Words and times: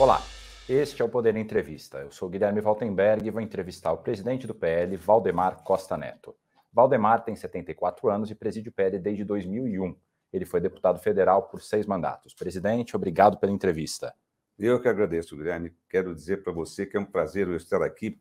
Olá, 0.00 0.22
este 0.66 1.02
é 1.02 1.04
o 1.04 1.10
Poder 1.10 1.36
Entrevista. 1.36 1.98
Eu 1.98 2.10
sou 2.10 2.26
Guilherme 2.30 2.62
Valtenberg 2.62 3.28
e 3.28 3.30
vou 3.30 3.42
entrevistar 3.42 3.92
o 3.92 3.98
presidente 3.98 4.46
do 4.46 4.54
PL, 4.54 4.96
Valdemar 4.96 5.62
Costa 5.62 5.94
Neto. 5.94 6.34
Valdemar 6.72 7.22
tem 7.22 7.36
74 7.36 8.08
anos 8.08 8.30
e 8.30 8.34
preside 8.34 8.70
o 8.70 8.72
PL 8.72 8.98
desde 8.98 9.24
2001. 9.24 9.94
Ele 10.32 10.46
foi 10.46 10.58
deputado 10.58 10.98
federal 11.00 11.42
por 11.50 11.60
seis 11.60 11.84
mandatos. 11.84 12.32
Presidente, 12.32 12.96
obrigado 12.96 13.36
pela 13.36 13.52
entrevista. 13.52 14.14
Eu 14.58 14.80
que 14.80 14.88
agradeço, 14.88 15.36
Guilherme. 15.36 15.76
Quero 15.86 16.14
dizer 16.14 16.42
para 16.42 16.50
você 16.54 16.86
que 16.86 16.96
é 16.96 17.00
um 17.00 17.04
prazer 17.04 17.46
eu 17.46 17.56
estar 17.56 17.82
aqui 17.82 18.18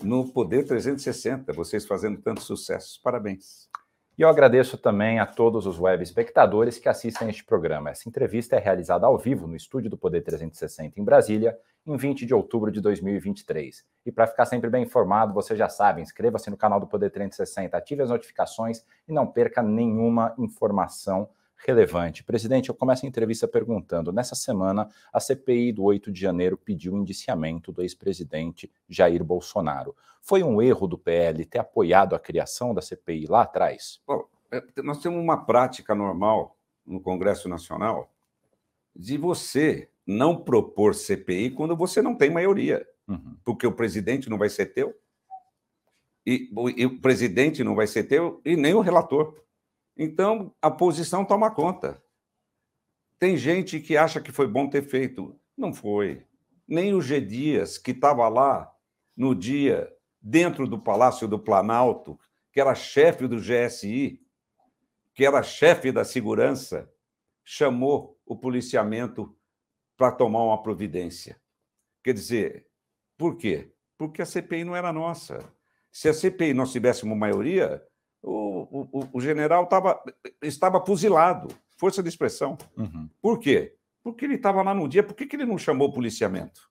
no 0.00 0.32
Poder 0.32 0.64
360, 0.64 1.52
vocês 1.52 1.84
fazendo 1.84 2.22
tanto 2.22 2.40
sucesso. 2.40 3.00
Parabéns. 3.02 3.68
E 4.18 4.22
eu 4.22 4.30
agradeço 4.30 4.78
também 4.78 5.18
a 5.18 5.26
todos 5.26 5.66
os 5.66 5.78
web 5.78 6.02
espectadores 6.02 6.78
que 6.78 6.88
assistem 6.88 7.28
este 7.28 7.44
programa. 7.44 7.90
Essa 7.90 8.08
entrevista 8.08 8.56
é 8.56 8.58
realizada 8.58 9.06
ao 9.06 9.18
vivo 9.18 9.46
no 9.46 9.54
estúdio 9.54 9.90
do 9.90 9.98
Poder 9.98 10.22
360 10.22 10.98
em 10.98 11.04
Brasília, 11.04 11.54
em 11.86 11.98
20 11.98 12.24
de 12.24 12.32
outubro 12.32 12.72
de 12.72 12.80
2023. 12.80 13.84
E 14.06 14.10
para 14.10 14.26
ficar 14.26 14.46
sempre 14.46 14.70
bem 14.70 14.84
informado, 14.84 15.34
você 15.34 15.54
já 15.54 15.68
sabe, 15.68 16.00
inscreva-se 16.00 16.48
no 16.48 16.56
canal 16.56 16.80
do 16.80 16.86
Poder 16.86 17.10
360, 17.10 17.76
ative 17.76 18.04
as 18.04 18.08
notificações 18.08 18.82
e 19.06 19.12
não 19.12 19.26
perca 19.26 19.62
nenhuma 19.62 20.34
informação 20.38 21.28
relevante. 21.56 22.24
Presidente, 22.24 22.68
eu 22.68 22.74
começo 22.74 23.04
a 23.04 23.08
entrevista 23.08 23.48
perguntando: 23.48 24.12
nessa 24.12 24.34
semana, 24.34 24.88
a 25.12 25.20
CPI 25.20 25.72
do 25.72 25.84
8 25.84 26.12
de 26.12 26.20
janeiro 26.20 26.56
pediu 26.56 26.94
o 26.94 26.98
indiciamento 26.98 27.72
do 27.72 27.82
ex-presidente 27.82 28.70
Jair 28.88 29.22
Bolsonaro. 29.24 29.94
Foi 30.20 30.42
um 30.42 30.60
erro 30.60 30.86
do 30.86 30.98
PL 30.98 31.44
ter 31.44 31.58
apoiado 31.58 32.14
a 32.14 32.18
criação 32.18 32.74
da 32.74 32.82
CPI 32.82 33.26
lá 33.26 33.42
atrás? 33.42 34.00
Bom, 34.06 34.24
é, 34.50 34.62
nós 34.82 34.98
temos 34.98 35.18
uma 35.20 35.44
prática 35.44 35.94
normal 35.94 36.56
no 36.84 37.00
Congresso 37.00 37.48
Nacional 37.48 38.10
de 38.94 39.18
você 39.18 39.90
não 40.06 40.36
propor 40.36 40.94
CPI 40.94 41.50
quando 41.50 41.76
você 41.76 42.00
não 42.00 42.14
tem 42.14 42.30
maioria, 42.30 42.86
uhum. 43.08 43.36
porque 43.44 43.66
o 43.66 43.72
presidente 43.72 44.30
não 44.30 44.38
vai 44.38 44.48
ser 44.48 44.66
teu. 44.66 44.94
E, 46.24 46.50
e 46.76 46.86
o 46.86 47.00
presidente 47.00 47.62
não 47.62 47.74
vai 47.74 47.86
ser 47.86 48.04
teu 48.04 48.40
e 48.44 48.56
nem 48.56 48.74
o 48.74 48.80
relator. 48.80 49.34
Então, 49.96 50.54
a 50.60 50.70
posição 50.70 51.24
toma 51.24 51.50
conta. 51.50 52.02
Tem 53.18 53.36
gente 53.36 53.80
que 53.80 53.96
acha 53.96 54.20
que 54.20 54.30
foi 54.30 54.46
bom 54.46 54.68
ter 54.68 54.82
feito. 54.82 55.38
Não 55.56 55.72
foi. 55.72 56.26
Nem 56.68 56.92
o 56.92 57.00
G. 57.00 57.20
Dias, 57.20 57.78
que 57.78 57.92
estava 57.92 58.28
lá 58.28 58.70
no 59.16 59.34
dia, 59.34 59.90
dentro 60.20 60.68
do 60.68 60.78
Palácio 60.78 61.26
do 61.26 61.38
Planalto, 61.38 62.18
que 62.52 62.60
era 62.60 62.74
chefe 62.74 63.26
do 63.26 63.38
GSI, 63.38 64.20
que 65.14 65.24
era 65.24 65.42
chefe 65.42 65.90
da 65.90 66.04
segurança, 66.04 66.92
chamou 67.42 68.20
o 68.26 68.36
policiamento 68.36 69.34
para 69.96 70.12
tomar 70.12 70.42
uma 70.42 70.62
providência. 70.62 71.40
Quer 72.02 72.12
dizer, 72.12 72.66
por 73.16 73.36
quê? 73.36 73.72
Porque 73.96 74.20
a 74.20 74.26
CPI 74.26 74.64
não 74.64 74.76
era 74.76 74.92
nossa. 74.92 75.50
Se 75.90 76.08
a 76.08 76.12
CPI 76.12 76.52
nós 76.52 76.70
tivéssemos 76.70 77.16
maioria, 77.16 77.82
o, 78.26 78.88
o, 78.92 79.08
o 79.12 79.20
general 79.20 79.66
tava, 79.66 80.02
estava 80.42 80.84
fuzilado, 80.84 81.48
força 81.78 82.02
de 82.02 82.08
expressão. 82.08 82.58
Uhum. 82.76 83.08
Por 83.22 83.38
quê? 83.38 83.76
Porque 84.02 84.24
ele 84.24 84.34
estava 84.34 84.62
lá 84.62 84.74
no 84.74 84.88
dia. 84.88 85.02
Por 85.02 85.14
que, 85.14 85.26
que 85.26 85.36
ele 85.36 85.46
não 85.46 85.56
chamou 85.56 85.88
o 85.88 85.92
policiamento? 85.92 86.68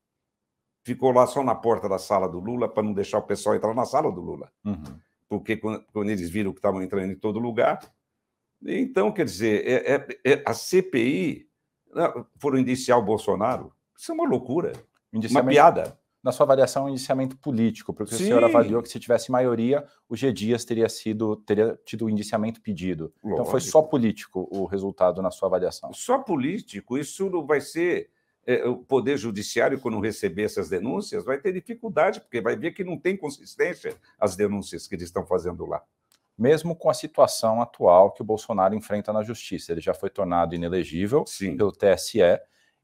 Ficou 0.84 1.12
lá 1.12 1.25
só 1.25 1.44
na 1.44 1.56
porta 1.56 1.88
da 1.88 1.97
sala 1.97 2.28
do 2.28 2.39
Lula 2.39 2.67
para 2.67 2.84
não 2.84 2.94
deixar 2.94 3.20
o 3.20 3.23
pessoal 3.23 3.56
entrar 3.56 3.73
na 3.73 3.86
sala 3.86 4.12
do 4.12 4.22
Lula. 4.22 4.52
Uhum. 4.66 5.00
Porque 5.30 5.56
quando, 5.56 5.84
quando, 5.92 6.09
eles 6.09 6.30
viram 6.30 6.52
que 6.52 6.59
estavam 6.59 6.81
entrando 6.81 7.12
em 7.12 7.16
todo 7.16 7.39
lugar. 7.39 7.80
Então, 8.62 9.12
quer 9.12 9.25
dizer, 9.25 9.66
é, 9.66 9.95
é, 9.95 10.34
é, 10.34 10.44
a 10.45 10.53
CPI 10.53 11.47
né, 11.94 12.14
foram 12.38 12.59
indiciar 12.59 13.00
o 13.00 13.03
Bolsonaro. 13.03 13.73
Isso 13.97 14.12
é 14.12 14.16
uma 14.16 14.28
loucura. 14.28 14.73
Uma 15.12 15.44
piada 15.44 15.97
na 16.26 16.31
sua 16.31 16.44
avaliação, 16.44 16.86
um 16.86 16.90
indiciamento 16.90 17.38
político, 17.38 17.94
porque 17.94 18.16
Sim. 18.16 18.24
o 18.24 18.25
senhor 18.25 18.44
avaliou 18.44 18.81
que 18.81 18.90
se 18.90 19.00
tivesse 19.00 19.31
maioria, 19.31 19.86
o 20.09 20.16
G. 20.16 20.34
Dias 20.34 20.66
teria 20.66 20.90
sido 20.90 21.36
teria 21.36 21.80
tido 21.86 22.06
o 22.06 22.09
indiciamento 22.09 22.59
pedido. 22.62 23.13
Lógico. 23.24 23.34
Então 23.34 23.46
foi 23.46 23.62
só 23.62 23.80
político 23.84 24.47
o 24.52 24.66
resultado 24.66 25.22
na 25.22 25.30
sua 25.30 25.47
avaliação. 25.47 25.94
Só 25.94 26.18
político, 26.18 26.97
isso 26.97 27.30
não 27.30 27.46
vai 27.46 27.62
ser. 27.62 28.09
É, 28.47 28.68
o 28.68 28.78
Poder 28.78 29.18
Judiciário, 29.18 29.80
quando 29.80 30.00
receber 30.00 30.44
essas 30.44 30.68
denúncias, 30.68 31.24
vai 31.24 31.38
ter 31.40 31.52
dificuldade, 31.53 32.19
porque 32.19 32.42
vai 32.42 32.56
ver 32.56 32.72
que 32.72 32.84
não 32.84 32.97
tem 32.97 33.16
consistência 33.16 33.96
as 34.19 34.36
denúncias 34.36 34.88
que 34.88 34.96
eles 34.96 35.06
estão 35.06 35.25
fazendo 35.28 35.63
lá. 35.66 35.84
Mesmo 36.36 36.75
com 36.75 36.90
a 36.90 36.94
situação 36.94 37.62
atual 37.62 38.12
que 38.12 38.22
o 38.22 38.25
Bolsonaro 38.25 38.74
enfrenta 38.74 39.13
na 39.13 39.24
justiça, 39.24 39.72
ele 39.72 39.81
já 39.81 39.94
foi 39.94 40.09
tornado 40.09 40.56
inelegível 40.56 41.24
Sim. 41.28 41.56
pelo 41.56 41.72
TSE 41.72 42.19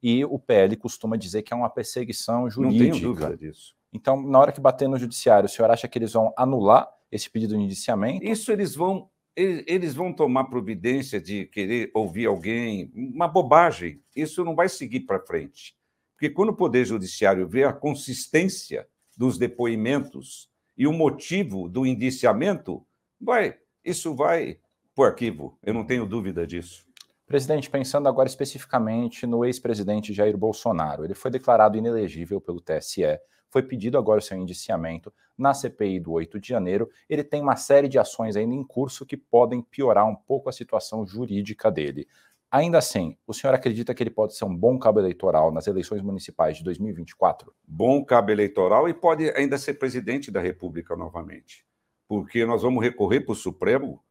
e 0.01 0.25
o 0.25 0.39
PL 0.39 0.75
costuma 0.75 1.15
dizer 1.15 1.43
que 1.43 1.53
é 1.53 1.55
uma 1.55 1.69
perseguição 1.69 2.49
jurídica. 2.49 2.85
Não 2.85 2.91
tenho 2.91 3.03
dúvida 3.03 3.37
disso. 3.37 3.75
Então, 3.93 4.21
na 4.21 4.39
hora 4.39 4.51
que 4.51 4.61
bater 4.61 4.87
no 4.87 4.97
judiciário, 4.97 5.45
o 5.45 5.49
senhor 5.49 5.69
acha 5.69 5.87
que 5.87 5.97
eles 5.99 6.13
vão 6.13 6.33
anular 6.37 6.89
esse 7.11 7.29
pedido 7.29 7.55
de 7.55 7.61
indiciamento? 7.61 8.23
Isso 8.25 8.51
eles 8.51 8.75
vão 8.75 9.09
eles 9.33 9.95
vão 9.95 10.11
tomar 10.11 10.45
providência 10.45 11.19
de 11.19 11.45
querer 11.45 11.89
ouvir 11.93 12.25
alguém, 12.25 12.91
uma 12.93 13.29
bobagem. 13.29 14.01
Isso 14.13 14.43
não 14.43 14.53
vai 14.53 14.67
seguir 14.67 15.01
para 15.01 15.25
frente. 15.25 15.73
Porque 16.13 16.29
quando 16.29 16.49
o 16.49 16.55
Poder 16.55 16.85
Judiciário 16.85 17.47
vê 17.47 17.63
a 17.63 17.71
consistência 17.71 18.85
dos 19.15 19.37
depoimentos 19.37 20.49
e 20.77 20.85
o 20.85 20.91
motivo 20.91 21.69
do 21.69 21.85
indiciamento, 21.85 22.85
vai, 23.19 23.57
isso 23.83 24.13
vai 24.13 24.59
para 24.93 25.03
o 25.03 25.05
arquivo. 25.05 25.57
Eu 25.63 25.73
não 25.73 25.85
tenho 25.85 26.05
dúvida 26.05 26.45
disso. 26.45 26.85
Presidente, 27.31 27.69
pensando 27.69 28.09
agora 28.09 28.27
especificamente 28.27 29.25
no 29.25 29.45
ex-presidente 29.45 30.13
Jair 30.13 30.35
Bolsonaro, 30.35 31.05
ele 31.05 31.13
foi 31.13 31.31
declarado 31.31 31.77
inelegível 31.77 32.41
pelo 32.41 32.59
TSE, 32.59 33.17
foi 33.49 33.63
pedido 33.63 33.97
agora 33.97 34.19
o 34.19 34.21
seu 34.21 34.37
indiciamento 34.37 35.13
na 35.37 35.53
CPI 35.53 36.01
do 36.01 36.11
8 36.11 36.41
de 36.41 36.49
janeiro. 36.49 36.89
Ele 37.09 37.23
tem 37.23 37.41
uma 37.41 37.55
série 37.55 37.87
de 37.87 37.97
ações 37.97 38.35
ainda 38.35 38.53
em 38.53 38.61
curso 38.61 39.05
que 39.05 39.15
podem 39.15 39.61
piorar 39.61 40.05
um 40.05 40.13
pouco 40.13 40.49
a 40.49 40.51
situação 40.51 41.07
jurídica 41.07 41.71
dele. 41.71 42.05
Ainda 42.51 42.79
assim, 42.79 43.15
o 43.25 43.33
senhor 43.33 43.53
acredita 43.53 43.93
que 43.93 44.03
ele 44.03 44.09
pode 44.09 44.35
ser 44.35 44.43
um 44.43 44.53
bom 44.53 44.77
cabo 44.77 44.99
eleitoral 44.99 45.53
nas 45.53 45.67
eleições 45.67 46.01
municipais 46.01 46.57
de 46.57 46.65
2024? 46.65 47.55
Bom 47.65 48.03
cabo 48.03 48.29
eleitoral 48.29 48.89
e 48.89 48.93
pode 48.93 49.29
ainda 49.37 49.57
ser 49.57 49.75
presidente 49.75 50.29
da 50.29 50.41
República 50.41 50.97
novamente. 50.97 51.65
Porque 52.09 52.45
nós 52.45 52.61
vamos 52.61 52.83
recorrer 52.83 53.21
para 53.21 53.31
o 53.31 53.35
Supremo 53.35 54.03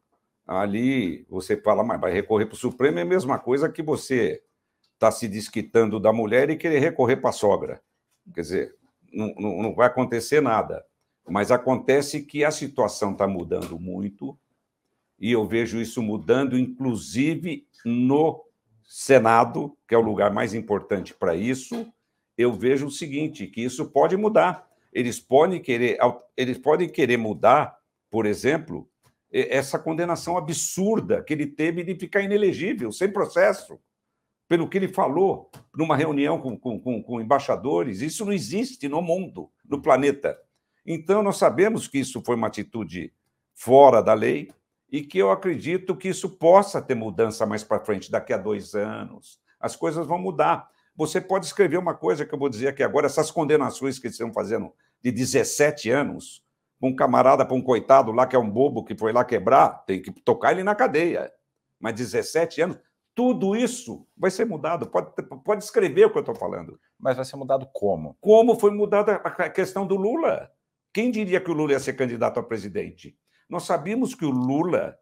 ali 0.59 1.25
você 1.29 1.55
fala, 1.55 1.83
mas 1.83 1.99
vai 1.99 2.11
recorrer 2.11 2.45
para 2.45 2.55
o 2.55 2.57
Supremo 2.57 2.99
é 2.99 3.03
a 3.03 3.05
mesma 3.05 3.39
coisa 3.39 3.69
que 3.69 3.81
você 3.81 4.41
está 4.93 5.11
se 5.11 5.27
desquitando 5.27 5.99
da 5.99 6.11
mulher 6.13 6.49
e 6.49 6.57
querer 6.57 6.79
recorrer 6.79 7.17
para 7.17 7.29
a 7.29 7.33
sogra. 7.33 7.81
Quer 8.33 8.41
dizer, 8.41 8.75
não, 9.11 9.33
não, 9.37 9.63
não 9.63 9.75
vai 9.75 9.87
acontecer 9.87 10.41
nada. 10.41 10.85
Mas 11.27 11.51
acontece 11.51 12.23
que 12.23 12.43
a 12.43 12.51
situação 12.51 13.11
está 13.13 13.27
mudando 13.27 13.79
muito 13.79 14.37
e 15.19 15.31
eu 15.31 15.45
vejo 15.45 15.79
isso 15.79 16.01
mudando, 16.01 16.57
inclusive 16.57 17.67
no 17.85 18.43
Senado, 18.83 19.77
que 19.87 19.93
é 19.93 19.97
o 19.97 20.01
lugar 20.01 20.33
mais 20.33 20.53
importante 20.53 21.13
para 21.13 21.35
isso. 21.35 21.87
Eu 22.35 22.51
vejo 22.53 22.87
o 22.87 22.91
seguinte, 22.91 23.47
que 23.47 23.61
isso 23.61 23.85
pode 23.91 24.17
mudar. 24.17 24.67
Eles 24.91 25.19
podem 25.19 25.61
querer, 25.61 25.97
eles 26.35 26.57
podem 26.57 26.89
querer 26.89 27.17
mudar, 27.17 27.77
por 28.09 28.25
exemplo, 28.25 28.89
essa 29.31 29.79
condenação 29.79 30.37
absurda 30.37 31.23
que 31.23 31.33
ele 31.33 31.47
teve 31.47 31.83
de 31.83 31.95
ficar 31.95 32.21
inelegível, 32.21 32.91
sem 32.91 33.11
processo, 33.11 33.79
pelo 34.47 34.67
que 34.67 34.77
ele 34.77 34.89
falou 34.89 35.49
numa 35.73 35.95
reunião 35.95 36.37
com, 36.37 36.57
com, 36.57 37.01
com, 37.01 37.21
embaixadores. 37.21 38.01
Isso 38.01 38.25
não 38.25 38.33
existe 38.33 38.89
no 38.89 39.01
mundo, 39.01 39.49
no 39.65 39.81
planeta. 39.81 40.37
Então, 40.85 41.23
nós 41.23 41.37
sabemos 41.37 41.87
que 41.87 41.99
isso 41.99 42.21
foi 42.25 42.35
uma 42.35 42.47
atitude 42.47 43.13
fora 43.53 44.01
da 44.01 44.13
lei 44.13 44.51
e 44.91 45.01
que 45.01 45.17
eu 45.17 45.31
acredito 45.31 45.95
que 45.95 46.09
isso 46.09 46.31
possa 46.31 46.81
ter 46.81 46.95
mudança 46.95 47.45
mais 47.45 47.63
para 47.63 47.79
frente, 47.79 48.11
daqui 48.11 48.33
a 48.33 48.37
dois 48.37 48.75
anos. 48.75 49.39
As 49.57 49.77
coisas 49.77 50.05
vão 50.05 50.19
mudar. 50.19 50.67
Você 50.97 51.21
pode 51.21 51.45
escrever 51.45 51.77
uma 51.77 51.93
coisa 51.93 52.25
que 52.25 52.35
eu 52.35 52.39
vou 52.39 52.49
dizer 52.49 52.67
aqui 52.67 52.83
agora, 52.83 53.05
essas 53.05 53.31
condenações 53.31 53.97
que 53.97 54.07
eles 54.07 54.15
estão 54.15 54.33
fazendo 54.33 54.73
de 55.01 55.11
17 55.11 55.89
anos, 55.89 56.43
um 56.81 56.95
camarada 56.95 57.45
para 57.45 57.55
um 57.55 57.61
coitado 57.61 58.11
lá 58.11 58.25
que 58.25 58.35
é 58.35 58.39
um 58.39 58.49
bobo 58.49 58.83
que 58.83 58.97
foi 58.97 59.13
lá 59.13 59.23
quebrar, 59.23 59.85
tem 59.85 60.01
que 60.01 60.11
tocar 60.11 60.51
ele 60.51 60.63
na 60.63 60.73
cadeia. 60.73 61.31
Mas 61.79 61.93
17 61.93 62.61
anos, 62.61 62.79
tudo 63.13 63.55
isso 63.55 64.07
vai 64.17 64.31
ser 64.31 64.45
mudado. 64.45 64.87
Pode, 64.87 65.11
pode 65.43 65.63
escrever 65.63 66.05
o 66.05 66.11
que 66.11 66.17
eu 66.17 66.21
estou 66.21 66.35
falando. 66.35 66.79
Mas 66.97 67.15
vai 67.15 67.25
ser 67.25 67.35
mudado 67.35 67.67
como? 67.71 68.17
Como 68.19 68.59
foi 68.59 68.71
mudada 68.71 69.15
a 69.17 69.49
questão 69.49 69.85
do 69.85 69.95
Lula? 69.95 70.51
Quem 70.93 71.11
diria 71.11 71.39
que 71.39 71.51
o 71.51 71.53
Lula 71.53 71.73
ia 71.73 71.79
ser 71.79 71.93
candidato 71.93 72.39
a 72.39 72.43
presidente? 72.43 73.17
Nós 73.47 73.63
sabíamos 73.63 74.15
que 74.15 74.25
o 74.25 74.31
Lula 74.31 74.97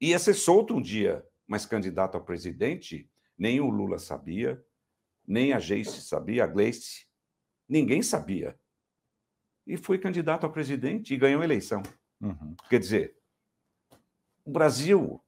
ia 0.00 0.18
ser 0.18 0.34
solto 0.34 0.74
um 0.74 0.82
dia, 0.82 1.24
mas 1.46 1.64
candidato 1.64 2.16
a 2.16 2.20
presidente, 2.20 3.08
nem 3.38 3.60
o 3.60 3.70
Lula 3.70 3.98
sabia, 3.98 4.62
nem 5.26 5.52
a 5.52 5.58
Geice 5.58 6.02
sabia, 6.02 6.44
a 6.44 6.46
Gleice, 6.46 7.06
ninguém 7.68 8.02
sabia 8.02 8.58
e 9.70 9.76
foi 9.76 9.98
candidato 9.98 10.44
a 10.44 10.50
presidente 10.50 11.14
e 11.14 11.16
ganhou 11.16 11.40
a 11.40 11.44
eleição. 11.44 11.82
Uhum. 12.20 12.56
Quer 12.68 12.80
dizer, 12.80 13.14
o 14.44 14.50
Brasil, 14.50 15.20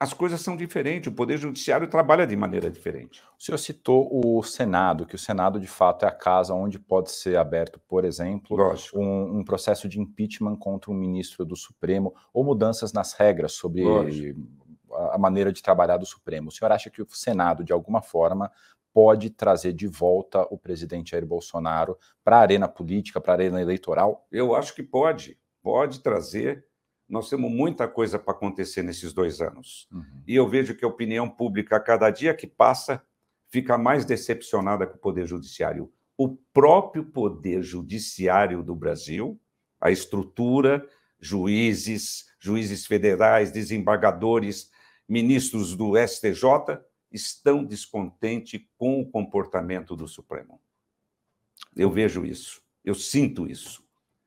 as 0.00 0.14
coisas 0.14 0.40
são 0.40 0.56
diferentes, 0.56 1.12
o 1.12 1.14
Poder 1.14 1.36
Judiciário 1.36 1.86
trabalha 1.86 2.26
de 2.26 2.34
maneira 2.34 2.70
diferente. 2.70 3.22
O 3.38 3.42
senhor 3.42 3.58
citou 3.58 4.08
o 4.10 4.42
Senado, 4.42 5.04
que 5.04 5.14
o 5.14 5.18
Senado, 5.18 5.60
de 5.60 5.66
fato, 5.66 6.06
é 6.06 6.08
a 6.08 6.12
casa 6.12 6.54
onde 6.54 6.78
pode 6.78 7.10
ser 7.10 7.36
aberto, 7.36 7.78
por 7.86 8.06
exemplo, 8.06 8.56
um, 8.94 9.38
um, 9.38 9.44
processo 9.44 9.86
de 9.86 10.00
impeachment 10.00 10.56
contra 10.56 10.90
um 10.90 10.94
ministro 10.94 11.44
do 11.44 11.54
Supremo 11.54 12.14
ou 12.32 12.42
mudanças 12.42 12.90
nas 12.90 13.12
regras 13.12 13.52
sobre 13.52 13.84
Lógico. 13.84 14.40
a 15.12 15.18
maneira 15.18 15.52
de 15.52 15.62
trabalhar 15.62 15.98
do 15.98 16.06
Supremo. 16.06 16.48
O 16.48 16.52
senhor 16.52 16.72
acha 16.72 16.88
que 16.88 17.02
o 17.02 17.06
Senado, 17.10 17.62
de 17.62 17.72
alguma 17.72 18.00
forma, 18.00 18.50
pode 18.94 19.28
trazer 19.28 19.74
de 19.74 19.86
volta 19.86 20.46
o 20.50 20.56
presidente 20.56 21.10
Jair 21.10 21.26
Bolsonaro 21.26 21.98
para 22.24 22.38
a 22.38 22.40
arena 22.40 22.68
política, 22.68 23.20
para 23.20 23.32
a 23.32 23.36
arena 23.36 23.60
eleitoral? 23.60 24.26
Eu 24.32 24.54
acho 24.54 24.74
que 24.74 24.82
pode, 24.82 25.36
pode 25.62 26.00
trazer 26.00 26.64
nós 27.08 27.28
temos 27.28 27.50
muita 27.50 27.86
coisa 27.86 28.18
para 28.18 28.32
acontecer 28.32 28.82
nesses 28.82 29.12
dois 29.12 29.40
anos. 29.40 29.86
Uhum. 29.92 30.22
E 30.26 30.34
eu 30.34 30.48
vejo 30.48 30.74
que 30.74 30.84
a 30.84 30.88
opinião 30.88 31.28
pública, 31.28 31.76
a 31.76 31.80
cada 31.80 32.10
dia 32.10 32.34
que 32.34 32.46
passa, 32.46 33.02
fica 33.48 33.76
mais 33.76 34.04
decepcionada 34.04 34.86
com 34.86 34.96
o 34.96 35.00
Poder 35.00 35.26
Judiciário. 35.26 35.92
O 36.16 36.36
próprio 36.52 37.04
Poder 37.04 37.62
Judiciário 37.62 38.62
do 38.62 38.74
Brasil, 38.74 39.38
a 39.80 39.90
estrutura, 39.90 40.86
juízes, 41.20 42.26
juízes 42.40 42.86
federais, 42.86 43.50
desembargadores, 43.50 44.70
ministros 45.08 45.76
do 45.76 45.92
STJ, 45.96 46.80
estão 47.14 47.64
descontentes 47.64 48.60
com 48.76 49.00
o 49.00 49.08
comportamento 49.08 49.94
do 49.94 50.08
Supremo. 50.08 50.60
Eu 51.76 51.90
vejo 51.90 52.26
isso, 52.26 52.60
eu 52.84 52.94
sinto 52.94 53.46
isso. 53.46 53.82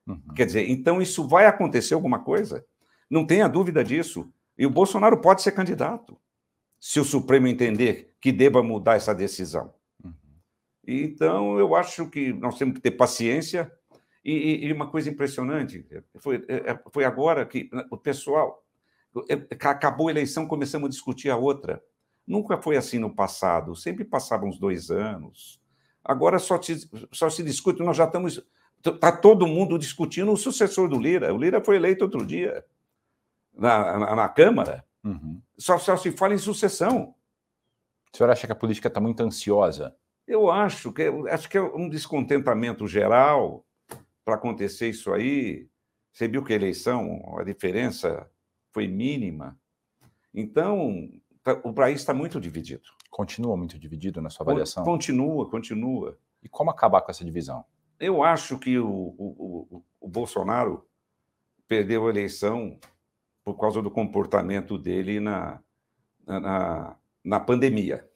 Uhum. 0.07 0.21
Quer 0.33 0.45
dizer, 0.45 0.69
então 0.69 1.01
isso 1.01 1.27
vai 1.27 1.45
acontecer 1.45 1.93
alguma 1.93 2.23
coisa? 2.23 2.65
Não 3.09 3.27
tenha 3.27 3.47
dúvida 3.47 3.83
disso. 3.83 4.31
E 4.57 4.65
o 4.65 4.69
Bolsonaro 4.69 5.19
pode 5.21 5.41
ser 5.41 5.51
candidato, 5.51 6.17
se 6.79 6.99
o 6.99 7.03
Supremo 7.03 7.47
entender 7.47 8.15
que 8.19 8.31
deva 8.31 8.63
mudar 8.63 8.95
essa 8.95 9.13
decisão. 9.13 9.73
Uhum. 10.03 10.13
Então, 10.87 11.59
eu 11.59 11.75
acho 11.75 12.09
que 12.09 12.33
nós 12.33 12.57
temos 12.57 12.75
que 12.75 12.81
ter 12.81 12.91
paciência. 12.91 13.71
E, 14.23 14.65
e 14.65 14.73
uma 14.73 14.89
coisa 14.89 15.09
impressionante, 15.09 15.85
foi, 16.19 16.43
é, 16.49 16.71
é, 16.71 16.79
foi 16.91 17.05
agora 17.05 17.45
que 17.45 17.69
o 17.89 17.97
pessoal 17.97 18.61
é, 19.29 19.35
acabou 19.65 20.09
a 20.09 20.11
eleição, 20.11 20.45
começamos 20.45 20.87
a 20.87 20.89
discutir 20.89 21.29
a 21.29 21.37
outra. 21.37 21.81
Nunca 22.27 22.61
foi 22.61 22.75
assim 22.75 22.99
no 22.99 23.15
passado, 23.15 23.75
sempre 23.75 24.03
passavam 24.03 24.49
uns 24.49 24.59
dois 24.59 24.91
anos. 24.91 25.61
Agora 26.03 26.37
só, 26.39 26.57
te, 26.57 26.77
só 27.11 27.29
se 27.29 27.41
discute, 27.41 27.81
nós 27.81 27.95
já 27.95 28.05
estamos 28.05 28.43
Está 28.85 29.11
todo 29.11 29.47
mundo 29.47 29.77
discutindo 29.77 30.31
o 30.31 30.37
sucessor 30.37 30.87
do 30.87 30.99
Lira. 30.99 31.33
O 31.33 31.37
Lira 31.37 31.63
foi 31.63 31.75
eleito 31.75 32.05
outro 32.05 32.25
dia 32.25 32.63
na, 33.53 33.97
na, 33.97 34.15
na 34.15 34.29
Câmara. 34.29 34.85
Uhum. 35.03 35.41
Só, 35.57 35.77
só 35.77 35.97
se 35.97 36.11
fala 36.11 36.35
em 36.35 36.37
sucessão. 36.37 37.15
O 38.13 38.17
senhor 38.17 38.29
acha 38.29 38.45
que 38.45 38.53
a 38.53 38.55
política 38.55 38.87
está 38.87 38.99
muito 38.99 39.21
ansiosa? 39.21 39.95
Eu 40.27 40.51
acho 40.51 40.91
que, 40.91 41.03
acho 41.29 41.49
que 41.49 41.57
é 41.57 41.61
um 41.61 41.89
descontentamento 41.89 42.87
geral 42.87 43.65
para 44.23 44.35
acontecer 44.35 44.89
isso 44.89 45.11
aí. 45.11 45.67
Você 46.13 46.27
viu 46.27 46.43
que 46.43 46.53
a 46.53 46.55
eleição, 46.55 47.35
a 47.37 47.43
diferença 47.43 48.29
foi 48.71 48.87
mínima. 48.87 49.57
Então, 50.33 51.09
o 51.63 51.73
país 51.73 51.99
está 51.99 52.13
muito 52.13 52.39
dividido. 52.39 52.83
Continua 53.09 53.55
muito 53.55 53.77
dividido 53.79 54.21
na 54.21 54.29
sua 54.29 54.43
avaliação? 54.43 54.83
Continua, 54.83 55.49
continua. 55.49 56.17
E 56.43 56.49
como 56.49 56.69
acabar 56.69 57.01
com 57.01 57.11
essa 57.11 57.25
divisão? 57.25 57.65
Eu 57.99 58.23
acho 58.23 58.59
que 58.59 58.77
o, 58.77 58.87
o, 58.87 59.65
o, 59.69 59.83
o 60.01 60.07
Bolsonaro 60.07 60.85
perdeu 61.67 62.07
a 62.07 62.09
eleição 62.09 62.79
por 63.43 63.55
causa 63.55 63.81
do 63.81 63.89
comportamento 63.89 64.77
dele 64.77 65.19
na, 65.19 65.59
na, 66.25 66.95
na 67.23 67.39
pandemia. 67.39 68.07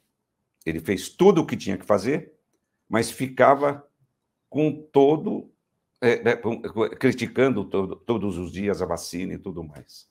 Ele 0.65 0.79
fez 0.79 1.09
tudo 1.09 1.41
o 1.41 1.45
que 1.45 1.57
tinha 1.57 1.77
que 1.77 1.85
fazer, 1.85 2.33
mas 2.87 3.09
ficava 3.09 3.87
com 4.49 4.71
todo. 4.91 5.49
É, 6.03 6.31
é, 6.31 6.35
criticando 6.95 7.63
todo, 7.63 7.95
todos 7.95 8.37
os 8.37 8.51
dias 8.51 8.81
a 8.81 8.87
vacina 8.87 9.35
e 9.35 9.37
tudo 9.37 9.63
mais. 9.63 10.10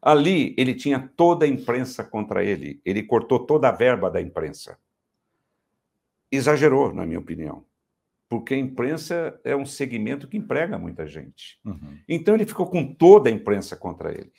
Ali, 0.00 0.54
ele 0.56 0.74
tinha 0.74 1.10
toda 1.16 1.44
a 1.44 1.48
imprensa 1.48 2.04
contra 2.04 2.44
ele, 2.44 2.80
ele 2.84 3.02
cortou 3.02 3.40
toda 3.40 3.68
a 3.68 3.72
verba 3.72 4.10
da 4.10 4.20
imprensa. 4.20 4.78
Exagerou, 6.30 6.92
na 6.92 7.06
minha 7.06 7.18
opinião 7.18 7.64
porque 8.28 8.54
a 8.54 8.58
imprensa 8.58 9.38
é 9.44 9.54
um 9.54 9.64
segmento 9.64 10.26
que 10.26 10.36
emprega 10.36 10.78
muita 10.78 11.06
gente. 11.06 11.60
Uhum. 11.64 11.98
Então 12.08 12.34
ele 12.34 12.46
ficou 12.46 12.68
com 12.68 12.92
toda 12.92 13.28
a 13.28 13.32
imprensa 13.32 13.76
contra 13.76 14.12
ele. 14.12 14.32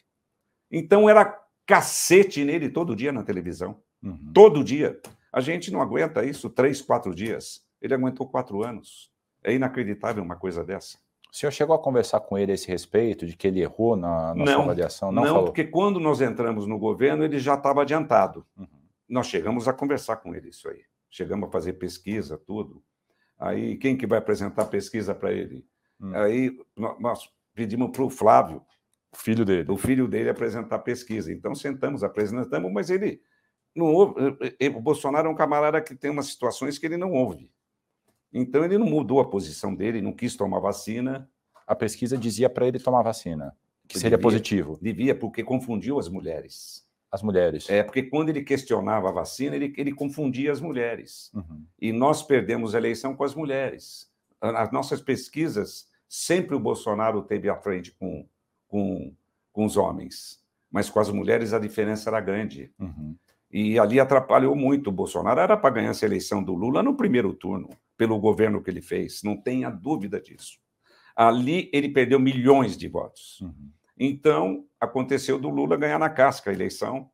Então 0.70 1.10
era 1.10 1.42
cacete 1.66 2.44
nele 2.44 2.70
todo 2.70 2.96
dia 2.96 3.12
na 3.12 3.24
televisão. 3.24 3.82
Uhum. 4.04 4.32
Todo 4.34 4.64
dia. 4.64 5.00
A 5.32 5.40
gente 5.40 5.72
não 5.72 5.82
aguenta 5.82 6.26
isso 6.26 6.50
três, 6.50 6.82
quatro 6.82 7.16
dias. 7.16 7.64
Ele 7.82 7.94
aguentou 7.94 8.28
quatro 8.28 8.64
anos. 8.64 9.12
É 9.44 9.54
inacreditável 9.54 10.24
uma 10.24 10.36
coisa 10.36 10.64
dessa. 10.64 10.98
O 11.32 11.36
senhor 11.36 11.52
chegou 11.52 11.76
a 11.76 11.80
conversar 11.80 12.22
com 12.22 12.38
ele 12.38 12.52
a 12.52 12.56
esse 12.56 12.68
respeito, 12.68 13.26
de 13.26 13.36
que 13.36 13.48
ele 13.48 13.62
errou 13.62 13.96
na, 13.96 14.34
na 14.34 14.46
não, 14.46 14.54
sua 14.54 14.64
avaliação? 14.64 15.12
Não, 15.12 15.24
não 15.24 15.46
porque 15.46 15.66
quando 15.66 16.00
nós 16.00 16.22
entramos 16.22 16.66
no 16.66 16.80
governo, 16.80 17.24
ele 17.24 17.38
já 17.38 17.56
estava 17.56 17.82
adiantado. 17.82 18.46
Uhum. 18.58 18.68
Nós 19.08 19.28
chegamos 19.28 19.68
a 19.68 19.74
conversar 19.74 20.18
com 20.18 20.34
ele 20.34 20.50
isso 20.50 20.68
aí. 20.70 20.82
Chegamos 21.10 21.48
a 21.48 21.52
fazer 21.52 21.74
pesquisa, 21.74 22.38
tudo. 22.38 22.84
Aí, 23.40 23.78
quem 23.78 23.96
que 23.96 24.08
vai 24.08 24.18
apresentar 24.18 24.66
pesquisa 24.66 25.14
para 25.14 25.32
ele? 25.32 25.66
Hum. 26.02 26.12
Aí, 26.16 26.58
nós 26.76 27.30
pedimos 27.54 27.92
para 27.92 28.04
o 28.04 28.10
Flávio, 28.10 28.62
o 29.12 29.18
filho 29.18 29.46
dele. 29.46 29.72
O 29.72 29.78
filho 29.78 30.08
dele 30.08 30.30
apresentar 30.30 30.80
pesquisa. 30.80 31.32
Então, 31.32 31.56
sentamos, 31.56 32.04
apresentamos, 32.04 32.72
mas 32.72 32.90
ele 32.90 33.22
não 33.76 33.94
ouve. 33.94 34.38
Eh, 34.42 34.56
eh, 34.60 34.70
o 34.70 34.82
Bolsonaro 34.82 35.28
é 35.28 35.32
um 35.32 35.36
camarada 35.36 35.82
que 35.82 35.96
tem 35.96 36.12
umas 36.12 36.28
situações 36.28 36.78
que 36.78 36.86
ele 36.86 36.98
não 36.98 37.12
ouve. 37.12 37.50
Então, 38.38 38.64
ele 38.64 38.78
não 38.78 38.88
mudou 38.88 39.20
a 39.20 39.30
posição 39.30 39.74
dele, 39.74 40.02
não 40.02 40.14
quis 40.14 40.36
tomar 40.36 40.60
vacina. 40.60 41.30
A 41.66 41.76
pesquisa 41.76 42.18
dizia 42.18 42.50
para 42.50 42.68
ele 42.68 42.80
tomar 42.80 43.02
vacina, 43.02 43.56
que 43.88 44.00
seria 44.00 44.18
devia, 44.18 44.24
positivo. 44.24 44.78
Devia, 44.82 45.16
porque 45.16 45.44
confundiu 45.44 46.00
as 46.00 46.08
mulheres 46.08 46.88
as 47.12 47.22
mulheres. 47.22 47.70
É, 47.70 47.84
porque 47.84 48.04
quando 48.04 48.30
ele 48.30 48.44
questionava 48.44 49.10
a 49.10 49.12
vacina, 49.12 49.56
ele, 49.56 49.74
ele 49.78 49.94
confundia 49.94 50.52
as 50.52 50.60
mulheres. 50.60 51.32
Uhum. 51.34 51.64
E 51.80 51.92
nós 51.92 52.22
perdemos 52.22 52.76
a 52.76 52.78
eleição 52.78 53.16
com 53.16 53.24
as 53.24 53.34
mulheres. 53.34 54.10
As 54.40 54.72
nossas 54.72 55.02
pesquisas, 55.02 55.88
sempre 56.08 56.56
o 56.56 56.60
Bolsonaro 56.60 57.22
teve 57.22 57.50
à 57.50 57.56
frente 57.56 57.92
com, 57.92 58.26
com, 58.68 59.14
com 59.52 59.66
os 59.66 59.78
homens. 59.78 60.40
Mas 60.70 60.90
com 60.90 61.00
as 61.00 61.10
mulheres 61.10 61.54
a 61.54 61.60
diferença 61.60 62.10
era 62.10 62.20
grande. 62.20 62.72
Uhum. 62.78 63.16
E 63.50 63.80
ali 63.80 64.00
atrapalhou 64.00 64.56
muito 64.56 64.90
o 64.90 64.94
Bolsonaro. 64.94 65.40
Era 65.40 65.56
para 65.56 65.74
ganhar 65.74 65.92
essa 65.92 66.06
eleição 66.06 66.44
do 66.44 66.54
Lula 66.54 66.84
no 66.84 66.96
primeiro 66.96 67.34
turno, 67.34 67.70
pelo 67.98 68.20
governo 68.20 68.62
que 68.62 68.70
ele 68.70 68.82
fez, 68.82 69.24
não 69.24 69.36
tenha 69.36 69.70
dúvida 69.70 70.22
disso. 70.22 70.60
Ali 71.16 71.70
ele 71.74 71.90
perdeu 71.90 72.20
milhões 72.20 72.78
de 72.78 72.88
votos. 72.88 73.42
Uhum. 73.42 73.72
Então, 74.00 74.66
aconteceu 74.80 75.40
do 75.40 75.50
Lula 75.50 75.76
ganhar 75.76 75.98
na 75.98 76.10
casca 76.10 76.52
a 76.52 76.54
eleição 76.54 77.10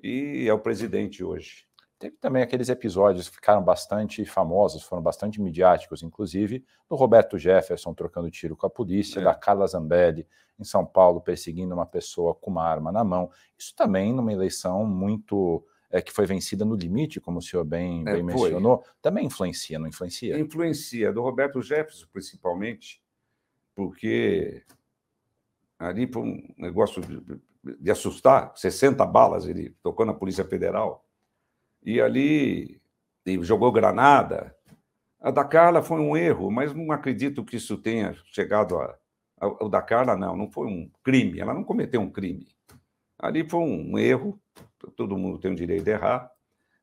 e 0.00 0.46
é 0.48 0.54
o 0.54 0.60
presidente 0.60 1.24
hoje. 1.24 1.66
Teve 1.98 2.16
também 2.16 2.42
aqueles 2.42 2.68
episódios 2.68 3.28
que 3.28 3.36
ficaram 3.36 3.62
bastante 3.62 4.24
famosos, 4.24 4.82
foram 4.82 5.02
bastante 5.02 5.40
midiáticos, 5.40 6.02
inclusive, 6.02 6.64
do 6.88 6.96
Roberto 6.96 7.38
Jefferson 7.38 7.94
trocando 7.94 8.30
tiro 8.30 8.56
com 8.56 8.66
a 8.66 8.70
polícia, 8.70 9.20
é. 9.20 9.22
da 9.22 9.34
Carla 9.34 9.66
Zambelli 9.66 10.26
em 10.58 10.64
São 10.64 10.84
Paulo 10.84 11.20
perseguindo 11.20 11.74
uma 11.74 11.86
pessoa 11.86 12.34
com 12.34 12.50
uma 12.50 12.64
arma 12.64 12.90
na 12.90 13.04
mão. 13.04 13.30
Isso 13.58 13.74
também 13.76 14.12
numa 14.12 14.32
eleição 14.32 14.84
muito 14.84 15.64
é, 15.92 16.00
que 16.00 16.10
foi 16.10 16.26
vencida 16.26 16.64
no 16.64 16.74
limite, 16.74 17.20
como 17.20 17.38
o 17.38 17.42
senhor 17.42 17.64
bem, 17.64 18.02
é, 18.08 18.14
bem 18.14 18.22
mencionou, 18.22 18.82
também 19.00 19.26
influencia, 19.26 19.78
não 19.78 19.86
influencia? 19.86 20.38
Influencia, 20.38 21.12
do 21.12 21.22
Roberto 21.22 21.60
Jefferson 21.60 22.06
principalmente, 22.12 23.00
porque 23.74 24.64
ali 25.78 26.10
foi 26.10 26.22
um 26.22 26.54
negócio 26.56 27.02
de, 27.02 27.22
de 27.78 27.90
assustar, 27.90 28.52
60 28.56 29.04
balas 29.06 29.46
ele 29.46 29.76
tocou 29.82 30.06
na 30.06 30.14
Polícia 30.14 30.44
Federal. 30.44 31.06
E 31.84 32.00
ali 32.00 32.80
e 33.24 33.42
jogou 33.42 33.70
granada. 33.70 34.54
A 35.20 35.30
da 35.30 35.44
Carla 35.44 35.82
foi 35.82 36.00
um 36.00 36.16
erro, 36.16 36.50
mas 36.50 36.74
não 36.74 36.90
acredito 36.90 37.44
que 37.44 37.56
isso 37.56 37.76
tenha 37.76 38.14
chegado 38.32 38.78
a. 38.78 38.98
O 39.60 39.68
da 39.68 39.82
Carla, 39.82 40.16
não, 40.16 40.36
não 40.36 40.48
foi 40.48 40.68
um 40.68 40.88
crime, 41.02 41.40
ela 41.40 41.52
não 41.52 41.64
cometeu 41.64 42.00
um 42.00 42.10
crime. 42.10 42.46
Ali 43.22 43.48
foi 43.48 43.60
um 43.60 43.96
erro, 43.96 44.38
todo 44.96 45.16
mundo 45.16 45.38
tem 45.38 45.52
o 45.52 45.54
direito 45.54 45.84
de 45.84 45.90
errar, 45.90 46.28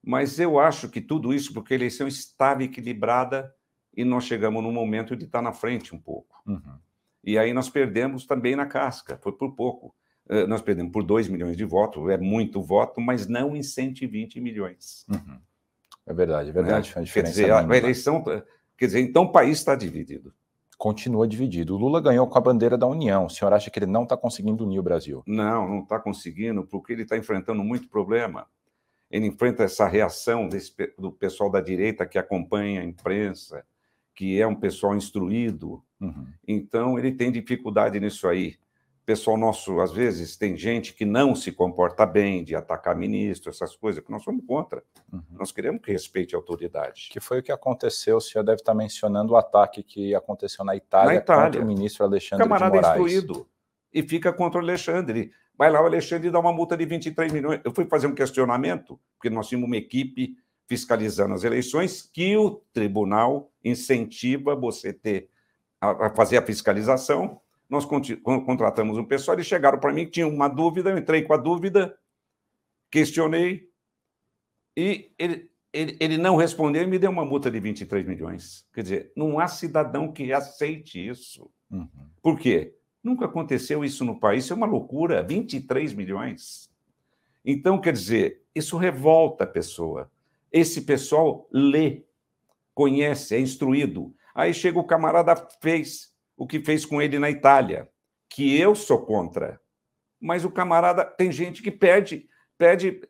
mas 0.01 0.39
eu 0.39 0.58
acho 0.58 0.88
que 0.88 1.01
tudo 1.01 1.34
isso 1.34 1.53
porque 1.53 1.74
a 1.74 1.75
eleição 1.75 2.08
estava 2.08 2.63
equilibrada 2.63 3.53
e 3.93 4.05
nós 4.05 4.24
chegamos 4.24 4.63
num 4.63 4.72
momento 4.72 5.17
de 5.17 5.25
estar 5.25 5.41
na 5.41 5.51
frente 5.51 5.93
um 5.93 6.00
pouco. 6.00 6.41
Uhum. 6.48 6.79
E 7.22 7.38
aí 7.38 7.53
nós 7.53 7.69
perdemos 7.69 8.25
também 8.25 8.55
na 8.55 8.65
casca, 8.65 9.19
foi 9.22 9.34
por 9.34 9.53
pouco. 9.53 9.93
Eh, 10.29 10.48
nós 10.48 10.62
perdemos 10.62 10.93
por 10.93 11.03
2 11.03 11.27
milhões 11.27 11.58
de 11.58 11.65
votos, 11.65 12.10
é 12.10 12.17
muito 12.17 12.62
voto, 12.62 13.01
mas 13.01 13.27
não 13.27 13.55
em 13.55 13.62
120 13.62 14.39
milhões. 14.39 15.05
Uhum. 15.10 15.39
É 16.08 16.13
verdade, 16.13 16.50
é 16.51 16.53
verdade. 16.53 16.93
Né? 16.96 17.05
Quer 17.05 17.24
dizer, 17.24 17.51
a, 17.51 17.60
a 17.60 17.77
eleição. 17.77 18.24
Quer 18.77 18.86
dizer, 18.86 19.01
então 19.01 19.24
o 19.24 19.31
país 19.31 19.58
está 19.58 19.75
dividido. 19.75 20.34
Continua 20.80 21.28
dividido. 21.28 21.76
O 21.76 21.78
Lula 21.78 22.00
ganhou 22.00 22.26
com 22.26 22.38
a 22.38 22.42
bandeira 22.42 22.78
da 22.78 22.88
União. 22.88 23.26
O 23.26 23.30
senhor 23.30 23.52
acha 23.52 23.70
que 23.70 23.78
ele 23.78 23.86
não 23.86 24.04
está 24.04 24.16
conseguindo 24.16 24.64
unir 24.64 24.80
o 24.80 24.84
Brasil? 24.84 25.22
Não, 25.28 25.68
não 25.68 25.80
está 25.84 26.00
conseguindo, 26.00 26.64
porque 26.64 26.94
ele 26.94 27.02
está 27.02 27.18
enfrentando 27.18 27.62
muito 27.66 27.90
problema. 27.90 28.48
Ele 29.12 29.28
enfrenta 29.28 29.64
essa 29.64 29.86
reação 29.86 30.48
desse, 30.48 30.74
do 30.98 31.12
pessoal 31.12 31.52
da 31.52 31.60
direita 31.60 32.06
que 32.06 32.18
acompanha 32.18 32.80
a 32.80 32.86
imprensa, 32.86 33.66
que 34.16 34.40
é 34.40 34.48
um 34.48 34.56
pessoal 34.56 34.96
instruído. 34.96 35.84
Uhum. 36.00 36.28
Então, 36.48 36.98
ele 36.98 37.12
tem 37.12 37.30
dificuldade 37.30 38.00
nisso 38.00 38.26
aí 38.26 38.56
pessoal 39.10 39.38
nosso, 39.38 39.80
às 39.80 39.92
vezes, 39.92 40.38
tem 40.38 40.56
gente 40.56 40.94
que 40.94 41.04
não 41.04 41.34
se 41.34 41.51
comporta 41.51 42.06
bem 42.06 42.44
de 42.44 42.56
atacar 42.56 42.96
ministro, 42.96 43.50
essas 43.50 43.75
coisas, 43.75 44.04
que 44.04 44.12
nós 44.12 44.22
somos 44.22 44.46
contra. 44.46 44.84
Uhum. 45.12 45.24
Nós 45.32 45.51
queremos 45.51 45.82
que 45.82 45.92
respeite 45.92 46.36
a 46.36 46.38
autoridade. 46.38 47.10
Que 47.12 47.20
foi 47.20 47.39
o 47.39 47.44
que 47.44 47.51
aconteceu, 47.51 48.18
o 48.18 48.22
senhor 48.22 48.44
deve 48.44 48.58
estar 48.58 48.75
mencionando 48.75 49.34
o 49.34 49.36
ataque 49.36 49.82
que 49.82 50.13
aconteceu 50.13 50.63
na 50.63 50.75
Itália, 50.75 51.08
na 51.08 51.16
Itália. 51.16 51.44
contra 51.46 51.63
o 51.63 51.66
ministro 51.66 52.06
Alexandre 52.06 52.46
o 52.46 52.48
camarada 52.48 52.80
de 52.80 52.86
Moraes. 52.86 53.01
instruído 53.01 53.48
e 53.92 54.04
fica 54.04 54.32
contra 54.32 54.62
o 54.62 54.63
Alexandre. 54.63 55.32
Vai 55.58 55.72
lá 55.72 55.82
o 55.82 55.88
Alexandre 55.88 56.30
dá 56.30 56.39
uma 56.39 56.54
multa 56.54 56.78
de 56.78 56.86
23 56.86 57.34
milhões. 57.34 57.62
Eu 57.63 57.74
fui 57.74 57.86
fazer 57.86 58.06
um 58.06 58.13
questionamento, 58.13 59.00
porque 59.18 59.32
nós 59.32 59.48
tínhamos 59.48 59.66
uma 59.66 59.78
equipe 59.78 60.38
fiscalizando 60.68 61.34
as 61.34 61.44
eleições, 61.44 62.04
que 62.04 62.38
o 62.38 62.62
tribunal 62.72 63.51
incentiva 63.66 64.56
você 64.56 64.94
ter 64.94 65.32
a 65.82 66.12
fazer 66.12 66.38
a 66.38 66.44
fiscalização 66.44 67.42
nós 67.70 67.86
contratamos 67.86 68.98
um 68.98 69.06
pessoal, 69.06 69.36
eles 69.36 69.46
chegaram 69.46 69.80
para 69.80 69.94
mim 69.94 70.06
que 70.06 70.12
tinham 70.12 70.30
uma 70.30 70.48
dúvida, 70.48 70.90
eu 70.90 70.98
entrei 70.98 71.22
com 71.22 71.34
a 71.34 71.38
dúvida, 71.38 71.96
questionei, 72.90 73.70
e 74.76 75.12
ele, 75.20 75.52
ele, 75.72 75.98
ele 76.00 76.18
não 76.18 76.36
respondeu 76.36 76.82
e 76.82 76.88
me 76.88 76.98
deu 76.98 77.12
uma 77.12 77.26
multa 77.26 77.52
de 77.52 77.60
23 77.60 78.06
milhões. 78.08 78.66
Quer 78.74 78.82
dizer, 78.82 79.12
não 79.16 79.40
há 79.40 79.48
cidadão 79.48 80.12
que 80.12 80.34
aceite 80.34 81.06
isso. 81.06 81.50
Uhum. 81.70 81.88
Por 82.22 82.40
quê? 82.40 82.76
Nunca 83.04 83.26
aconteceu 83.26 83.86
isso 83.86 84.04
no 84.04 84.20
país, 84.20 84.46
isso 84.46 84.54
é 84.54 84.56
uma 84.56 84.66
loucura, 84.66 85.24
23 85.24 85.94
milhões. 85.94 86.70
Então, 87.46 87.80
quer 87.80 87.94
dizer, 87.94 88.44
isso 88.54 88.78
revolta 88.78 89.44
a 89.44 89.48
pessoa. 89.48 90.12
Esse 90.52 90.82
pessoal 90.82 91.48
lê, 91.52 92.04
conhece, 92.74 93.36
é 93.36 93.40
instruído. 93.40 94.14
Aí 94.34 94.54
chega 94.54 94.80
o 94.80 94.84
camarada, 94.84 95.36
fez, 95.62 96.09
o 96.39 96.48
que 96.48 96.62
fez 96.62 96.86
com 96.86 97.01
ele 97.01 97.19
na 97.19 97.29
Itália, 97.29 97.89
que 98.29 98.58
eu 98.58 98.74
sou 98.74 99.05
contra. 99.05 99.60
Mas 100.22 100.46
o 100.46 100.50
camarada 100.50 101.03
tem 101.03 101.29
gente 101.34 101.62
que 101.62 101.69
perde, 101.69 102.29
perde, 102.58 103.01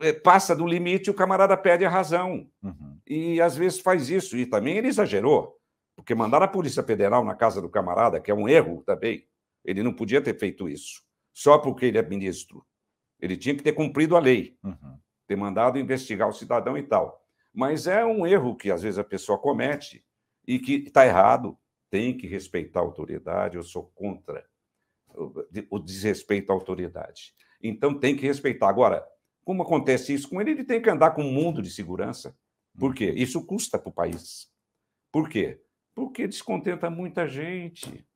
eh, 0.00 0.12
passa 0.12 0.54
do 0.54 0.64
limite, 0.64 1.10
o 1.10 1.14
camarada 1.14 1.56
perde 1.56 1.84
a 1.84 1.90
razão. 1.90 2.48
Uhum. 2.62 3.00
E 3.04 3.40
às 3.40 3.56
vezes 3.56 3.80
faz 3.80 4.08
isso. 4.08 4.36
E 4.36 4.46
também 4.46 4.78
ele 4.78 4.86
exagerou, 4.86 5.58
porque 5.96 6.14
mandar 6.14 6.40
a 6.40 6.46
Polícia 6.46 6.84
Federal 6.84 7.24
na 7.24 7.34
casa 7.34 7.60
do 7.60 7.68
camarada, 7.68 8.20
que 8.20 8.30
é 8.30 8.34
um 8.34 8.48
erro 8.48 8.84
também, 8.86 9.26
ele 9.64 9.82
não 9.82 9.92
podia 9.92 10.22
ter 10.22 10.38
feito 10.38 10.68
isso, 10.68 11.02
só 11.34 11.58
porque 11.58 11.86
ele 11.86 11.98
é 11.98 12.02
ministro. 12.02 12.64
Ele 13.20 13.36
tinha 13.36 13.56
que 13.56 13.62
ter 13.62 13.72
cumprido 13.72 14.16
a 14.16 14.20
lei, 14.20 14.56
uhum. 14.62 15.00
ter 15.26 15.34
mandado 15.34 15.80
investigar 15.80 16.28
o 16.28 16.32
cidadão 16.32 16.78
e 16.78 16.82
tal. 16.84 17.20
Mas 17.52 17.88
é 17.88 18.04
um 18.04 18.24
erro 18.24 18.54
que 18.54 18.70
às 18.70 18.82
vezes 18.82 19.00
a 19.00 19.04
pessoa 19.04 19.36
comete 19.36 20.04
e 20.46 20.60
que 20.60 20.74
está 20.74 21.04
errado 21.04 21.58
tem 21.90 22.16
que 22.16 22.26
respeitar 22.26 22.80
a 22.80 22.82
autoridade, 22.82 23.56
eu 23.56 23.62
sou 23.62 23.84
contra 23.94 24.44
o 25.70 25.78
desrespeito 25.78 26.50
à 26.50 26.54
autoridade. 26.54 27.34
Então 27.62 27.98
tem 27.98 28.16
que 28.16 28.26
respeitar. 28.26 28.68
Agora, 28.68 29.04
como 29.44 29.62
acontece 29.62 30.12
isso 30.12 30.28
com 30.28 30.40
ele, 30.40 30.50
ele 30.50 30.64
tem 30.64 30.80
que 30.80 30.90
andar 30.90 31.12
com 31.12 31.22
um 31.22 31.32
mundo 31.32 31.62
de 31.62 31.70
segurança. 31.70 32.36
Por 32.78 32.94
quê? 32.94 33.12
Isso 33.16 33.44
custa 33.44 33.78
para 33.78 33.88
o 33.88 33.92
país. 33.92 34.48
Por 35.10 35.28
quê? 35.28 35.60
Porque 35.94 36.28
descontenta 36.28 36.90
muita 36.90 37.26
gente. 37.26 38.06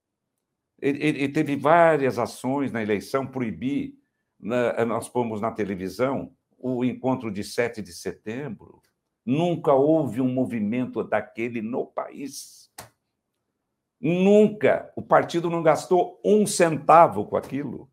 Ele, 0.80 0.98
ele, 1.02 1.18
ele 1.22 1.32
teve 1.32 1.56
várias 1.56 2.18
ações 2.18 2.70
na 2.70 2.82
eleição, 2.82 3.26
proibir, 3.26 3.94
na, 4.38 4.84
nós 4.84 5.08
pomos 5.08 5.40
na 5.40 5.50
televisão 5.50 6.34
o 6.58 6.84
encontro 6.84 7.30
de 7.30 7.42
7 7.42 7.82
de 7.82 7.92
setembro. 7.92 8.80
Nunca 9.24 9.72
houve 9.72 10.20
um 10.20 10.32
movimento 10.32 11.02
daquele 11.02 11.60
no 11.60 11.86
país. 11.86 12.70
Nunca 14.02 14.92
o 14.96 15.00
partido 15.00 15.48
não 15.48 15.62
gastou 15.62 16.20
um 16.24 16.44
centavo 16.44 17.24
com 17.24 17.36
aquilo. 17.36 17.88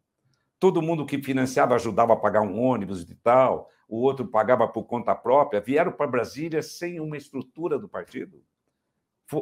Todo 0.60 0.82
mundo 0.82 1.06
que 1.06 1.22
financiava 1.22 1.76
ajudava 1.76 2.14
a 2.14 2.18
pagar 2.18 2.42
um 2.42 2.60
ônibus 2.60 3.08
e 3.08 3.16
tal, 3.16 3.70
o 3.88 3.98
outro 3.98 4.26
pagava 4.26 4.68
por 4.68 4.86
conta 4.86 5.14
própria. 5.14 5.62
Vieram 5.62 5.92
para 5.92 6.08
Brasília 6.08 6.64
sem 6.64 7.00
uma 7.00 7.16
estrutura 7.16 7.78
do 7.78 7.88
partido. 7.88 8.44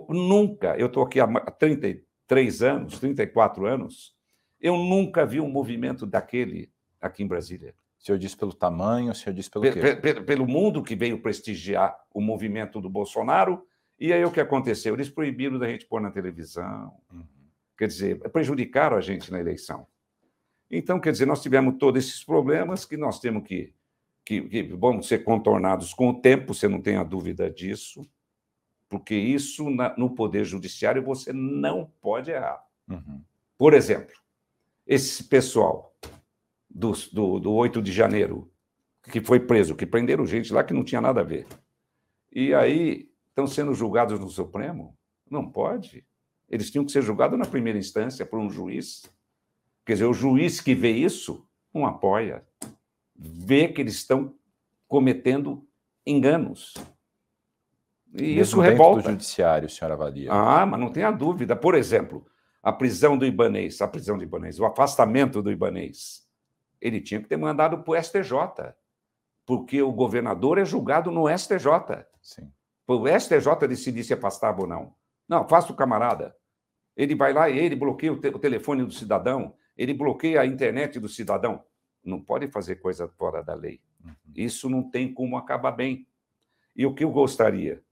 Nunca, 0.09 0.75
eu 0.77 0.87
estou 0.87 1.03
aqui 1.03 1.21
há 1.21 1.27
33 1.27 2.61
anos, 2.61 2.99
34 2.99 3.65
anos, 3.65 4.13
eu 4.59 4.75
nunca 4.75 5.25
vi 5.25 5.39
um 5.39 5.49
movimento 5.49 6.05
daquele 6.05 6.69
aqui 6.99 7.23
em 7.23 7.27
Brasília. 7.27 7.73
O 7.97 8.03
senhor 8.03 8.17
disse 8.17 8.35
pelo 8.35 8.53
tamanho, 8.53 9.11
o 9.11 9.15
senhor 9.15 9.33
disse 9.33 9.49
pelo 9.49 9.63
quê? 9.63 9.95
Pelo 10.25 10.45
mundo 10.45 10.83
que 10.83 10.97
veio 10.97 11.21
prestigiar 11.21 11.97
o 12.13 12.19
movimento 12.19 12.81
do 12.81 12.89
Bolsonaro 12.89 13.65
e 13.99 14.13
aí 14.13 14.23
o 14.23 14.31
que 14.31 14.39
aconteceu? 14.39 14.93
Eles 14.93 15.09
proibiram 15.09 15.57
da 15.57 15.67
gente 15.67 15.85
pôr 15.85 15.99
na 15.99 16.11
televisão. 16.11 16.93
Uhum. 17.11 17.23
Quer 17.77 17.87
dizer, 17.87 18.19
prejudicaram 18.29 18.97
a 18.97 19.01
gente 19.01 19.31
na 19.31 19.39
eleição. 19.39 19.87
Então, 20.69 20.99
quer 20.99 21.11
dizer, 21.11 21.25
nós 21.25 21.41
tivemos 21.41 21.77
todos 21.77 22.03
esses 22.03 22.23
problemas 22.23 22.85
que 22.85 22.97
nós 22.97 23.19
temos 23.19 23.47
que, 23.47 23.73
que, 24.25 24.41
que 24.41 24.63
vão 24.63 25.01
ser 25.01 25.23
contornados 25.23 25.93
com 25.93 26.09
o 26.09 26.21
tempo, 26.21 26.53
você 26.53 26.67
não 26.67 26.81
tem 26.81 26.97
a 26.97 27.03
dúvida 27.03 27.49
disso, 27.49 28.07
porque 28.89 29.15
isso 29.15 29.69
na, 29.69 29.95
no 29.97 30.13
Poder 30.13 30.45
Judiciário 30.45 31.01
você 31.01 31.31
não 31.31 31.91
pode 32.01 32.31
errar. 32.31 32.61
Uhum. 32.89 33.21
Por 33.57 33.73
exemplo, 33.73 34.15
esse 34.85 35.23
pessoal 35.23 35.95
do, 36.69 36.91
do, 37.11 37.39
do 37.39 37.53
8 37.53 37.81
de 37.81 37.91
janeiro, 37.91 38.51
que 39.03 39.21
foi 39.21 39.39
preso, 39.39 39.75
que 39.75 39.85
prenderam 39.85 40.25
gente 40.25 40.53
lá 40.53 40.63
que 40.63 40.73
não 40.73 40.83
tinha 40.83 41.01
nada 41.01 41.21
a 41.21 41.23
ver. 41.23 41.47
E 42.31 42.53
aí 42.53 43.06
estão 43.37 43.45
sendo 43.45 43.75
julgados 43.75 44.19
no 44.19 44.29
Supremo? 44.29 44.97
Não 45.29 45.47
pode. 45.47 46.03
Eles 46.49 46.71
tinham 46.71 46.83
que 46.83 46.91
ser 46.91 47.03
julgados 47.03 47.37
na 47.37 47.45
primeira 47.45 47.77
instância 47.77 48.25
por 48.25 48.39
um 48.39 48.49
juiz. 48.49 49.03
Quer 49.85 49.93
dizer, 49.93 50.05
o 50.05 50.13
juiz 50.13 50.59
que 50.59 50.73
vê 50.73 50.91
isso 50.91 51.47
não 51.71 51.85
apoia. 51.85 52.43
Vê 53.15 53.67
que 53.67 53.79
eles 53.79 53.93
estão 53.93 54.33
cometendo 54.87 55.67
enganos. 56.05 56.73
E 58.11 58.21
Mesmo 58.21 58.41
isso 58.41 58.59
revolta. 58.59 59.03
do 59.03 59.09
judiciário, 59.11 59.69
senhora 59.69 59.93
avalia. 59.93 60.31
Ah, 60.31 60.65
mas 60.65 60.79
não 60.79 60.91
tenha 60.91 61.11
dúvida. 61.11 61.55
Por 61.55 61.75
exemplo, 61.75 62.25
a 62.63 62.73
prisão 62.73 63.17
do 63.17 63.25
Ibanês, 63.25 63.81
a 63.81 63.87
prisão 63.87 64.17
do 64.17 64.23
Ibanês, 64.23 64.59
o 64.59 64.65
afastamento 64.65 65.43
do 65.43 65.51
Ibanês. 65.51 66.25
Ele 66.81 66.99
tinha 67.01 67.21
que 67.21 67.27
ter 67.27 67.37
mandado 67.37 67.83
para 67.83 67.91
o 67.91 68.03
STJ, 68.03 68.73
porque 69.45 69.81
o 69.81 69.91
governador 69.91 70.57
é 70.57 70.65
julgado 70.65 71.11
no 71.11 71.27
STJ. 71.29 72.05
Sim 72.21 72.51
o 72.87 73.19
STJ 73.19 73.67
decidir 73.67 74.03
se 74.03 74.13
afastava 74.13 74.61
ou 74.61 74.67
não. 74.67 74.95
Não, 75.27 75.39
afasta 75.39 75.73
o 75.73 75.75
camarada. 75.75 76.35
Ele 76.95 77.15
vai 77.15 77.33
lá 77.33 77.49
e 77.49 77.59
ele 77.59 77.75
bloqueia 77.75 78.13
o, 78.13 78.19
te 78.19 78.29
o 78.29 78.39
telefone 78.39 78.83
do 78.83 78.91
cidadão, 78.91 79.53
ele 79.77 79.93
bloqueia 79.93 80.41
a 80.41 80.45
internet 80.45 80.99
do 80.99 81.09
cidadão. 81.09 81.63
Não 82.03 82.19
pode 82.21 82.47
fazer 82.47 82.77
coisa 82.77 83.07
fora 83.07 83.43
da 83.43 83.53
lei. 83.53 83.81
Uhum. 84.03 84.13
Isso 84.35 84.69
não 84.69 84.89
tem 84.89 85.13
como 85.13 85.37
acabar 85.37 85.71
bem. 85.71 86.07
E 86.75 86.85
o 86.85 86.93
que 86.93 87.03
eu 87.03 87.11
gostaria? 87.11 87.83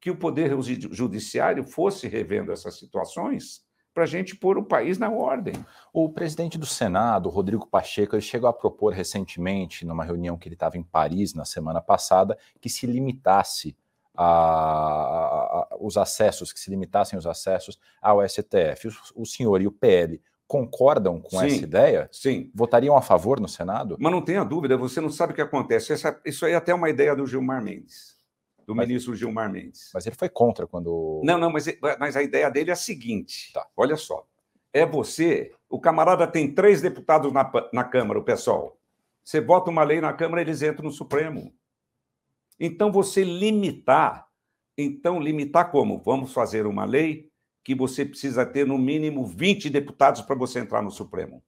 Que 0.00 0.10
o 0.10 0.16
Poder 0.16 0.54
Judiciário 0.62 1.64
fosse 1.64 2.06
revendo 2.06 2.52
essas 2.52 2.78
situações 2.78 3.64
para 3.96 4.04
a 4.04 4.06
gente 4.06 4.36
pôr 4.36 4.58
o 4.58 4.64
país 4.64 4.98
na 4.98 5.10
ordem. 5.10 5.54
O 5.90 6.12
presidente 6.12 6.58
do 6.58 6.66
Senado, 6.66 7.30
Rodrigo 7.30 7.66
Pacheco, 7.66 8.14
ele 8.14 8.20
chegou 8.20 8.46
a 8.46 8.52
propor 8.52 8.92
recentemente, 8.92 9.86
numa 9.86 10.04
reunião 10.04 10.36
que 10.36 10.46
ele 10.46 10.54
estava 10.54 10.76
em 10.76 10.82
Paris 10.82 11.32
na 11.32 11.46
semana 11.46 11.80
passada, 11.80 12.36
que 12.60 12.68
se 12.68 12.86
limitasse 12.86 13.74
a, 14.16 14.24
a, 14.24 15.76
os 15.80 15.96
acessos, 15.96 16.52
que 16.52 16.60
se 16.60 16.70
limitassem 16.70 17.18
os 17.18 17.26
acessos 17.26 17.78
ao 18.00 18.26
STF. 18.26 18.88
O, 18.88 19.22
o 19.22 19.26
senhor 19.26 19.60
e 19.60 19.66
o 19.66 19.72
PL 19.72 20.20
concordam 20.46 21.20
com 21.20 21.38
sim, 21.40 21.46
essa 21.46 21.56
ideia? 21.56 22.08
Sim. 22.12 22.50
Votariam 22.54 22.96
a 22.96 23.02
favor 23.02 23.40
no 23.40 23.48
Senado? 23.48 23.96
Mas 23.98 24.12
não 24.12 24.22
tenha 24.22 24.44
dúvida, 24.44 24.76
você 24.76 25.00
não 25.00 25.10
sabe 25.10 25.32
o 25.32 25.34
que 25.34 25.42
acontece. 25.42 25.92
Essa, 25.92 26.18
isso 26.24 26.46
aí 26.46 26.52
é 26.52 26.56
até 26.56 26.72
uma 26.72 26.88
ideia 26.88 27.14
do 27.14 27.26
Gilmar 27.26 27.62
Mendes, 27.62 28.16
do 28.66 28.74
mas, 28.74 28.86
ministro 28.86 29.14
Gilmar 29.14 29.50
Mendes. 29.50 29.90
Mas 29.92 30.06
ele 30.06 30.16
foi 30.16 30.28
contra 30.28 30.66
quando. 30.66 31.20
Não, 31.24 31.38
não, 31.38 31.50
mas, 31.50 31.66
mas 31.98 32.16
a 32.16 32.22
ideia 32.22 32.50
dele 32.50 32.70
é 32.70 32.72
a 32.72 32.76
seguinte: 32.76 33.52
tá. 33.52 33.66
olha 33.76 33.96
só. 33.96 34.26
É 34.72 34.84
você, 34.84 35.52
o 35.70 35.80
camarada 35.80 36.26
tem 36.26 36.52
três 36.52 36.82
deputados 36.82 37.32
na, 37.32 37.50
na 37.72 37.82
Câmara, 37.82 38.18
o 38.18 38.24
pessoal. 38.24 38.76
Você 39.24 39.40
vota 39.40 39.70
uma 39.70 39.82
lei 39.82 40.00
na 40.00 40.12
Câmara, 40.12 40.42
eles 40.42 40.62
entram 40.62 40.84
no 40.84 40.92
Supremo. 40.92 41.52
Então, 42.58 42.90
você 42.90 43.22
limitar, 43.24 44.26
então, 44.76 45.20
limitar 45.20 45.70
como? 45.70 46.02
Vamos 46.04 46.32
fazer 46.32 46.66
uma 46.66 46.84
lei 46.84 47.28
que 47.64 47.74
você 47.74 48.04
precisa 48.04 48.46
ter 48.46 48.66
no 48.66 48.78
mínimo 48.78 49.26
20 49.26 49.68
deputados 49.68 50.22
para 50.22 50.36
você 50.36 50.60
entrar 50.60 50.82
no 50.82 50.90
Supremo. 50.90 51.42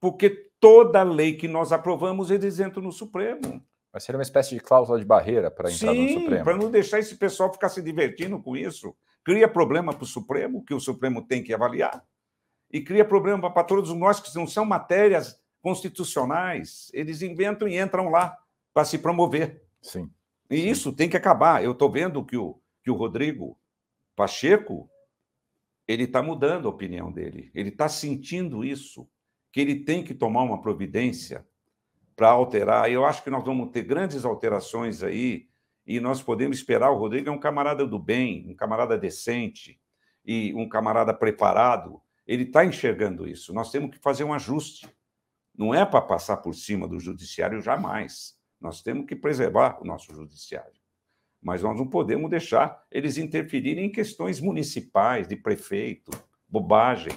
Porque 0.00 0.50
toda 0.60 1.02
lei 1.02 1.34
que 1.34 1.48
nós 1.48 1.72
aprovamos, 1.72 2.30
eles 2.30 2.58
entram 2.58 2.82
no 2.82 2.92
Supremo. 2.92 3.64
Vai 3.92 4.00
ser 4.00 4.14
uma 4.14 4.22
espécie 4.22 4.54
de 4.54 4.60
cláusula 4.60 4.98
de 4.98 5.04
barreira 5.04 5.50
para 5.50 5.70
entrar 5.72 5.92
Sim, 5.92 6.14
no 6.14 6.20
Supremo. 6.20 6.44
para 6.44 6.56
não 6.56 6.70
deixar 6.70 6.98
esse 6.98 7.16
pessoal 7.16 7.52
ficar 7.52 7.68
se 7.68 7.80
divertindo 7.80 8.42
com 8.42 8.56
isso. 8.56 8.94
cria 9.24 9.48
problema 9.48 9.94
para 9.94 10.04
o 10.04 10.06
Supremo, 10.06 10.64
que 10.64 10.74
o 10.74 10.80
Supremo 10.80 11.26
tem 11.26 11.42
que 11.42 11.54
avaliar, 11.54 12.04
e 12.70 12.80
cria 12.80 13.04
problema 13.04 13.52
para 13.52 13.64
todos 13.64 13.92
nós 13.94 14.20
que 14.20 14.34
não 14.36 14.46
são 14.46 14.64
matérias 14.64 15.40
constitucionais. 15.62 16.90
Eles 16.92 17.22
inventam 17.22 17.66
e 17.66 17.78
entram 17.78 18.08
lá 18.08 18.36
para 18.74 18.84
se 18.84 18.98
promover. 18.98 19.64
Sim. 19.80 20.10
E 20.50 20.68
isso 20.68 20.92
tem 20.92 21.08
que 21.08 21.16
acabar. 21.16 21.62
Eu 21.62 21.72
estou 21.72 21.90
vendo 21.90 22.24
que 22.24 22.36
o, 22.36 22.60
que 22.82 22.90
o 22.90 22.94
Rodrigo 22.94 23.58
Pacheco 24.14 24.88
ele 25.86 26.04
está 26.04 26.22
mudando 26.22 26.66
a 26.66 26.70
opinião 26.70 27.12
dele. 27.12 27.50
Ele 27.54 27.68
está 27.68 27.88
sentindo 27.88 28.64
isso, 28.64 29.08
que 29.52 29.60
ele 29.60 29.84
tem 29.84 30.02
que 30.02 30.14
tomar 30.14 30.42
uma 30.42 30.60
providência 30.60 31.46
para 32.16 32.30
alterar. 32.30 32.90
Eu 32.90 33.04
acho 33.04 33.22
que 33.22 33.30
nós 33.30 33.44
vamos 33.44 33.70
ter 33.70 33.82
grandes 33.82 34.24
alterações 34.24 35.02
aí 35.02 35.48
e 35.86 36.00
nós 36.00 36.22
podemos 36.22 36.56
esperar. 36.56 36.90
O 36.90 36.98
Rodrigo 36.98 37.28
é 37.28 37.32
um 37.32 37.38
camarada 37.38 37.86
do 37.86 37.98
bem, 37.98 38.46
um 38.48 38.54
camarada 38.54 38.98
decente 38.98 39.80
e 40.24 40.52
um 40.54 40.68
camarada 40.68 41.14
preparado. 41.14 42.00
Ele 42.26 42.42
está 42.42 42.64
enxergando 42.64 43.28
isso. 43.28 43.52
Nós 43.54 43.70
temos 43.70 43.90
que 43.90 43.98
fazer 43.98 44.24
um 44.24 44.34
ajuste. 44.34 44.88
Não 45.56 45.72
é 45.72 45.86
para 45.86 46.02
passar 46.02 46.38
por 46.38 46.54
cima 46.54 46.88
do 46.88 46.98
judiciário 46.98 47.60
jamais. 47.60 48.36
Nós 48.66 48.82
temos 48.82 49.06
que 49.06 49.14
preservar 49.14 49.78
o 49.80 49.84
nosso 49.84 50.12
judiciário. 50.12 50.72
Mas 51.40 51.62
nós 51.62 51.78
não 51.78 51.86
podemos 51.86 52.28
deixar 52.28 52.84
eles 52.90 53.16
interferirem 53.16 53.86
em 53.86 53.92
questões 53.92 54.40
municipais, 54.40 55.28
de 55.28 55.36
prefeito, 55.36 56.10
bobagem. 56.48 57.12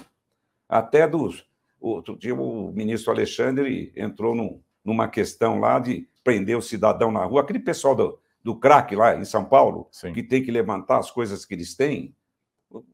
Até 0.68 1.08
dos. 1.08 1.44
Outro 1.80 2.16
dia 2.16 2.34
o 2.36 2.70
ministro 2.70 3.10
Alexandre 3.10 3.92
entrou 3.96 4.32
num, 4.32 4.62
numa 4.84 5.08
questão 5.08 5.58
lá 5.58 5.80
de 5.80 6.08
prender 6.22 6.56
o 6.56 6.62
cidadão 6.62 7.10
na 7.10 7.24
rua, 7.24 7.40
aquele 7.40 7.58
pessoal 7.58 7.96
do, 7.96 8.20
do 8.44 8.54
crack 8.54 8.94
lá 8.94 9.16
em 9.16 9.24
São 9.24 9.44
Paulo, 9.44 9.88
Sim. 9.90 10.12
que 10.12 10.22
tem 10.22 10.44
que 10.44 10.52
levantar 10.52 10.98
as 10.98 11.10
coisas 11.10 11.44
que 11.44 11.54
eles 11.54 11.74
têm. 11.74 12.14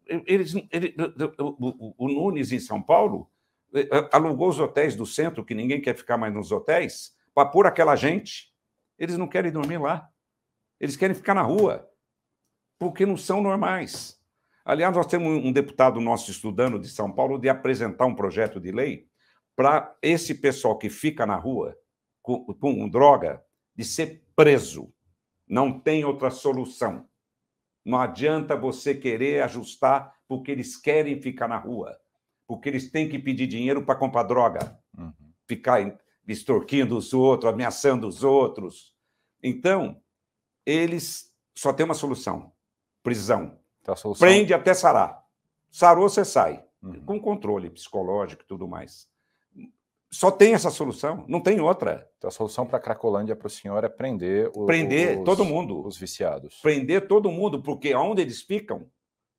Eles, 0.06 0.54
ele, 0.72 0.94
o, 1.38 1.94
o, 1.98 2.08
Nunes, 2.08 2.52
em 2.52 2.60
São 2.60 2.80
Paulo, 2.80 3.28
eh, 3.74 3.86
alugou 4.12 4.48
os 4.48 4.58
hotéis 4.58 4.96
do 4.96 5.04
centro, 5.04 5.44
que 5.44 5.54
ninguém 5.54 5.82
quer 5.82 5.94
ficar 5.94 6.16
mais 6.16 6.32
nos 6.32 6.50
hotéis, 6.50 7.15
para 7.36 7.50
pôr 7.50 7.66
aquela 7.66 7.94
gente. 7.94 8.50
Eles 8.98 9.18
não 9.18 9.28
querem 9.28 9.52
dormir 9.52 9.76
lá. 9.76 10.08
Eles 10.80 10.96
querem 10.96 11.14
ficar 11.14 11.34
na 11.34 11.42
rua, 11.42 11.86
porque 12.78 13.04
não 13.04 13.16
são 13.18 13.42
normais. 13.42 14.18
Aliás, 14.64 14.96
nós 14.96 15.06
temos 15.06 15.44
um 15.44 15.52
deputado 15.52 16.00
nosso 16.00 16.30
estudando 16.30 16.78
de 16.78 16.88
São 16.88 17.12
Paulo 17.12 17.38
de 17.38 17.50
apresentar 17.50 18.06
um 18.06 18.14
projeto 18.14 18.58
de 18.58 18.72
lei 18.72 19.06
para 19.54 19.94
esse 20.00 20.34
pessoal 20.34 20.78
que 20.78 20.88
fica 20.88 21.26
na 21.26 21.36
rua 21.36 21.76
com, 22.22 22.46
com 22.54 22.88
droga 22.88 23.44
de 23.74 23.84
ser 23.84 24.24
preso. 24.34 24.90
Não 25.46 25.78
tem 25.78 26.04
outra 26.06 26.30
solução. 26.30 27.06
Não 27.84 28.00
adianta 28.00 28.56
você 28.56 28.94
querer 28.94 29.42
ajustar 29.42 30.14
porque 30.26 30.50
eles 30.50 30.76
querem 30.76 31.20
ficar 31.20 31.48
na 31.48 31.58
rua, 31.58 31.96
porque 32.46 32.68
eles 32.68 32.90
têm 32.90 33.08
que 33.08 33.18
pedir 33.18 33.46
dinheiro 33.46 33.84
para 33.84 33.94
comprar 33.94 34.24
droga, 34.24 34.80
uhum. 34.96 35.12
ficar 35.46 35.80
extorquindo 36.26 36.96
os 36.96 37.12
outros, 37.12 37.52
ameaçando 37.52 38.06
os 38.06 38.24
outros. 38.24 38.94
Então, 39.42 40.00
eles 40.64 41.32
só 41.54 41.72
têm 41.72 41.84
uma 41.84 41.94
solução: 41.94 42.52
prisão. 43.02 43.58
Então, 43.82 43.96
solução... 43.96 44.26
Prende 44.26 44.52
até 44.52 44.74
sarar. 44.74 45.24
Sarou, 45.70 46.08
você 46.08 46.24
sai. 46.24 46.64
Uhum. 46.82 47.04
Com 47.04 47.20
controle 47.20 47.70
psicológico 47.70 48.42
e 48.42 48.46
tudo 48.46 48.66
mais. 48.66 49.08
Só 50.10 50.30
tem 50.30 50.54
essa 50.54 50.70
solução, 50.70 51.24
não 51.28 51.40
tem 51.40 51.60
outra. 51.60 52.08
Então 52.16 52.28
a 52.28 52.30
solução 52.30 52.66
para 52.66 52.78
a 52.78 52.80
Cracolândia 52.80 53.34
para 53.34 53.48
o 53.48 53.50
senhor 53.50 53.82
é 53.84 53.88
prender, 53.88 54.50
o, 54.54 54.64
prender 54.64 55.18
os, 55.18 55.24
todo 55.24 55.44
mundo. 55.44 55.86
Os 55.86 55.98
viciados. 55.98 56.60
Prender 56.62 57.06
todo 57.06 57.30
mundo, 57.30 57.60
porque 57.60 57.94
onde 57.94 58.22
eles 58.22 58.40
ficam, 58.40 58.88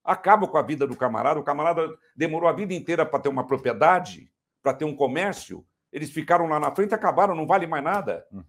acaba 0.03 0.47
com 0.47 0.57
a 0.57 0.61
vida 0.61 0.85
do 0.85 0.95
camarada. 0.95 1.39
O 1.39 1.43
camarada 1.43 1.87
demorou 2.15 2.49
a 2.49 2.53
vida 2.53 2.73
inteira 2.73 3.05
para 3.05 3.19
ter 3.19 3.29
uma 3.29 3.47
propriedade, 3.47 4.31
para 4.61 4.73
ter 4.73 4.85
um 4.85 4.95
comércio. 4.95 5.65
Eles 5.91 6.11
ficaram 6.11 6.47
lá 6.47 6.59
na 6.59 6.73
frente, 6.73 6.93
acabaram, 6.93 7.35
não 7.35 7.47
vale 7.47 7.67
mais 7.67 7.83
nada. 7.83 8.25
Uhum. 8.31 8.43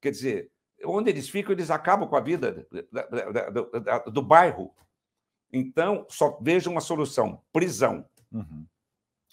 Quer 0.00 0.10
dizer, 0.10 0.50
onde 0.84 1.10
eles 1.10 1.28
ficam, 1.28 1.52
eles 1.52 1.70
acabam 1.70 2.08
com 2.08 2.16
a 2.16 2.20
vida 2.20 2.66
do, 2.72 4.10
do 4.10 4.22
bairro. 4.22 4.74
Então, 5.52 6.06
só 6.08 6.38
vejo 6.40 6.70
uma 6.70 6.80
solução: 6.80 7.40
prisão. 7.52 8.04
Uhum. 8.32 8.66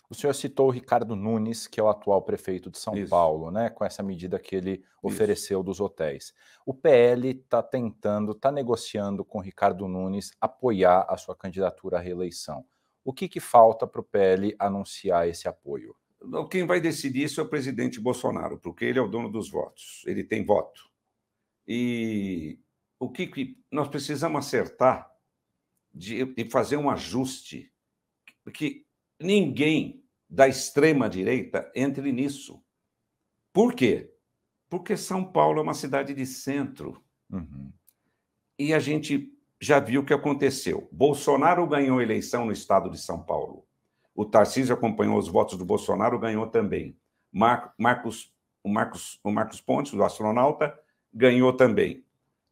O 0.10 0.16
senhor 0.16 0.34
citou 0.34 0.68
o 0.68 0.72
Ricardo 0.72 1.16
Nunes, 1.16 1.68
que 1.68 1.80
é 1.80 1.84
o 1.84 1.88
atual 1.88 2.24
prefeito 2.24 2.72
de 2.72 2.80
São 2.80 2.98
Isso. 2.98 3.12
Paulo, 3.12 3.52
né, 3.52 3.70
com 3.70 3.86
essa 3.86 4.02
medida 4.02 4.40
que 4.40 4.56
ele 4.56 4.84
ofereceu 5.04 5.60
Isso. 5.60 5.66
dos 5.66 5.80
hotéis. 5.80 6.34
O 6.66 6.74
PL 6.74 7.30
está 7.30 7.62
tentando, 7.62 8.32
está 8.32 8.52
negociando 8.52 9.24
com 9.24 9.38
o 9.38 9.42
Ricardo 9.42 9.88
Nunes 9.88 10.32
apoiar 10.42 11.06
a 11.08 11.16
sua 11.16 11.36
candidatura 11.36 11.98
à 11.98 12.02
reeleição. 12.02 12.66
O 13.06 13.14
que, 13.14 13.30
que 13.30 13.40
falta 13.40 13.86
para 13.86 14.02
o 14.02 14.04
PL 14.04 14.56
anunciar 14.58 15.28
esse 15.28 15.48
apoio? 15.48 15.96
Quem 16.50 16.66
vai 16.66 16.82
decidir 16.82 17.24
isso 17.24 17.40
é 17.40 17.44
o 17.44 17.50
presidente 17.50 18.00
Bolsonaro, 18.00 18.58
porque 18.60 18.86
ele 18.86 19.00
é 19.00 19.02
o 19.02 19.08
dono 19.08 19.30
dos 19.30 19.50
votos, 19.50 20.04
ele 20.06 20.24
tem 20.24 20.46
voto. 20.46 20.90
E 21.68 22.60
o 23.00 23.10
que, 23.10 23.28
que 23.28 23.58
nós 23.72 23.88
precisamos 23.88 24.46
acertar 24.46 25.10
de, 25.94 26.26
de 26.26 26.50
fazer 26.50 26.78
um 26.78 26.90
ajuste, 26.90 27.72
que 28.54 28.86
ninguém 29.20 30.04
da 30.30 30.48
extrema-direita 30.48 31.72
entre 31.76 32.12
nisso. 32.12 32.64
Por 33.52 33.74
quê? 33.74 34.14
Porque 34.70 34.96
São 34.96 35.26
Paulo 35.26 35.60
é 35.60 35.64
uma 35.64 35.74
cidade 35.74 36.14
de 36.14 36.26
centro. 36.26 37.04
Uhum. 37.30 37.72
E 38.58 38.74
a 38.74 38.80
gente 38.80 39.34
já 39.60 39.80
viu 39.80 40.02
o 40.02 40.06
que 40.06 40.14
aconteceu. 40.14 40.88
Bolsonaro 40.92 41.66
ganhou 41.68 41.98
a 41.98 42.04
eleição 42.04 42.46
no 42.46 42.52
estado 42.52 42.90
de 42.90 43.00
São 43.00 43.24
Paulo. 43.24 43.68
O 44.16 44.26
Tarcísio 44.26 44.74
acompanhou 44.74 45.18
os 45.18 45.28
votos 45.28 45.58
do 45.58 45.66
Bolsonaro, 45.66 46.20
ganhou 46.20 46.48
também. 46.48 46.98
Mar 47.32 47.74
Marcos, 47.78 48.34
o, 48.64 48.70
Marcos, 48.70 49.20
o 49.24 49.32
Marcos 49.32 49.62
Pontes, 49.62 49.94
o 49.94 50.04
astronauta, 50.04 50.78
ganhou 51.14 51.54
também. 51.54 52.04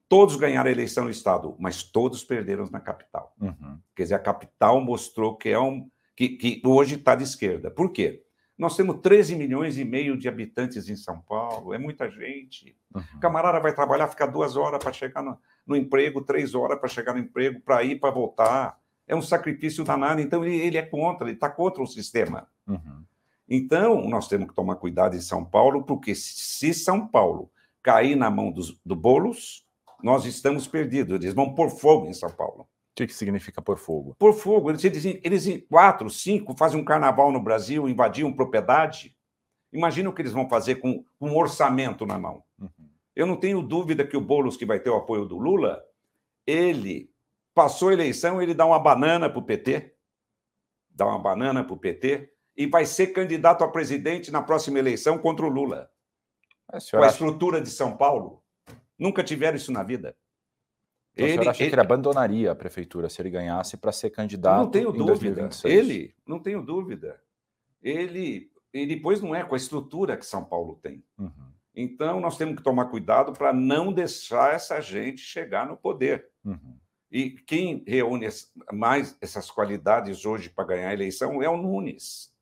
Todos 0.10 0.38
ganharam 0.38 0.70
a 0.70 0.72
eleição 0.72 1.04
no 1.04 1.10
estado, 1.10 1.56
mas 1.60 1.84
todos 1.84 2.24
perderam 2.24 2.70
na 2.72 2.80
capital. 2.80 3.36
Uhum. 3.42 3.80
Quer 3.96 4.04
dizer, 4.04 4.16
a 4.16 4.20
capital 4.20 4.80
mostrou 4.80 5.36
que 5.36 5.50
é 5.50 5.60
um, 5.60 5.90
que, 6.16 6.30
que 6.30 6.62
hoje 6.66 6.96
está 6.96 7.14
de 7.14 7.24
esquerda. 7.24 7.70
Por 7.70 7.92
quê? 7.92 8.24
Nós 8.58 8.76
temos 8.76 9.00
13 9.02 9.36
milhões 9.36 9.78
e 9.78 9.86
meio 9.86 10.18
de 10.18 10.28
habitantes 10.28 10.90
em 10.90 10.96
São 10.96 11.22
Paulo, 11.22 11.74
é 11.74 11.78
muita 11.78 12.10
gente. 12.10 12.76
Uhum. 12.96 13.20
Camarada 13.20 13.60
vai 13.60 13.74
trabalhar, 13.74 14.08
ficar 14.08 14.26
duas 14.26 14.58
horas 14.58 14.84
para 14.84 14.92
chegar 14.92 15.22
no, 15.22 15.38
no, 15.66 15.76
emprego, 15.76 16.24
três 16.24 16.56
horas 16.56 16.80
para 16.80 16.90
chegar 16.90 17.14
no 17.14 17.20
emprego, 17.20 17.60
para 17.60 17.84
ir, 17.84 18.00
para 18.00 18.10
voltar. 18.10 18.80
É 19.08 19.16
um 19.16 19.22
sacrifício 19.22 19.84
danado. 19.84 20.22
Então, 20.22 20.44
ele, 20.44 20.58
ele 20.58 20.78
é 20.78 20.84
contra, 20.84 21.28
ele 21.28 21.36
está 21.36 21.50
contra 21.50 21.82
o 21.82 21.88
sistema. 21.88 22.48
Uhum. 22.68 23.04
Então, 23.50 24.08
nós 24.10 24.28
temos 24.28 24.50
que 24.50 24.56
tomar 24.56 24.76
cuidado 24.76 25.16
em 25.16 25.22
São 25.22 25.46
Paulo, 25.46 25.84
porque 25.84 26.14
se 26.14 26.74
São 26.74 27.08
Paulo 27.08 27.50
cair 27.82 28.16
na 28.16 28.30
mão 28.30 28.52
dos, 28.52 28.78
do 28.86 28.96
Boulos, 28.96 29.66
nós 30.04 30.26
estamos 30.26 30.68
perdidos. 30.68 31.16
Eles 31.16 31.34
vão 31.34 31.56
pôr 31.56 31.70
fogo 31.70 32.08
em 32.08 32.14
São 32.14 32.30
Paulo 32.30 32.68
que, 32.98 33.06
que 33.06 33.14
significa 33.14 33.62
por 33.62 33.78
fogo? 33.78 34.16
Por 34.18 34.34
fogo. 34.34 34.72
Eles, 34.72 34.84
eles, 34.84 35.06
eles, 35.24 35.64
quatro, 35.70 36.10
cinco, 36.10 36.58
fazem 36.58 36.80
um 36.80 36.84
carnaval 36.84 37.32
no 37.32 37.40
Brasil, 37.40 37.88
invadiam 37.88 38.34
propriedade. 38.34 39.16
Imagina 39.72 40.10
o 40.10 40.14
que 40.14 40.22
eles 40.24 40.32
vão 40.32 40.50
fazer 40.50 40.76
com, 40.76 41.06
com 41.20 41.30
um 41.30 41.38
orçamento 41.38 42.06
na 42.06 42.18
mão. 42.18 42.44
Uhum. 42.60 42.70
Eu 43.16 43.28
não 43.28 43.36
tenho 43.36 43.62
dúvida 43.62 44.06
que 44.06 44.18
o 44.18 44.22
Boulos, 44.22 44.58
que 44.58 44.66
vai 44.66 44.80
ter 44.80 44.90
o 44.90 44.96
apoio 44.96 45.26
do 45.26 45.38
Lula, 45.38 45.84
ele 46.46 47.12
passou 47.58 47.90
a 47.90 47.94
eleição, 47.94 48.40
ele 48.40 48.54
dá 48.54 48.68
uma 48.68 48.78
banana 48.78 49.28
para 49.28 49.40
o 49.40 49.42
PT, 49.42 49.96
dá 50.92 51.08
uma 51.08 51.18
banana 51.18 51.64
para 51.64 51.74
o 51.74 51.78
PT, 51.78 52.32
e 52.56 52.68
vai 52.68 52.86
ser 52.86 53.08
candidato 53.08 53.64
a 53.64 53.68
presidente 53.68 54.30
na 54.30 54.44
próxima 54.44 54.78
eleição 54.78 55.18
contra 55.18 55.44
o 55.44 55.50
Lula. 55.50 55.90
Com 56.92 57.02
a 57.02 57.08
estrutura 57.08 57.60
de 57.60 57.72
São 57.72 57.98
Paulo. 57.98 58.44
Nunca 59.00 59.24
tiveram 59.24 59.58
isso 59.58 59.72
na 59.72 59.82
vida. 59.82 60.16
Então, 61.16 61.28
ele, 61.28 61.38
o 61.38 61.50
acha 61.50 61.64
ele... 61.64 61.70
que 61.70 61.76
ele 61.76 61.82
abandonaria 61.82 62.52
a 62.52 62.56
prefeitura 62.56 63.10
se 63.10 63.20
ele 63.24 63.32
ganhasse 63.32 63.76
para 63.76 63.92
ser 63.92 64.12
candidato 64.12 64.66
não 64.66 64.70
tenho 64.70 64.92
dúvida. 64.92 65.42
2026? 65.42 65.74
Ele, 65.74 66.16
não 66.28 66.40
tenho 66.40 66.62
dúvida. 66.62 67.20
Ele, 67.82 68.52
e 68.72 68.86
depois 68.86 69.20
não 69.20 69.34
é 69.34 69.44
com 69.44 69.56
a 69.56 69.58
estrutura 69.58 70.16
que 70.16 70.28
São 70.28 70.46
Paulo 70.46 70.76
tem. 70.76 71.04
Uhum. 71.18 71.32
Então, 71.74 72.20
nós 72.20 72.38
temos 72.38 72.56
que 72.56 72.62
tomar 72.62 72.86
cuidado 72.86 73.34
para 73.34 73.52
não 73.52 73.92
deixar 73.92 74.54
essa 74.54 74.80
gente 74.80 75.22
chegar 75.22 75.68
no 75.68 75.76
poder. 75.76 76.30
Uhum. 76.46 76.78
E 77.12 77.32
quem 77.32 77.84
reúne 77.88 78.28
mais 78.72 79.18
essas 79.22 79.50
qualidades 79.50 80.26
hoje 80.26 80.50
para 80.50 80.66
ganhar 80.66 80.90
a 80.90 80.94
eleição 80.94 81.42
é 81.42 81.50
o 81.50 81.58
Nunes, 81.58 82.34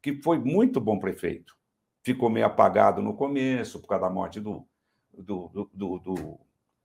que 0.00 0.22
foi 0.22 0.38
muito 0.38 0.80
bom 0.80 0.98
prefeito. 0.98 1.54
Ficou 2.02 2.30
meio 2.30 2.46
apagado 2.46 3.02
no 3.02 3.14
começo, 3.14 3.80
por 3.80 3.88
causa 3.88 4.06
da 4.06 4.10
morte 4.10 4.40
do, 4.40 4.66
do, 5.12 5.68
do, 5.72 5.98
do 5.98 6.40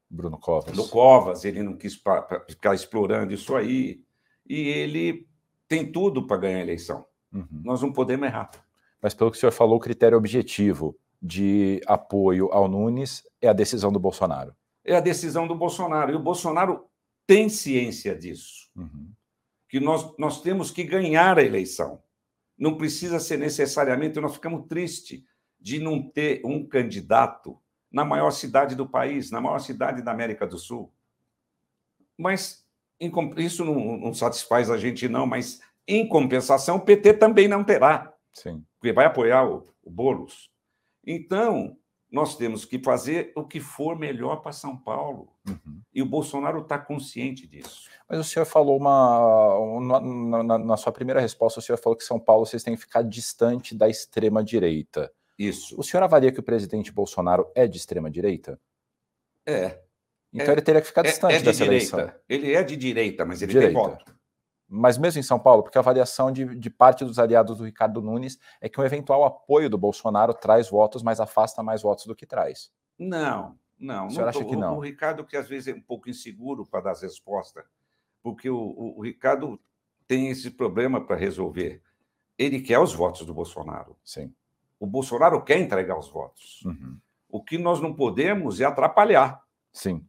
Bruno 0.10 0.38
Covas. 0.38 0.76
Do 0.76 0.88
Covas, 0.90 1.46
ele 1.46 1.64
não 1.64 1.78
quis 1.78 2.02
ficar 2.50 2.76
explorando 2.76 3.34
isso 3.34 3.56
aí. 3.56 4.04
E 4.48 4.68
ele 4.68 5.28
tem 5.68 5.90
tudo 5.90 6.28
para 6.28 6.38
ganhar 6.38 6.58
a 6.58 6.62
eleição. 6.62 7.06
Uhum. 7.32 7.48
Nós 7.64 7.82
não 7.82 7.94
podemos 7.94 8.28
errar. 8.28 8.52
Mas 9.02 9.14
pelo 9.14 9.32
que 9.32 9.38
o 9.38 9.40
senhor 9.40 9.54
falou, 9.54 9.78
o 9.78 9.80
critério 9.80 10.18
objetivo 10.18 10.98
de 11.22 11.82
apoio 11.88 12.52
ao 12.52 12.68
Nunes 12.68 13.24
é 13.42 13.48
a 13.48 13.54
decisão 13.54 13.92
do 13.92 14.00
Bolsonaro. 14.00 14.54
É 14.84 14.96
a 14.96 15.00
decisão 15.00 15.48
do 15.48 15.56
Bolsonaro. 15.56 16.12
E 16.12 16.16
o 16.16 16.20
Bolsonaro 16.20 16.86
tem 17.26 17.50
ciência 17.50 18.16
disso. 18.16 18.70
Uhum. 18.76 19.12
Que 19.70 19.80
nós, 19.80 20.16
nós 20.18 20.42
temos 20.42 20.72
que 20.72 20.84
ganhar 20.84 21.38
a 21.38 21.44
eleição. 21.44 22.02
Não 22.58 22.78
precisa 22.78 23.20
ser 23.20 23.38
necessariamente, 23.38 24.20
nós 24.20 24.34
ficamos 24.34 24.68
tristes 24.68 25.24
de 25.60 25.80
não 25.80 26.02
ter 26.02 26.42
um 26.46 26.66
candidato 26.66 27.60
na 27.92 28.04
maior 28.06 28.32
cidade 28.32 28.76
do 28.76 28.88
país, 28.88 29.32
na 29.32 29.42
maior 29.42 29.60
cidade 29.60 30.02
da 30.02 30.12
América 30.12 30.48
do 30.48 30.58
Sul. 30.58 30.92
Mas 32.18 32.66
isso 33.38 33.66
não, 33.66 33.98
não 33.98 34.14
satisfaz 34.14 34.70
a 34.70 34.78
gente, 34.78 35.08
não, 35.08 35.26
mas 35.26 35.60
em 35.88 36.08
compensação, 36.08 36.78
o 36.78 36.82
PT 36.82 37.16
também 37.16 37.48
não 37.48 37.64
terá. 37.64 38.14
Sim. 38.34 38.64
Porque 38.80 38.94
vai 38.94 39.06
apoiar 39.06 39.46
o, 39.46 39.68
o 39.84 39.90
Boulos. 39.90 40.50
Então, 41.06 41.78
nós 42.12 42.36
temos 42.36 42.66
que 42.66 42.78
fazer 42.78 43.32
o 43.36 43.46
que 43.46 43.62
for 43.62 43.98
melhor 43.98 44.38
para 44.38 44.52
São 44.52 44.76
Paulo. 44.76 45.30
Uhum. 45.48 45.82
E 45.94 46.02
o 46.02 46.06
Bolsonaro 46.06 46.62
está 46.62 46.78
consciente 46.78 47.48
disso. 47.48 47.90
Mas 48.08 48.20
o 48.20 48.24
senhor 48.24 48.46
falou 48.46 48.78
uma. 48.78 49.80
Na, 49.80 50.44
na, 50.44 50.58
na, 50.58 50.78
sua 50.78 50.92
primeira 50.92 51.22
resposta, 51.22 51.60
o 51.60 51.64
senhor 51.64 51.78
falou 51.78 51.96
que 51.96 52.04
São 52.04 52.20
Paulo 52.20 52.46
vocês 52.46 52.64
têm 52.64 52.76
que 52.76 52.82
ficar 52.82 53.02
distante 53.02 53.74
da 53.74 53.88
extrema-direita. 53.88 55.12
Isso. 55.40 55.80
O 55.80 55.84
senhor 55.84 56.04
avalia 56.04 56.32
que 56.32 56.40
o 56.40 56.44
presidente 56.44 56.92
Bolsonaro 56.92 57.50
é 57.56 57.66
de 57.66 57.78
extrema-direita? 57.78 58.60
É. 59.46 59.80
Então 60.34 60.48
é, 60.48 60.52
ele 60.52 60.62
teria 60.62 60.82
que 60.82 60.88
ficar 60.88 61.04
distante 61.04 61.34
é, 61.34 61.36
é 61.36 61.40
de 61.40 61.46
dessa 61.46 61.64
direita. 61.64 61.96
eleição. 61.96 62.16
Ele 62.28 62.54
é 62.54 62.64
de 62.64 62.76
direita, 62.76 63.26
mas 63.26 63.42
ele 63.42 63.54
direita. 63.54 63.74
tem 63.74 63.90
voto. 63.90 64.21
Mas 64.74 64.98
mesmo 64.98 65.20
em 65.20 65.24
São 65.24 65.38
Paulo, 65.38 65.64
porque 65.64 65.78
a 65.78 65.82
avaliação 65.82 66.32
de, 66.32 66.46
de, 66.56 66.70
parte 66.70 67.04
dos 67.04 67.20
aliados 67.20 67.58
do 67.58 67.66
Ricardo 67.66 68.02
Nunes 68.02 68.40
é 68.62 68.70
que 68.70 68.80
um 68.80 68.86
eventual 68.86 69.26
apoio 69.26 69.70
do 69.70 69.78
Bolsonaro 69.78 70.34
traz 70.34 70.70
votos, 70.70 71.04
mas 71.04 71.20
afasta 71.20 71.62
mais 71.62 71.82
votos 71.82 72.06
do 72.06 72.16
que 72.16 72.26
traz. 72.26 72.72
Não, 72.98 73.58
não. 73.78 74.08
O 74.08 74.12
senhor 74.12 74.30
acha 74.30 74.46
que 74.46 74.56
não? 74.56 74.76
O, 74.76 74.78
o, 74.78 74.80
Ricardo, 74.80 75.26
que 75.26 75.36
às 75.36 75.50
vezes 75.50 75.68
é 75.68 75.78
um 75.78 75.82
pouco 75.82 76.10
inseguro 76.10 76.66
para 76.66 76.80
dar 76.80 76.92
as 76.92 77.02
respostas, 77.02 77.66
porque 78.24 78.50
o, 78.50 78.58
o, 78.58 79.00
o 79.00 79.02
Ricardo 79.02 79.60
tem 80.08 80.30
esse 80.30 80.50
problema 80.50 81.06
para 81.06 81.18
resolver. 81.18 81.82
Ele 82.38 82.62
quer 82.62 82.80
os 82.80 82.94
votos 82.94 83.26
do 83.26 83.34
Bolsonaro. 83.34 83.98
Sim. 84.06 84.34
O 84.80 84.88
Bolsonaro 84.88 85.44
quer 85.44 85.60
entregar 85.60 86.00
os 86.00 86.08
votos. 86.08 86.64
Uhum. 86.66 86.98
O 87.30 87.44
que 87.44 87.58
nós 87.58 87.82
não 87.82 87.94
podemos 87.94 88.62
é 88.62 88.64
atrapalhar. 88.64 89.44
Sim. 89.74 90.08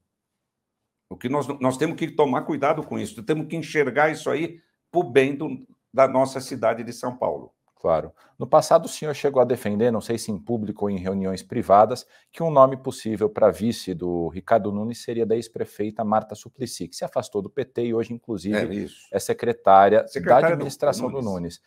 O 1.13 1.17
que 1.17 1.29
nós, 1.29 1.47
nós 1.61 1.77
temos 1.77 1.97
que 1.97 2.11
tomar 2.11 2.43
cuidado 2.43 2.83
com 2.83 2.99
isso, 2.99 3.23
temos 3.23 3.47
que 3.47 3.57
enxergar 3.57 4.11
isso 4.11 4.31
aí 4.31 4.61
para 4.91 5.01
o 5.01 5.05
bem 5.05 5.35
do, 5.35 5.67
da 5.93 6.09
nossa 6.09 6.41
cidade 6.41 6.83
de 6.83 6.93
São 6.93 7.17
Paulo. 7.17 7.53
Claro. 7.83 8.13
No 8.39 8.47
passado, 8.47 8.85
o 8.85 8.89
senhor 8.89 9.13
chegou 9.13 9.43
a 9.43 9.45
defender, 9.45 9.91
não 9.91 10.01
sei 10.01 10.17
se 10.17 10.31
em 10.31 10.39
público 10.39 10.85
ou 10.85 10.91
em 10.91 10.99
reuniões 10.99 11.43
privadas, 11.43 12.07
que 12.31 12.41
um 12.41 12.51
nome 12.51 12.77
possível 12.77 13.29
para 13.29 13.51
vice 13.51 13.93
do 13.93 14.29
Ricardo 14.29 14.71
Nunes 14.71 15.03
seria 15.03 15.27
da 15.27 15.35
ex-prefeita 15.35 16.05
Marta 16.05 16.37
Suplicy, 16.37 16.87
que 16.87 16.95
se 16.95 17.05
afastou 17.05 17.43
do 17.43 17.51
PT 17.51 17.87
e 17.87 17.95
hoje, 17.95 18.13
inclusive, 18.13 18.85
é, 19.11 19.17
é 19.17 19.19
secretária, 19.19 20.07
secretária, 20.07 20.49
da 20.49 20.55
administração 20.55 21.09
do 21.11 21.21
Nunes. 21.21 21.25
Do 21.25 21.31
Nunes. 21.33 21.61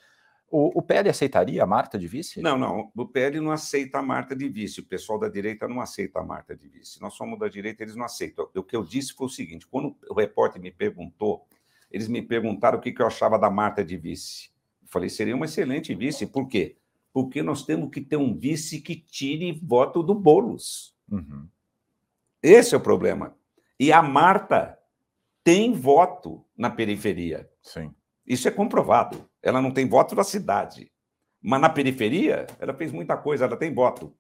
O, 0.57 0.79
o 0.79 0.81
PL 0.81 1.09
aceitaria 1.09 1.61
a 1.61 1.67
Marta 1.67 1.99
de 1.99 2.07
vice? 2.07 2.41
Não, 2.41 2.57
não. 2.57 2.89
O 2.95 3.05
PL 3.05 3.41
não 3.41 3.51
aceita 3.51 3.99
a 3.99 4.01
Marta 4.01 4.33
de 4.33 4.47
vice. 4.47 4.79
O 4.79 4.85
pessoal 4.85 5.19
da 5.19 5.27
direita 5.27 5.67
não 5.67 5.81
aceita 5.81 6.19
a 6.19 6.23
Marta 6.23 6.55
de 6.55 6.65
vice. 6.65 7.01
Nós 7.01 7.13
somos 7.13 7.37
da 7.37 7.49
direita, 7.49 7.83
eles 7.83 7.93
não 7.93 8.05
aceitam. 8.05 8.47
O 8.55 8.63
que 8.63 8.73
eu 8.73 8.81
disse 8.81 9.13
foi 9.13 9.27
o 9.27 9.29
seguinte: 9.29 9.67
quando 9.67 9.93
o 10.09 10.13
repórter 10.13 10.61
me 10.61 10.71
perguntou, 10.71 11.45
eles 11.91 12.07
me 12.07 12.21
perguntaram 12.21 12.79
o 12.79 12.81
que 12.81 12.95
eu 12.97 13.05
achava 13.05 13.37
da 13.37 13.49
Marta 13.49 13.83
de 13.83 13.97
vice. 13.97 14.49
Eu 14.81 14.87
falei, 14.87 15.09
seria 15.09 15.35
uma 15.35 15.43
excelente 15.43 15.93
vice. 15.93 16.25
Por 16.25 16.47
quê? 16.47 16.77
Porque 17.11 17.43
nós 17.43 17.65
temos 17.65 17.89
que 17.91 17.99
ter 17.99 18.15
um 18.15 18.33
vice 18.33 18.79
que 18.79 18.95
tire 18.95 19.51
voto 19.61 20.01
do 20.01 20.15
Boulos. 20.15 20.95
Uhum. 21.11 21.49
Esse 22.41 22.75
é 22.75 22.77
o 22.77 22.81
problema. 22.81 23.35
E 23.77 23.91
a 23.91 24.01
Marta 24.01 24.79
tem 25.43 25.73
voto 25.73 26.45
na 26.57 26.69
periferia. 26.69 27.49
Sim. 27.61 27.93
Isso 28.25 28.47
é 28.47 28.51
comprovado. 28.51 29.29
Ela 29.45 29.61
não 29.61 29.71
tem 29.71 29.87
voto 29.87 30.15
da 30.15 30.23
cidade. 30.23 30.91
Mas 31.39 31.61
na 31.61 31.69
periferia, 31.69 32.47
ela 32.59 32.73
fez 32.73 32.91
muita 32.91 33.15
coisa, 33.15 33.45
ela 33.45 33.55
tem 33.55 33.71
voto. 33.71 34.11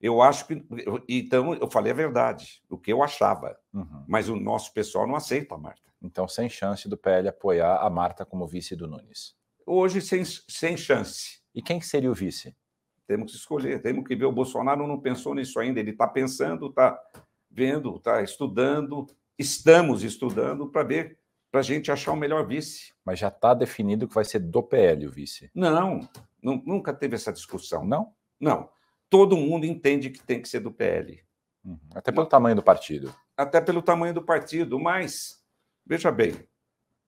Eu 0.00 0.20
acho 0.20 0.48
que. 0.48 0.66
Então, 1.08 1.54
eu 1.54 1.70
falei 1.70 1.92
a 1.92 1.94
verdade, 1.94 2.60
o 2.68 2.76
que 2.76 2.92
eu 2.92 3.00
achava. 3.00 3.56
Uhum. 3.72 4.04
Mas 4.08 4.28
o 4.28 4.34
nosso 4.34 4.74
pessoal 4.74 5.06
não 5.06 5.14
aceita 5.14 5.54
a 5.54 5.58
Marta. 5.58 5.92
Então, 6.02 6.26
sem 6.26 6.48
chance 6.48 6.88
do 6.88 6.98
PL 6.98 7.28
apoiar 7.28 7.76
a 7.76 7.88
Marta 7.88 8.26
como 8.26 8.46
vice 8.48 8.74
do 8.74 8.88
Nunes. 8.88 9.36
Hoje, 9.64 10.00
sem, 10.02 10.24
sem 10.24 10.76
chance. 10.76 11.40
E 11.54 11.62
quem 11.62 11.80
seria 11.80 12.10
o 12.10 12.14
vice? 12.14 12.54
Temos 13.06 13.30
que 13.30 13.38
escolher, 13.38 13.80
temos 13.80 14.04
que 14.06 14.16
ver. 14.16 14.24
O 14.24 14.32
Bolsonaro 14.32 14.86
não 14.86 15.00
pensou 15.00 15.34
nisso 15.34 15.60
ainda. 15.60 15.78
Ele 15.78 15.92
está 15.92 16.08
pensando, 16.08 16.66
está 16.66 17.00
vendo, 17.48 17.94
está 17.96 18.20
estudando. 18.20 19.06
Estamos 19.38 20.02
estudando 20.02 20.68
para 20.68 20.82
ver 20.82 21.18
para 21.54 21.60
a 21.60 21.62
gente 21.62 21.92
achar 21.92 22.10
o 22.10 22.16
melhor 22.16 22.44
vice. 22.44 22.92
Mas 23.04 23.20
já 23.20 23.28
está 23.28 23.54
definido 23.54 24.08
que 24.08 24.14
vai 24.16 24.24
ser 24.24 24.40
do 24.40 24.60
PL 24.60 25.06
o 25.06 25.10
vice. 25.12 25.52
Não, 25.54 26.00
não, 26.42 26.60
nunca 26.66 26.92
teve 26.92 27.14
essa 27.14 27.32
discussão. 27.32 27.84
Não? 27.86 28.12
Não. 28.40 28.68
Todo 29.08 29.36
mundo 29.36 29.64
entende 29.64 30.10
que 30.10 30.20
tem 30.20 30.42
que 30.42 30.48
ser 30.48 30.58
do 30.58 30.72
PL. 30.72 31.22
Uhum. 31.64 31.78
Até 31.94 32.10
pelo 32.10 32.26
tamanho 32.26 32.56
do 32.56 32.62
partido. 32.62 33.14
Até 33.36 33.60
pelo 33.60 33.82
tamanho 33.82 34.12
do 34.12 34.24
partido, 34.24 34.80
mas 34.80 35.44
veja 35.86 36.10
bem, 36.10 36.34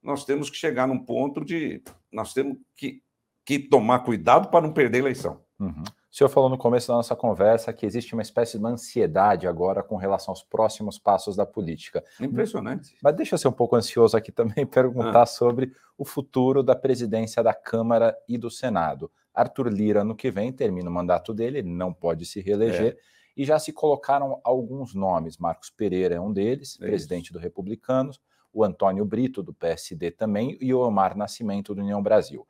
nós 0.01 0.25
temos 0.25 0.49
que 0.49 0.57
chegar 0.57 0.87
num 0.87 1.05
ponto 1.05 1.45
de 1.45 1.83
nós 2.13 2.33
temos 2.33 2.57
que, 2.77 3.03
que 3.45 3.59
tomar 3.59 4.05
cuidado 4.05 4.49
para 4.49 4.65
não 4.65 4.73
perder 4.73 4.99
a 4.99 5.01
eleição. 5.01 5.45
Uhum. 5.59 5.83
O 6.16 6.18
senhor 6.18 6.31
falou 6.31 6.48
no 6.48 6.57
começo 6.57 6.88
da 6.88 6.94
nossa 6.94 7.14
conversa 7.14 7.74
que 7.74 7.85
existe 7.85 8.14
uma 8.14 8.22
espécie 8.22 8.59
de 8.59 8.64
ansiedade 8.64 9.46
agora 9.46 9.83
com 9.83 9.96
relação 9.96 10.33
aos 10.33 10.42
próximos 10.42 10.98
passos 10.98 11.37
da 11.37 11.44
política. 11.44 12.02
Impressionante. 12.18 12.96
Mas 13.02 13.14
deixa 13.14 13.35
eu 13.35 13.38
ser 13.38 13.48
um 13.48 13.52
pouco 13.52 13.76
ansioso 13.76 14.16
aqui 14.16 14.33
também 14.33 14.64
perguntar 14.64 15.20
ah. 15.20 15.26
sobre 15.26 15.74
o 15.98 16.07
futuro 16.07 16.62
da 16.62 16.74
presidência 16.74 17.42
da 17.42 17.52
Câmara 17.52 18.16
e 18.26 18.38
do 18.38 18.50
Senado. 18.50 19.12
Arthur 19.35 19.68
Lira, 19.68 20.02
no 20.02 20.16
que 20.16 20.31
vem, 20.31 20.50
termina 20.50 20.88
o 20.88 20.92
mandato 20.92 21.35
dele, 21.35 21.59
ele 21.59 21.68
não 21.68 21.92
pode 21.92 22.24
se 22.24 22.40
reeleger. 22.40 22.94
É. 22.94 22.96
E 23.37 23.44
já 23.44 23.59
se 23.59 23.70
colocaram 23.70 24.40
alguns 24.42 24.94
nomes. 24.94 25.37
Marcos 25.37 25.68
Pereira 25.68 26.14
é 26.14 26.20
um 26.20 26.33
deles, 26.33 26.79
é 26.81 26.87
presidente 26.87 27.31
do 27.31 27.38
Republicanos, 27.38 28.18
o 28.55 28.64
Antônio 28.64 29.05
Brito, 29.05 29.42
do 29.42 29.52
PSD 29.52 30.12
também, 30.12 30.57
e 30.62 30.72
o 30.72 30.81
Omar 30.81 31.14
Nascimento, 31.14 31.74
do 31.74 31.83
União 31.83 32.02
Brasil. 32.02 32.46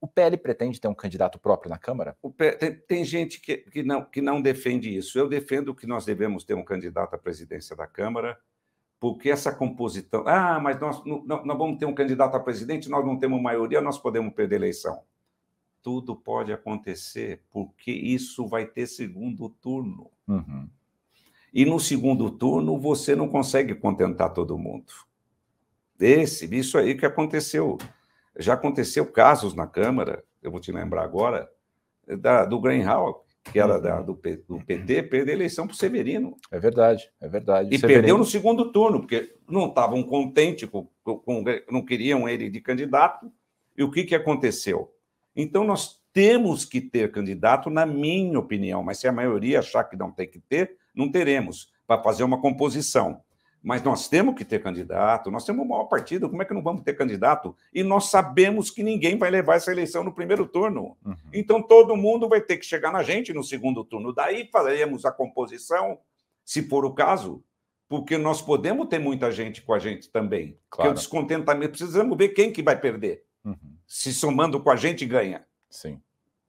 O 0.00 0.08
PL 0.08 0.36
pretende 0.38 0.80
ter 0.80 0.88
um 0.88 0.94
candidato 0.94 1.38
próprio 1.38 1.68
na 1.68 1.76
Câmara? 1.76 2.16
PL, 2.36 2.56
tem, 2.56 2.74
tem, 2.74 3.04
gente 3.04 3.38
que, 3.40 3.58
que, 3.58 3.82
não, 3.82 4.02
que 4.02 4.22
não 4.22 4.40
defende 4.40 4.96
isso. 4.96 5.18
Eu 5.18 5.28
defendo 5.28 5.74
que 5.74 5.86
nós 5.86 6.06
devemos 6.06 6.42
ter 6.42 6.54
um 6.54 6.64
candidato 6.64 7.14
à 7.14 7.18
presidência 7.18 7.76
da 7.76 7.86
Câmara, 7.86 8.38
porque 8.98 9.30
essa 9.30 9.54
composição. 9.54 10.26
Ah, 10.26 10.58
mas 10.58 10.80
nós, 10.80 11.04
nós, 11.04 11.44
nós 11.44 11.58
vamos 11.58 11.78
ter 11.78 11.84
um 11.84 11.94
candidato 11.94 12.34
a 12.34 12.40
presidente, 12.40 12.88
nós 12.88 13.04
não 13.04 13.18
temos 13.18 13.42
maioria, 13.42 13.80
nós 13.82 13.98
podemos 13.98 14.32
perder 14.32 14.56
a 14.56 14.58
eleição. 14.58 15.02
Tudo 15.82 16.16
pode 16.16 16.52
acontecer, 16.52 17.42
porque 17.50 17.90
isso 17.90 18.46
vai 18.46 18.66
ter 18.66 18.86
segundo 18.86 19.50
turno. 19.50 20.10
Uhum. 20.26 20.68
E 21.52 21.64
no 21.64 21.78
segundo 21.78 22.30
turno, 22.30 22.78
você 22.78 23.14
não 23.14 23.28
consegue 23.28 23.74
contentar 23.74 24.32
todo 24.32 24.56
mundo. 24.56 24.92
Esse, 25.98 26.46
isso 26.54 26.78
aí 26.78 26.94
que 26.94 27.04
aconteceu 27.04 27.76
já 28.38 28.54
aconteceu 28.54 29.06
casos 29.06 29.54
na 29.54 29.66
Câmara, 29.66 30.24
eu 30.42 30.50
vou 30.50 30.60
te 30.60 30.72
lembrar 30.72 31.02
agora, 31.02 31.50
da, 32.06 32.44
do 32.44 32.60
Greenhalgh, 32.60 33.20
que 33.44 33.58
era 33.58 33.80
da, 33.80 34.00
do, 34.00 34.14
do, 34.48 34.64
PT, 34.64 35.02
perder 35.04 35.32
a 35.32 35.34
eleição 35.34 35.66
para 35.66 35.74
o 35.74 35.76
Severino. 35.76 36.36
É 36.50 36.58
verdade, 36.58 37.10
é 37.20 37.28
verdade. 37.28 37.74
E 37.74 37.78
Severino... 37.78 38.00
perdeu 38.00 38.18
no 38.18 38.24
segundo 38.24 38.70
turno, 38.70 39.00
porque 39.00 39.34
não 39.48 39.66
estavam 39.68 40.02
contentes, 40.02 40.68
com, 40.68 40.88
com, 41.02 41.44
não 41.70 41.84
queriam 41.84 42.28
ele 42.28 42.50
de 42.50 42.60
candidato. 42.60 43.30
E 43.76 43.82
o 43.82 43.90
que, 43.90 44.04
que 44.04 44.14
aconteceu? 44.14 44.92
Então, 45.34 45.64
nós 45.64 46.00
temos 46.12 46.64
que 46.64 46.80
ter 46.80 47.10
candidato, 47.10 47.70
na 47.70 47.86
minha 47.86 48.38
opinião, 48.38 48.82
mas 48.82 48.98
se 48.98 49.08
a 49.08 49.12
maioria 49.12 49.60
achar 49.60 49.84
que 49.84 49.96
não 49.96 50.10
tem 50.10 50.28
que 50.28 50.40
ter, 50.40 50.76
não 50.94 51.10
teremos, 51.10 51.72
para 51.86 52.02
fazer 52.02 52.24
uma 52.24 52.40
composição. 52.40 53.22
Mas 53.62 53.82
nós 53.82 54.08
temos 54.08 54.34
que 54.34 54.44
ter 54.44 54.62
candidato, 54.62 55.30
nós 55.30 55.44
temos 55.44 55.64
o 55.64 55.68
maior 55.68 55.84
partido, 55.84 56.30
como 56.30 56.40
é 56.40 56.44
que 56.46 56.54
não 56.54 56.62
vamos 56.62 56.82
ter 56.82 56.94
candidato? 56.94 57.54
E 57.74 57.82
nós 57.82 58.06
sabemos 58.06 58.70
que 58.70 58.82
ninguém 58.82 59.18
vai 59.18 59.30
levar 59.30 59.56
essa 59.56 59.70
eleição 59.70 60.02
no 60.02 60.14
primeiro 60.14 60.46
turno. 60.46 60.96
Uhum. 61.04 61.14
Então 61.32 61.62
todo 61.62 61.96
mundo 61.96 62.28
vai 62.28 62.40
ter 62.40 62.56
que 62.56 62.64
chegar 62.64 62.90
na 62.90 63.02
gente 63.02 63.34
no 63.34 63.44
segundo 63.44 63.84
turno. 63.84 64.14
Daí 64.14 64.48
faremos 64.50 65.04
a 65.04 65.12
composição, 65.12 65.98
se 66.42 66.62
for 66.62 66.86
o 66.86 66.94
caso, 66.94 67.44
porque 67.86 68.16
nós 68.16 68.40
podemos 68.40 68.88
ter 68.88 68.98
muita 68.98 69.30
gente 69.30 69.60
com 69.60 69.74
a 69.74 69.78
gente 69.78 70.08
também. 70.08 70.56
Claro. 70.70 70.88
Porque 70.88 70.88
o 70.88 70.94
descontentamento, 70.94 71.72
precisamos 71.72 72.16
ver 72.16 72.30
quem 72.30 72.50
que 72.50 72.62
vai 72.62 72.80
perder. 72.80 73.24
Uhum. 73.44 73.76
Se 73.86 74.14
somando 74.14 74.58
com 74.60 74.70
a 74.70 74.76
gente, 74.76 75.04
ganha. 75.04 75.44
Sim. 75.68 76.00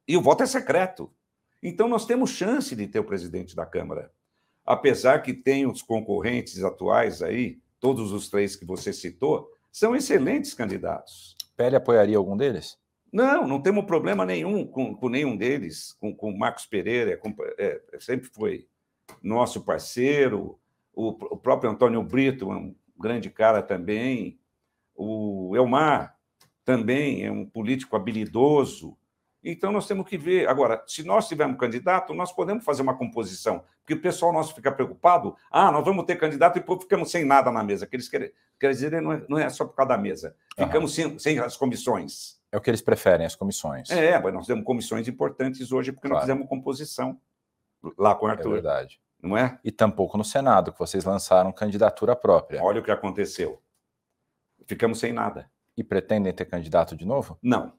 E 0.07 0.15
o 0.15 0.21
voto 0.21 0.43
é 0.43 0.45
secreto. 0.45 1.11
Então 1.61 1.87
nós 1.89 2.05
temos 2.05 2.29
chance 2.29 2.75
de 2.75 2.87
ter 2.87 2.99
o 2.99 3.03
presidente 3.03 3.55
da 3.55 3.65
Câmara 3.65 4.11
apesar 4.65 5.19
que 5.19 5.33
tem 5.33 5.65
os 5.65 5.81
concorrentes 5.81 6.63
atuais 6.63 7.21
aí, 7.21 7.59
todos 7.79 8.11
os 8.11 8.29
três 8.29 8.55
que 8.55 8.65
você 8.65 8.93
citou, 8.93 9.49
são 9.71 9.95
excelentes 9.95 10.53
candidatos. 10.53 11.35
Pele 11.55 11.75
apoiaria 11.75 12.17
algum 12.17 12.37
deles? 12.37 12.77
Não, 13.11 13.47
não 13.47 13.61
temos 13.61 13.85
problema 13.85 14.25
nenhum 14.25 14.65
com, 14.65 14.95
com 14.95 15.09
nenhum 15.09 15.35
deles, 15.35 15.93
com, 15.99 16.15
com 16.15 16.35
Marcos 16.35 16.65
Pereira, 16.65 17.17
com, 17.17 17.35
é, 17.57 17.81
sempre 17.99 18.29
foi 18.29 18.67
nosso 19.21 19.61
parceiro, 19.61 20.57
o, 20.93 21.09
o, 21.09 21.37
próprio 21.37 21.69
Antônio 21.69 22.01
Brito, 22.03 22.49
um 22.49 22.75
grande 22.97 23.29
cara 23.29 23.61
também. 23.61 24.39
O 24.95 25.53
Elmar 25.55 26.17
também 26.63 27.25
é 27.25 27.31
um 27.31 27.45
político 27.45 27.95
habilidoso. 27.95 28.97
Então, 29.43 29.71
nós 29.71 29.87
temos 29.87 30.07
que 30.07 30.17
ver. 30.17 30.47
Agora, 30.47 30.83
se 30.85 31.03
nós 31.03 31.27
tivermos 31.27 31.59
candidato, 31.59 32.13
nós 32.13 32.31
podemos 32.31 32.63
fazer 32.63 32.81
uma 32.81 32.95
composição, 32.95 33.63
porque 33.79 33.93
o 33.93 34.01
pessoal 34.01 34.31
nosso 34.31 34.53
fica 34.53 34.71
preocupado. 34.71 35.35
Ah, 35.49 35.71
nós 35.71 35.83
vamos 35.83 36.05
ter 36.05 36.15
candidato 36.15 36.57
e 36.57 36.59
depois 36.59 36.81
ficamos 36.81 37.09
sem 37.09 37.25
nada 37.25 37.51
na 37.51 37.63
mesa. 37.63 37.87
Que 37.87 37.95
eles 37.95 38.07
querem, 38.07 38.31
quer 38.59 38.69
dizer, 38.69 39.01
não 39.01 39.13
é, 39.13 39.25
não 39.27 39.37
é 39.39 39.49
só 39.49 39.65
por 39.65 39.75
causa 39.75 39.89
da 39.89 39.97
mesa. 39.97 40.35
Ficamos 40.57 40.97
uhum. 40.97 41.17
sem, 41.17 41.19
sem 41.19 41.39
as 41.39 41.57
comissões. 41.57 42.39
É 42.51 42.57
o 42.57 42.61
que 42.61 42.69
eles 42.69 42.81
preferem, 42.81 43.25
as 43.25 43.35
comissões. 43.35 43.89
É, 43.89 44.19
mas 44.19 44.33
nós 44.33 44.45
temos 44.45 44.63
comissões 44.65 45.07
importantes 45.07 45.71
hoje, 45.71 45.91
porque 45.91 46.07
claro. 46.07 46.19
nós 46.19 46.29
fizemos 46.29 46.49
composição 46.49 47.19
lá 47.97 48.13
com 48.13 48.25
o 48.25 48.29
Arthur. 48.29 48.49
É 48.49 48.53
verdade. 48.53 49.01
Não 49.21 49.37
é? 49.37 49.59
E 49.63 49.71
tampouco 49.71 50.17
no 50.17 50.23
Senado, 50.23 50.71
que 50.71 50.79
vocês 50.79 51.05
lançaram 51.05 51.51
candidatura 51.51 52.15
própria. 52.15 52.61
Olha 52.63 52.81
o 52.81 52.83
que 52.83 52.91
aconteceu. 52.91 53.61
Ficamos 54.65 54.99
sem 54.99 55.13
nada. 55.13 55.49
E 55.77 55.83
pretendem 55.83 56.33
ter 56.33 56.45
candidato 56.45 56.95
de 56.95 57.05
novo? 57.05 57.37
Não. 57.41 57.73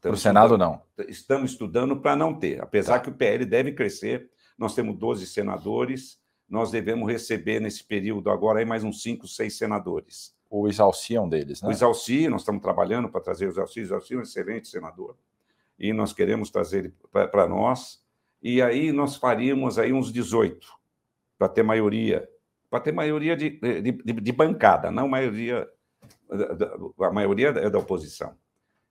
Para 0.00 0.12
o 0.12 0.16
Senado, 0.16 0.56
não. 0.56 0.80
Estamos 1.08 1.52
estudando 1.52 1.96
para 2.00 2.14
não 2.14 2.34
ter. 2.34 2.62
Apesar 2.62 2.98
tá. 2.98 3.00
que 3.00 3.10
o 3.10 3.14
PL 3.14 3.44
deve 3.44 3.72
crescer, 3.72 4.30
nós 4.56 4.74
temos 4.74 4.96
12 4.96 5.26
senadores, 5.26 6.18
nós 6.48 6.70
devemos 6.70 7.10
receber 7.10 7.60
nesse 7.60 7.84
período 7.84 8.30
agora 8.30 8.60
aí 8.60 8.64
mais 8.64 8.84
uns 8.84 9.02
5, 9.02 9.26
6 9.26 9.56
senadores. 9.56 10.34
O 10.50 10.66
Isalci 10.66 11.14
é 11.14 11.20
um 11.20 11.28
deles, 11.28 11.60
né? 11.60 11.68
O 11.68 11.72
Isalci, 11.72 12.28
nós 12.28 12.40
estamos 12.40 12.62
trabalhando 12.62 13.08
para 13.08 13.20
trazer 13.20 13.46
o 13.46 13.50
Isalci. 13.50 13.80
O 13.80 13.82
Isalci 13.82 14.14
é 14.14 14.16
um 14.16 14.22
excelente 14.22 14.68
senador. 14.68 15.16
E 15.78 15.92
nós 15.92 16.12
queremos 16.12 16.50
trazer 16.50 16.78
ele 16.78 16.94
para 17.10 17.46
nós. 17.46 18.02
E 18.42 18.62
aí 18.62 18.92
nós 18.92 19.16
faríamos 19.16 19.78
aí 19.78 19.92
uns 19.92 20.12
18 20.12 20.66
para 21.36 21.48
ter 21.48 21.62
maioria. 21.62 22.28
Para 22.70 22.80
ter 22.80 22.92
maioria 22.92 23.36
de, 23.36 23.50
de, 23.50 23.92
de, 23.92 24.12
de 24.12 24.32
bancada, 24.32 24.90
não 24.90 25.08
maioria. 25.08 25.68
A 27.00 27.10
maioria 27.12 27.48
é 27.48 27.68
da 27.68 27.78
oposição. 27.78 28.34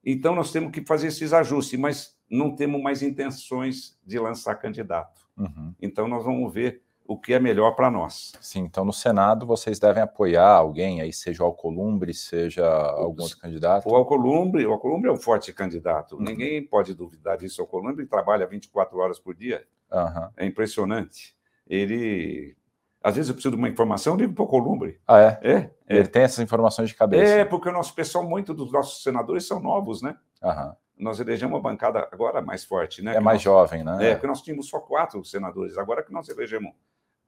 Então, 0.10 0.34
nós 0.34 0.54
temos 0.54 0.72
que 0.72 0.82
fazer 0.86 1.08
esses 1.08 1.34
ajustes, 1.34 1.78
mas 1.78 2.18
não 2.32 2.56
temos 2.56 2.82
mais 2.82 3.04
intenções 3.04 4.00
de 4.06 4.18
lançar 4.18 4.56
candidato. 4.56 5.22
Uhum. 5.38 5.74
Então, 5.82 6.08
nós 6.08 6.24
vamos 6.24 6.54
ver 6.54 6.82
o 7.08 7.18
que 7.18 7.34
é 7.34 7.40
melhor 7.40 7.72
para 7.72 7.92
nós. 7.92 8.32
Sim, 8.42 8.62
então 8.62 8.84
no 8.84 8.92
Senado 8.92 9.46
vocês 9.46 9.80
devem 9.80 10.04
apoiar 10.04 10.50
alguém, 10.50 11.02
aí 11.02 11.14
seja 11.14 11.42
o 11.42 11.46
Alcolumbre, 11.46 12.14
seja 12.14 12.68
algum 12.68 13.24
outro 13.24 13.38
candidato? 13.38 13.90
O 13.90 13.96
Alcolumbre, 13.96 14.66
o 14.66 14.74
Alcolumbre 14.74 15.10
é 15.10 15.14
um 15.14 15.18
forte 15.18 15.54
candidato. 15.54 16.16
Uhum. 16.16 16.24
Ninguém 16.24 16.66
pode 16.66 16.94
duvidar 16.94 17.38
disso. 17.38 17.62
O 17.62 17.64
Alcolumbre 17.64 18.06
trabalha 18.06 18.46
24 18.46 18.98
horas 18.98 19.20
por 19.20 19.34
dia. 19.34 19.66
Uhum. 19.92 20.30
É 20.36 20.46
impressionante. 20.46 21.36
Ele 21.66 22.56
às 23.04 23.16
vezes 23.16 23.30
eu 23.30 23.36
preciso 23.36 23.56
de 23.56 23.58
uma 23.58 23.70
informação, 23.70 24.14
eu 24.14 24.20
ligo 24.20 24.34
para 24.34 24.44
o 24.44 24.48
Columbre. 24.48 25.00
Ah, 25.08 25.20
é? 25.20 25.40
é? 25.42 25.54
é? 25.88 25.98
Ele 25.98 26.08
tem 26.08 26.24
essas 26.24 26.40
informações 26.40 26.90
de 26.90 26.96
cabeça. 26.96 27.32
É, 27.32 27.46
porque 27.46 27.70
o 27.70 27.72
nosso 27.72 27.94
pessoal, 27.94 28.28
muito 28.28 28.54
dos 28.54 28.72
nossos 28.72 29.04
senadores 29.04 29.46
são 29.46 29.60
novos, 29.60 30.02
né? 30.02 30.16
Uhum. 30.44 30.74
Nós 30.98 31.20
elegemos 31.20 31.56
uma 31.56 31.62
bancada 31.62 32.08
agora 32.12 32.42
mais 32.42 32.66
forte, 32.66 33.04
né? 33.04 33.16
É 33.16 33.20
mais 33.20 33.38
nós, 33.38 33.44
jovem, 33.44 33.84
né? 33.84 34.10
É, 34.10 34.12
porque 34.14 34.28
nós 34.28 34.42
tínhamos 34.42 34.68
só 34.68 34.80
quatro 34.80 35.24
senadores, 35.24 35.78
agora 35.78 36.04
que 36.04 36.12
nós 36.12 36.28
elegemos 36.28 36.74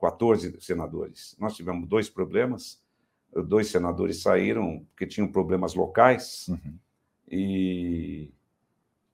14 0.01 0.59
senadores. 0.59 1.35
Nós 1.39 1.55
tivemos 1.55 1.87
dois 1.87 2.09
problemas, 2.09 2.81
dois 3.31 3.67
senadores 3.67 4.21
saíram 4.21 4.85
porque 4.91 5.05
tinham 5.05 5.27
problemas 5.27 5.75
locais, 5.75 6.47
uhum. 6.49 6.75
e 7.29 8.31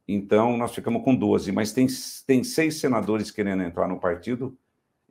então 0.08 0.56
nós 0.56 0.74
ficamos 0.74 1.04
com 1.04 1.16
12, 1.16 1.52
mas 1.52 1.74
tem, 1.74 1.88
tem 2.28 2.44
seis 2.44 2.80
senadores 2.80 3.32
querendo 3.32 3.64
entrar 3.64 3.88
no 3.88 4.00
partido 4.00 4.56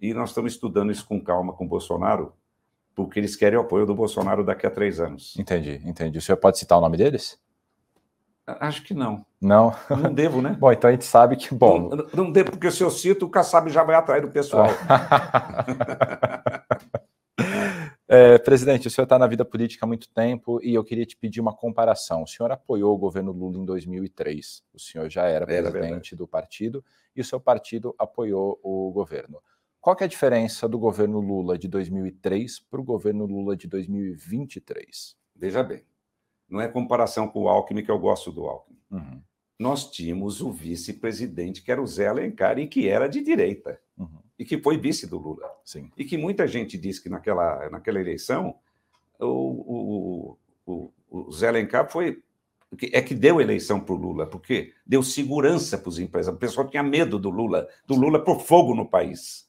e 0.05 0.13
nós 0.13 0.29
estamos 0.29 0.53
estudando 0.53 0.93
isso 0.93 1.07
com 1.07 1.19
calma 1.19 1.55
com 1.55 1.65
o 1.65 1.69
Bolsonaro, 1.69 2.35
porque 2.95 3.19
eles 3.19 3.35
querem 3.35 3.59
o 3.59 3.63
apoio 3.63 3.87
do 3.87 3.95
Bolsonaro 3.95 4.45
daqui 4.45 4.67
a 4.67 4.71
três 4.71 5.01
anos. 5.01 5.35
Entendi, 5.39 5.81
entendi. 5.83 6.19
O 6.19 6.21
senhor 6.21 6.37
pode 6.37 6.59
citar 6.59 6.77
o 6.77 6.81
nome 6.83 6.99
deles? 6.99 7.41
Acho 8.47 8.83
que 8.85 8.93
não. 8.93 9.25
Não? 9.41 9.75
Não 9.89 10.13
devo, 10.13 10.43
né? 10.43 10.55
bom, 10.61 10.71
então 10.71 10.91
a 10.91 10.93
gente 10.93 11.07
sabe 11.07 11.37
que, 11.37 11.55
bom... 11.55 11.89
Não, 11.89 12.07
não 12.13 12.31
devo, 12.31 12.51
porque 12.51 12.71
se 12.71 12.83
eu 12.83 12.91
cito, 12.91 13.25
o 13.25 13.31
Kassab 13.31 13.71
já 13.71 13.83
vai 13.83 13.97
atrair 13.97 14.23
o 14.27 14.31
pessoal. 14.31 14.69
é, 18.07 18.37
presidente, 18.37 18.87
o 18.87 18.91
senhor 18.91 19.05
está 19.05 19.19
na 19.19 19.27
vida 19.27 19.47
política 19.47 19.87
há 19.87 19.89
muito 19.89 20.11
tempo 20.11 20.61
e 20.63 20.75
eu 20.75 20.85
queria 20.85 21.07
te 21.07 21.17
pedir 21.17 21.41
uma 21.41 21.57
comparação. 21.57 22.23
O 22.23 22.27
senhor 22.27 22.53
apoiou 22.53 22.95
o 22.95 22.99
governo 22.99 23.33
Lula 23.33 23.57
em 23.57 23.65
2003. 23.65 24.63
O 24.75 24.79
senhor 24.79 25.09
já 25.09 25.23
era 25.23 25.47
presidente 25.47 26.13
era 26.13 26.19
do 26.19 26.29
partido 26.29 26.85
e 27.17 27.23
o 27.23 27.25
seu 27.25 27.41
partido 27.41 27.95
apoiou 27.99 28.61
o 28.63 28.91
governo. 28.93 29.41
Qual 29.85 29.95
é 30.01 30.05
a 30.05 30.07
diferença 30.07 30.67
do 30.67 30.79
governo 30.79 31.21
Lula 31.21 31.59
de 31.59 31.69
2003 31.69 32.59
para 32.59 32.81
o 32.81 32.83
governo 32.83 33.27
Lula 33.27 33.55
de 33.55 33.69
2023? 33.69 35.15
Veja 35.37 35.63
bem, 35.63 35.85
não 36.49 36.59
é 36.59 36.69
comparação 36.69 37.29
com 37.29 37.43
o 37.43 37.49
Alckmin, 37.51 37.85
que 37.85 37.91
eu 37.91 37.99
gosto 37.99 38.33
do 38.33 38.47
Alckmin. 38.47 38.79
Uhum. 38.91 39.21
Nós 39.59 39.91
tínhamos 39.91 40.41
o 40.41 40.51
vice-presidente, 40.51 41.61
que 41.61 41.71
era 41.71 41.83
o 41.83 41.87
Zé 41.87 42.09
Alencar, 42.09 42.59
e 42.59 42.67
que 42.67 42.89
era 42.89 43.07
de 43.07 43.21
direita, 43.21 43.79
uhum. 43.99 44.21
e 44.39 44.45
que 44.47 44.57
foi 44.57 44.79
vice 44.79 45.07
do 45.07 45.19
Lula. 45.19 45.55
Sim. 45.63 45.91
E 45.99 46.05
que 46.07 46.17
muita 46.17 46.49
gente 46.49 46.79
disse 46.79 47.03
que 47.03 47.11
naquela, 47.11 47.69
naquela 47.69 48.01
eleição 48.01 48.55
o, 49.21 49.27
o, 49.27 50.39
o, 50.65 50.93
o 51.11 51.31
Zé 51.31 51.49
Alencar 51.49 51.91
foi 51.91 52.23
é 52.91 53.03
que 53.03 53.15
deu 53.15 53.39
eleição 53.39 53.79
para 53.79 53.95
o 53.95 53.99
Lula, 53.99 54.27
porque 54.27 54.73
deu 54.87 55.03
segurança 55.03 55.77
para 55.77 55.91
os 55.91 55.99
empresários. 55.99 56.39
O 56.39 56.41
pessoal 56.41 56.67
tinha 56.69 56.83
medo 56.83 57.19
do 57.19 57.29
Lula, 57.29 57.69
do 57.87 57.95
Lula 57.95 58.25
por 58.25 58.41
fogo 58.41 58.75
no 58.75 58.89
país. 58.89 59.44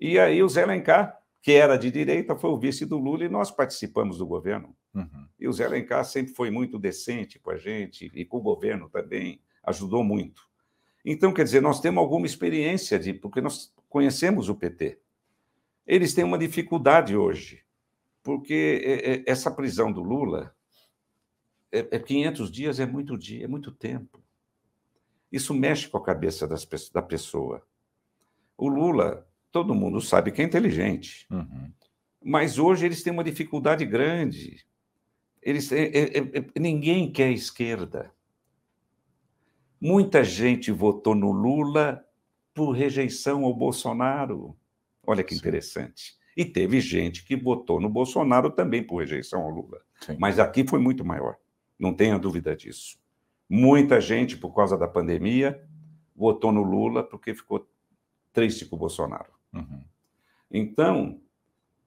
E 0.00 0.18
aí 0.18 0.42
o 0.42 0.48
Zé 0.48 0.62
Alencar, 0.62 1.20
que 1.42 1.52
era 1.52 1.76
de 1.76 1.90
direita, 1.90 2.34
foi 2.34 2.50
o 2.50 2.58
vice 2.58 2.86
do 2.86 2.96
Lula 2.98 3.24
e 3.24 3.28
nós 3.28 3.50
participamos 3.50 4.18
do 4.18 4.26
governo. 4.26 4.74
Uhum. 4.94 5.26
E 5.38 5.46
o 5.46 5.52
Zé 5.52 5.66
Alencar 5.66 6.04
sempre 6.04 6.32
foi 6.32 6.50
muito 6.50 6.78
decente 6.78 7.38
com 7.38 7.50
a 7.50 7.56
gente 7.56 8.10
e 8.14 8.24
com 8.24 8.38
o 8.38 8.42
governo 8.42 8.88
também, 8.88 9.40
ajudou 9.62 10.02
muito. 10.02 10.48
Então, 11.04 11.32
quer 11.32 11.44
dizer, 11.44 11.60
nós 11.60 11.80
temos 11.80 12.00
alguma 12.00 12.26
experiência 12.26 12.98
de, 12.98 13.12
porque 13.14 13.40
nós 13.40 13.72
conhecemos 13.88 14.48
o 14.48 14.54
PT. 14.54 14.98
Eles 15.86 16.14
têm 16.14 16.24
uma 16.24 16.38
dificuldade 16.38 17.16
hoje, 17.16 17.62
porque 18.22 18.82
é, 18.84 19.12
é, 19.12 19.24
essa 19.26 19.50
prisão 19.50 19.92
do 19.92 20.02
Lula 20.02 20.54
é, 21.72 21.98
500 21.98 22.48
é 22.48 22.52
dias 22.52 22.80
é 22.80 22.86
muito 22.86 23.16
dia, 23.16 23.44
é 23.44 23.48
muito 23.48 23.70
tempo. 23.72 24.22
Isso 25.30 25.54
mexe 25.54 25.88
com 25.88 25.96
a 25.96 26.04
cabeça 26.04 26.46
das, 26.46 26.66
da 26.90 27.02
pessoa. 27.02 27.64
O 28.56 28.68
Lula 28.68 29.26
todo 29.52 29.74
mundo 29.74 30.00
sabe 30.00 30.30
que 30.30 30.42
é 30.42 30.44
inteligente. 30.44 31.26
Uhum. 31.30 31.72
Mas 32.22 32.58
hoje 32.58 32.86
eles 32.86 33.02
têm 33.02 33.12
uma 33.12 33.24
dificuldade 33.24 33.84
grande. 33.84 34.64
Eles, 35.42 35.72
é, 35.72 35.84
é, 35.84 36.18
é, 36.18 36.38
é, 36.38 36.60
ninguém 36.60 37.10
quer 37.10 37.30
esquerda. 37.30 38.12
Muita 39.80 40.22
gente 40.22 40.70
votou 40.70 41.14
no 41.14 41.32
Lula 41.32 42.04
por 42.52 42.72
rejeição 42.72 43.44
ao 43.44 43.54
Bolsonaro. 43.54 44.54
Olha 45.06 45.24
que 45.24 45.34
Sim. 45.34 45.40
interessante. 45.40 46.14
E 46.36 46.44
teve 46.44 46.80
gente 46.80 47.24
que 47.24 47.34
votou 47.34 47.80
no 47.80 47.88
Bolsonaro 47.88 48.50
também 48.50 48.82
por 48.82 48.98
rejeição 48.98 49.42
ao 49.42 49.50
Lula. 49.50 49.80
Sim. 50.00 50.16
Mas 50.18 50.38
aqui 50.38 50.66
foi 50.66 50.78
muito 50.78 51.04
maior. 51.04 51.36
Não 51.78 51.94
tenha 51.94 52.18
dúvida 52.18 52.54
disso. 52.54 52.98
Muita 53.48 54.00
gente, 54.00 54.36
por 54.36 54.54
causa 54.54 54.76
da 54.76 54.86
pandemia, 54.86 55.66
votou 56.14 56.52
no 56.52 56.62
Lula 56.62 57.02
porque 57.02 57.34
ficou 57.34 57.66
triste 58.32 58.66
com 58.66 58.76
o 58.76 58.78
Bolsonaro. 58.78 59.39
Uhum. 59.52 59.84
Então, 60.50 61.20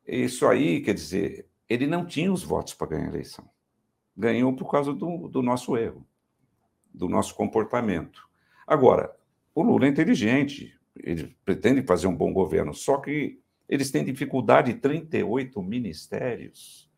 isso 0.07 0.47
aí, 0.47 0.81
quer 0.81 0.93
dizer, 0.93 1.47
ele 1.67 1.87
não 1.87 2.05
tinha 2.05 2.31
os 2.31 2.43
votos 2.43 2.73
para 2.73 2.87
ganhar 2.87 3.05
a 3.05 3.09
eleição. 3.09 3.49
Ganhou 4.15 4.55
por 4.55 4.69
causa 4.69 4.93
do, 4.93 5.27
do 5.27 5.41
nosso 5.41 5.75
erro, 5.75 6.05
do 6.93 7.09
nosso 7.09 7.35
comportamento. 7.35 8.27
Agora, 8.67 9.15
o 9.55 9.63
Lula 9.63 9.85
é 9.85 9.89
inteligente, 9.89 10.77
ele 10.95 11.35
pretende 11.43 11.81
fazer 11.81 12.07
um 12.07 12.15
bom 12.15 12.31
governo, 12.31 12.73
só 12.73 12.97
que 12.97 13.39
eles 13.67 13.91
têm 13.91 14.03
dificuldade, 14.03 14.75
38 14.75 15.61
ministérios. 15.63 16.89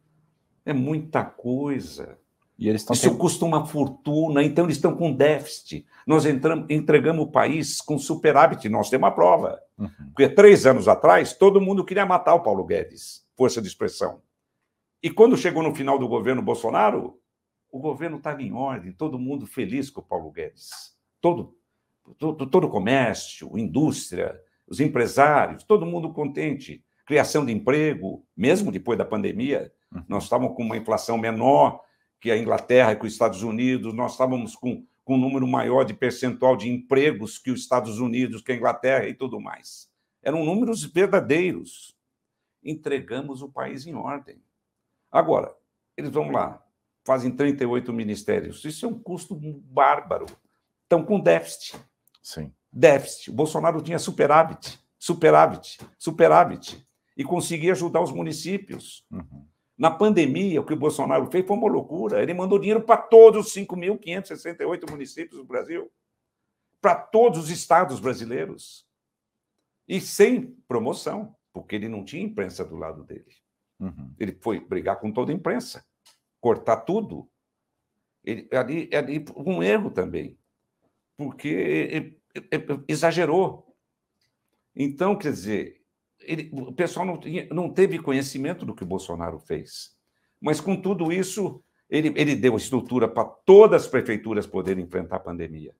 É 0.65 0.73
muita 0.73 1.23
coisa. 1.23 2.19
E 2.58 2.70
eles 2.70 2.84
Isso 2.89 3.10
tendo... 3.10 3.18
custa 3.18 3.44
uma 3.44 3.65
fortuna, 3.65 4.41
então 4.41 4.65
eles 4.65 4.78
estão 4.78 4.96
com 4.96 5.12
déficit. 5.12 5.86
Nós 6.08 6.26
entramos, 6.26 6.65
entregamos 6.70 7.26
o 7.26 7.32
país 7.32 7.82
com 7.82 7.98
superávit, 7.98 8.70
nós 8.70 8.89
temos 8.89 9.06
uma 9.06 9.13
prova. 9.13 9.60
Uhum. 9.78 9.89
Porque 10.08 10.30
três 10.30 10.65
anos 10.65 10.88
atrás, 10.88 11.34
todo 11.34 11.60
mundo 11.60 11.84
queria 11.84 12.06
matar 12.06 12.34
o 12.34 12.41
Paulo 12.41 12.63
Guedes, 12.63 13.26
força 13.36 13.62
de 13.62 13.68
expressão. 13.68 14.22
E 15.04 15.10
quando 15.10 15.38
chegou 15.38 15.62
no 15.62 15.76
final 15.76 16.00
do 16.00 16.08
governo 16.08 16.41
Bolsonaro, 16.41 17.20
o 17.70 17.80
governo 17.80 18.18
estava 18.18 18.41
em 18.41 18.54
ordem, 18.54 18.94
todo 18.94 19.20
mundo 19.20 19.46
feliz 19.46 19.89
com 19.89 20.00
o 20.00 20.06
Paulo 20.06 20.32
Guedes. 20.32 20.96
Todo, 21.20 21.58
todo, 22.18 22.48
todo 22.48 22.68
o 22.68 22.70
comércio, 22.70 23.58
indústria, 23.58 24.39
os 24.65 24.80
empresários, 24.80 25.63
todo 25.63 25.86
mundo 25.86 26.13
contente. 26.13 26.84
Criação 27.06 27.46
de 27.46 27.52
emprego, 27.52 28.26
mesmo 28.36 28.72
depois 28.72 28.98
da 28.98 29.04
pandemia, 29.04 29.74
uhum. 29.94 30.04
nós 30.08 30.24
estávamos 30.24 30.56
com 30.56 30.63
uma 30.63 30.78
inflação 30.78 31.18
menor 31.18 31.82
que 32.19 32.32
a 32.32 32.38
Inglaterra 32.38 32.91
e 32.91 32.95
que 32.95 33.06
os 33.06 33.13
Estados 33.13 33.43
Unidos, 33.43 33.93
nós 33.93 34.13
estávamos 34.13 34.56
com, 34.56 34.86
com 35.04 35.15
um 35.15 35.19
número 35.19 35.47
maior 35.47 35.84
de 35.84 35.93
percentual 35.93 36.56
de 36.56 36.69
empregos 36.69 37.38
que 37.38 37.51
os 37.51 37.62
Estados 37.62 37.99
Unidos, 37.99 38.41
que 38.41 38.51
a 38.51 38.56
Inglaterra 38.56 39.08
e 39.08 39.13
tudo 39.13 39.39
mais. 39.39 39.89
Eram 40.23 40.43
números 40.43 40.84
verdadeiros. 40.84 41.95
Entregamos 42.63 43.41
o 43.43 43.49
país 43.49 43.86
em 43.86 43.93
ordem. 43.93 44.41
Agora, 45.12 45.56
eles 45.95 46.10
vão 46.10 46.32
lá, 46.32 46.62
fazem 47.06 47.32
38 47.32 47.93
ministérios. 47.93 48.65
Isso 48.65 48.86
é 48.86 48.89
um 48.89 48.99
custo 48.99 49.36
bárbaro. 49.36 50.25
Estão 50.84 51.06
com 51.06 51.19
déficit. 51.19 51.80
Sim. 52.21 52.51
Déficit. 52.71 53.30
O 53.30 53.34
Bolsonaro 53.34 53.82
tinha 53.82 53.99
superávit, 53.99 54.80
superávit, 54.97 55.80
superávit. 55.97 56.86
E 57.15 57.23
conseguia 57.23 57.71
ajudar 57.71 58.01
os 58.01 58.12
municípios. 58.12 59.06
Uhum. 59.10 59.47
Na 59.78 59.92
pandemia, 59.92 60.62
o 60.62 60.66
que 60.66 60.74
o 60.74 60.78
Bolsonaro 60.78 61.30
fez 61.30 61.46
foi 61.46 61.58
uma 61.58 61.70
loucura. 61.70 62.22
Ele 62.22 62.34
mandou 62.34 62.58
dinheiro 62.58 62.82
para 62.82 62.98
todos 62.98 63.48
os 63.48 63.54
5.568 63.54 64.90
municípios 64.90 65.38
do 65.38 65.46
Brasil, 65.46 65.92
para 66.80 66.96
todos 66.96 67.40
os 67.40 67.50
estados 67.50 68.00
brasileiros. 68.00 68.88
E 69.88 70.00
sem 70.00 70.56
promoção, 70.68 71.36
porque 71.52 71.76
ele 71.76 71.90
não 71.90 72.06
tinha 72.06 72.24
imprensa 72.24 72.64
do 72.64 72.76
lado 72.76 73.04
dele. 73.04 73.36
Uhum. 73.80 74.14
Ele 74.18 74.38
foi 74.42 74.60
brigar 74.60 75.00
com 75.00 75.12
toda 75.12 75.32
a 75.32 75.36
imprensa, 75.36 75.86
cortar 76.40 76.78
tudo. 76.78 77.30
Ele, 78.24 78.48
ali, 78.54 78.90
ali 78.94 79.26
um 79.36 79.62
erro 79.62 79.92
também, 79.92 80.38
porque 81.18 81.48
ele, 81.48 82.22
ele, 82.34 82.84
exagerou. 82.88 83.76
Então, 84.76 85.18
quer 85.18 85.32
dizer, 85.32 85.85
ele, 86.26 86.50
o 86.52 86.74
pessoal 86.74 87.06
não, 87.06 87.18
tinha, 87.18 87.48
não 87.52 87.70
teve 87.70 88.00
conhecimento 88.00 88.66
do 88.66 88.74
que 88.74 88.84
o 88.84 88.88
Bolsonaro 88.88 89.40
fez. 89.40 89.96
Mas, 90.42 90.60
com 90.60 90.76
tudo 90.76 91.12
isso, 91.12 91.64
ele, 91.90 92.14
ele 92.16 92.36
deu 92.36 92.56
estrutura 92.58 93.08
para 93.08 93.26
todas 93.26 93.84
as 93.84 93.88
prefeituras 93.88 94.46
poderem 94.46 94.84
enfrentar 94.84 95.18
a 95.18 95.20
pandemia. 95.20 95.74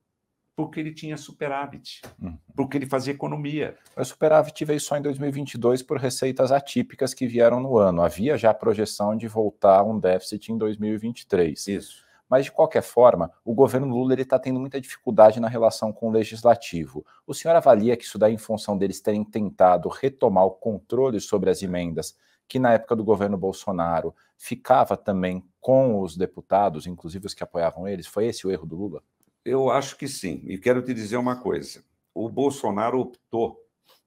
Porque 0.56 0.80
ele 0.80 0.94
tinha 0.94 1.18
superávit, 1.18 2.02
uhum. 2.22 2.38
porque 2.56 2.78
ele 2.78 2.86
fazia 2.86 3.14
economia. 3.14 3.78
O 3.98 4.06
superávit 4.06 4.64
veio 4.64 4.80
só 4.80 4.96
em 4.98 5.02
2022 5.02 5.84
por 5.84 5.98
receitas 5.98 6.50
atípicas 6.50 7.14
que 7.14 7.28
vieram 7.28 7.60
no 7.60 7.78
ano. 7.78 8.02
Havia 8.02 8.38
já 8.38 8.52
a 8.52 8.54
projeção 8.54 9.18
de 9.18 9.28
voltar 9.28 9.84
um 9.84 10.00
déficit 10.00 10.54
em 10.54 10.58
2023. 10.58 11.68
Isso. 11.68 12.05
Mas, 12.30 12.46
de 12.46 12.52
qualquer 12.52 12.82
forma, 12.82 13.32
o 13.44 13.54
governo 13.54 13.88
Lula 13.88 14.20
está 14.20 14.40
tendo 14.40 14.60
muita 14.60 14.82
dificuldade 14.82 15.40
na 15.40 15.48
relação 15.48 15.94
com 15.94 16.10
o 16.10 16.12
legislativo. 16.12 17.06
O 17.26 17.34
senhor 17.34 17.56
avalia 17.56 17.96
que 17.96 18.04
isso 18.04 18.18
daí, 18.18 18.34
em 18.34 18.38
função 18.38 18.78
deles 18.78 19.00
terem 19.00 19.24
tentado 19.24 19.90
retomar 19.90 20.46
o 20.46 20.52
controle 20.52 21.20
sobre 21.20 21.50
as 21.50 21.62
emendas, 21.62 22.18
que 22.48 22.60
na 22.60 22.74
época 22.74 22.96
do 22.96 23.04
governo 23.04 23.38
Bolsonaro 23.38 24.14
ficava 24.38 24.98
também 24.98 25.44
com 25.62 26.02
os 26.02 26.18
deputados, 26.18 26.88
inclusive 26.88 27.28
os 27.28 27.34
que 27.34 27.44
apoiavam 27.44 27.88
eles? 27.88 28.08
Foi 28.08 28.26
esse 28.26 28.46
o 28.46 28.52
erro 28.52 28.66
do 28.66 28.76
Lula? 28.76 29.04
Eu 29.44 29.70
acho 29.70 29.96
que 29.96 30.08
sim. 30.08 30.42
E 30.46 30.58
quero 30.58 30.82
te 30.82 30.94
dizer 30.94 31.18
uma 31.18 31.36
coisa: 31.36 31.84
o 32.14 32.28
Bolsonaro 32.28 33.00
optou 33.00 33.64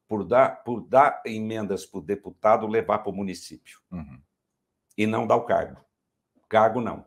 por 0.09 0.24
dar, 0.24 0.64
por 0.64 0.81
dar 0.81 1.22
emendas 1.24 1.87
para 1.87 1.98
o 1.98 2.02
deputado 2.02 2.66
levar 2.66 2.98
para 2.98 3.11
o 3.11 3.14
município 3.14 3.78
uhum. 3.92 4.18
e 4.96 5.07
não 5.07 5.26
dar 5.26 5.37
o 5.37 5.44
cargo. 5.44 5.81
Cargo 6.48 6.81
não 6.81 7.04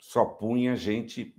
só 0.00 0.24
punha 0.24 0.74
gente 0.74 1.36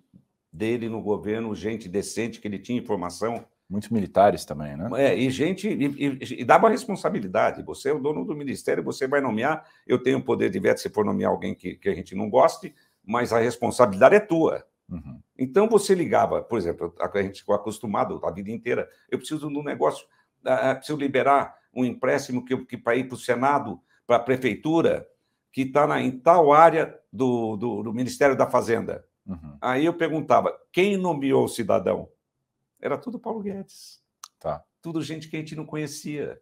dele 0.53 0.87
no 0.87 1.01
governo, 1.01 1.55
gente 1.55 1.89
decente, 1.89 2.39
que 2.39 2.47
ele 2.47 2.59
tinha 2.59 2.79
informação. 2.79 3.45
Muitos 3.67 3.89
militares 3.89 4.45
também, 4.45 4.77
né? 4.77 4.89
É, 4.97 5.15
e 5.17 5.29
gente, 5.29 5.67
e, 5.67 5.85
e, 5.85 6.41
e 6.41 6.45
dava 6.45 6.69
responsabilidade. 6.69 7.63
Você 7.63 7.89
é 7.89 7.93
o 7.93 7.99
dono 7.99 8.23
do 8.23 8.35
ministério, 8.35 8.83
você 8.83 9.07
vai 9.07 9.19
nomear. 9.19 9.65
Eu 9.87 10.01
tenho 10.03 10.19
o 10.19 10.23
poder 10.23 10.49
de 10.49 10.59
veto 10.59 10.79
se 10.79 10.89
for 10.89 11.03
nomear 11.03 11.31
alguém 11.31 11.55
que, 11.55 11.75
que 11.75 11.89
a 11.89 11.95
gente 11.95 12.13
não 12.13 12.29
goste, 12.29 12.75
mas 13.03 13.33
a 13.33 13.39
responsabilidade 13.39 14.15
é 14.15 14.19
tua. 14.19 14.65
Uhum. 14.89 15.21
Então 15.37 15.69
você 15.69 15.95
ligava, 15.95 16.41
por 16.41 16.59
exemplo, 16.59 16.93
a 16.99 17.21
gente 17.21 17.39
ficou 17.39 17.55
acostumado 17.55 18.19
a 18.23 18.31
vida 18.31 18.51
inteira. 18.51 18.87
Eu 19.09 19.17
preciso 19.17 19.47
de 19.47 19.57
um 19.57 19.63
negócio, 19.63 20.05
uh, 20.45 20.75
preciso 20.75 20.99
liberar 20.99 21.55
um 21.73 21.85
empréstimo 21.85 22.43
que, 22.43 22.57
que 22.65 22.77
para 22.77 22.97
ir 22.97 23.05
para 23.05 23.15
o 23.15 23.19
Senado, 23.19 23.79
para 24.05 24.17
a 24.17 24.19
prefeitura, 24.19 25.07
que 25.51 25.63
está 25.63 26.01
em 26.01 26.11
tal 26.11 26.53
área 26.53 26.97
do, 27.11 27.57
do, 27.57 27.83
do 27.83 27.93
Ministério 27.93 28.37
da 28.37 28.49
Fazenda. 28.49 29.05
Uhum. 29.25 29.57
Aí 29.61 29.85
eu 29.85 29.93
perguntava, 29.93 30.57
quem 30.71 30.97
nomeou 30.97 31.45
o 31.45 31.49
cidadão? 31.49 32.09
Era 32.79 32.97
tudo 32.97 33.19
Paulo 33.19 33.41
Guedes. 33.41 34.01
Tá. 34.39 34.63
Tudo 34.81 35.01
gente 35.01 35.29
que 35.29 35.35
a 35.35 35.39
gente 35.39 35.55
não 35.55 35.65
conhecia. 35.65 36.39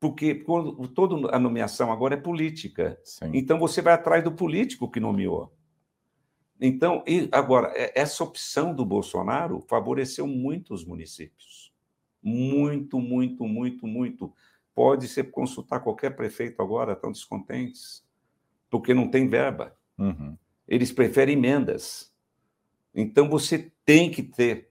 Porque 0.00 0.34
quando, 0.34 0.88
toda 0.88 1.34
a 1.34 1.38
nomeação 1.38 1.92
agora 1.92 2.14
é 2.14 2.16
política. 2.16 2.98
Sim. 3.04 3.30
Então 3.34 3.58
você 3.58 3.80
vai 3.80 3.92
atrás 3.92 4.24
do 4.24 4.32
político 4.32 4.90
que 4.90 4.98
nomeou. 4.98 5.54
Então, 6.60 7.04
e 7.06 7.28
agora, 7.32 7.72
é, 7.74 7.92
essa 8.00 8.24
opção 8.24 8.74
do 8.74 8.84
Bolsonaro 8.84 9.60
favoreceu 9.68 10.26
muito 10.26 10.74
os 10.74 10.84
municípios. 10.84 11.72
Muito, 12.22 12.98
muito, 12.98 13.44
muito, 13.46 13.86
muito. 13.86 14.32
Pode 14.74 15.06
ser 15.06 15.30
consultar 15.30 15.80
qualquer 15.80 16.16
prefeito 16.16 16.62
agora, 16.62 16.92
estão 16.92 17.12
descontentes 17.12 18.04
porque 18.72 18.94
não 18.94 19.06
tem 19.06 19.28
verba. 19.28 19.76
Uhum. 19.98 20.34
Eles 20.66 20.90
preferem 20.90 21.36
emendas. 21.36 22.10
Então 22.94 23.28
você 23.28 23.70
tem 23.84 24.10
que 24.10 24.22
ter 24.22 24.70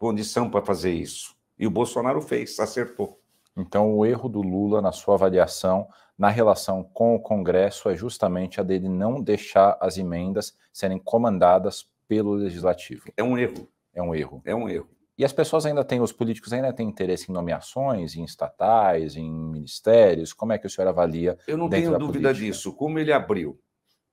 condição 0.00 0.50
para 0.50 0.64
fazer 0.64 0.92
isso. 0.92 1.36
E 1.56 1.64
o 1.64 1.70
Bolsonaro 1.70 2.20
fez, 2.20 2.58
acertou. 2.58 3.20
Então 3.56 3.94
o 3.94 4.04
erro 4.04 4.28
do 4.28 4.42
Lula, 4.42 4.82
na 4.82 4.90
sua 4.90 5.14
avaliação, 5.14 5.86
na 6.18 6.28
relação 6.28 6.82
com 6.82 7.14
o 7.14 7.20
Congresso, 7.20 7.88
é 7.88 7.94
justamente 7.94 8.60
a 8.60 8.64
dele 8.64 8.88
não 8.88 9.22
deixar 9.22 9.78
as 9.80 9.96
emendas 9.96 10.56
serem 10.72 10.98
comandadas 10.98 11.88
pelo 12.08 12.34
Legislativo. 12.34 13.04
É 13.16 13.22
um 13.22 13.38
erro. 13.38 13.68
É 13.94 14.02
um 14.02 14.12
erro. 14.12 14.42
É 14.44 14.54
um 14.56 14.68
erro. 14.68 14.88
E 15.18 15.24
as 15.24 15.32
pessoas 15.32 15.64
ainda 15.64 15.82
têm, 15.82 16.00
os 16.00 16.12
políticos 16.12 16.52
ainda 16.52 16.72
têm 16.72 16.88
interesse 16.88 17.30
em 17.30 17.34
nomeações, 17.34 18.14
em 18.16 18.24
estatais, 18.24 19.16
em 19.16 19.30
ministérios? 19.30 20.32
Como 20.32 20.52
é 20.52 20.58
que 20.58 20.66
o 20.66 20.70
senhor 20.70 20.88
avalia? 20.88 21.38
Eu 21.46 21.56
não 21.56 21.68
tenho 21.68 21.98
dúvida 21.98 22.28
política? 22.28 22.34
disso. 22.34 22.72
Como 22.72 22.98
ele 22.98 23.12
abriu 23.12 23.58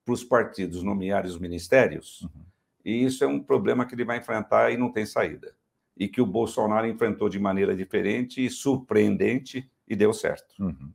para 0.04 0.14
os 0.14 0.24
partidos 0.24 0.82
nomearem 0.82 1.30
os 1.30 1.38
ministérios, 1.38 2.22
uhum. 2.22 2.42
e 2.84 3.04
isso 3.04 3.22
é 3.22 3.26
um 3.26 3.38
problema 3.40 3.84
que 3.84 3.94
ele 3.94 4.04
vai 4.04 4.18
enfrentar 4.18 4.70
e 4.70 4.78
não 4.78 4.90
tem 4.90 5.04
saída. 5.04 5.54
E 5.96 6.08
que 6.08 6.20
o 6.20 6.26
Bolsonaro 6.26 6.86
enfrentou 6.86 7.28
de 7.28 7.38
maneira 7.38 7.76
diferente 7.76 8.44
e 8.44 8.50
surpreendente 8.50 9.70
e 9.86 9.94
deu 9.94 10.12
certo. 10.12 10.54
Uhum. 10.58 10.90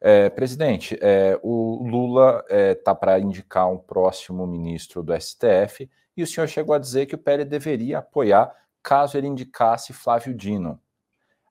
É, 0.00 0.28
presidente, 0.30 0.96
é, 1.00 1.38
o 1.42 1.84
Lula 1.88 2.44
está 2.44 2.54
é, 2.54 2.74
tá 2.74 2.94
para 2.94 3.18
indicar 3.18 3.68
um 3.68 3.78
próximo 3.78 4.46
ministro 4.46 5.02
do 5.02 5.12
STF 5.18 5.90
e 6.16 6.22
o 6.22 6.26
senhor 6.26 6.46
chegou 6.46 6.74
a 6.74 6.78
dizer 6.78 7.06
que 7.06 7.16
o 7.16 7.18
PL 7.18 7.44
deveria 7.44 7.98
apoiar 7.98 8.54
caso 8.82 9.16
ele 9.16 9.26
indicasse 9.26 9.92
Flávio 9.92 10.34
Dino. 10.34 10.80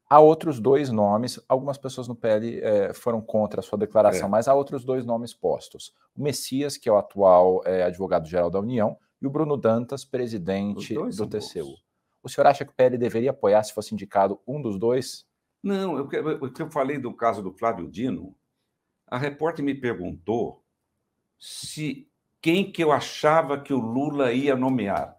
Há 0.10 0.20
outros 0.20 0.60
dois 0.60 0.90
nomes, 0.90 1.40
algumas 1.50 1.78
pessoas 1.78 2.08
no 2.08 2.16
PL 2.16 2.62
é, 2.62 2.94
foram 2.94 3.20
contra 3.20 3.60
a 3.60 3.64
sua 3.64 3.78
declaração, 3.78 4.28
é. 4.28 4.32
mas 4.32 4.48
há 4.48 4.54
outros 4.54 4.86
dois 4.86 5.06
nomes 5.06 5.34
postos. 5.34 5.94
O 6.16 6.24
Messias, 6.24 6.78
que 6.78 6.88
é 6.88 6.92
o 6.92 6.98
atual 6.98 7.62
é, 7.66 7.84
advogado-geral 7.84 8.50
da 8.50 8.60
União, 8.60 8.98
e 9.22 9.28
o 9.28 9.30
Bruno 9.30 9.58
Dantas, 9.58 10.06
presidente 10.06 10.94
do 10.94 11.28
TCU. 11.28 11.66
Bons. 11.66 11.84
O 12.24 12.30
senhor 12.30 12.48
acha 12.48 12.64
que 12.64 12.72
o 12.72 12.76
PL 12.76 12.98
deveria 12.98 13.32
apoiar 13.32 13.64
se 13.64 13.74
fosse 13.74 13.94
indicado 13.94 14.40
um 14.48 14.62
dos 14.62 14.80
dois? 14.80 15.26
Não, 15.62 15.96
o 15.96 16.08
que 16.52 16.62
eu 16.62 16.72
falei 16.72 16.98
do 16.98 17.14
caso 17.14 17.42
do 17.42 17.52
Flávio 17.52 17.90
Dino, 17.90 18.34
a 19.06 19.18
repórter 19.18 19.64
me 19.64 19.74
perguntou 19.74 20.64
se 21.40 22.10
quem 22.42 22.72
que 22.72 22.84
eu 22.84 22.92
achava 22.92 23.60
que 23.60 23.74
o 23.74 23.80
Lula 23.80 24.32
ia 24.32 24.56
nomear 24.56 25.17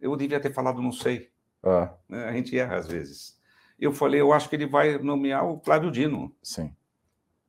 eu 0.00 0.16
devia 0.16 0.40
ter 0.40 0.52
falado 0.52 0.82
não 0.82 0.92
sei. 0.92 1.30
Ah. 1.62 1.92
A 2.10 2.32
gente 2.32 2.58
erra 2.58 2.76
às 2.76 2.86
vezes. 2.86 3.38
Eu 3.78 3.92
falei, 3.92 4.20
eu 4.20 4.32
acho 4.32 4.48
que 4.48 4.56
ele 4.56 4.66
vai 4.66 4.98
nomear 4.98 5.46
o 5.46 5.60
Flávio 5.60 5.90
Dino. 5.90 6.34
Sim. 6.42 6.74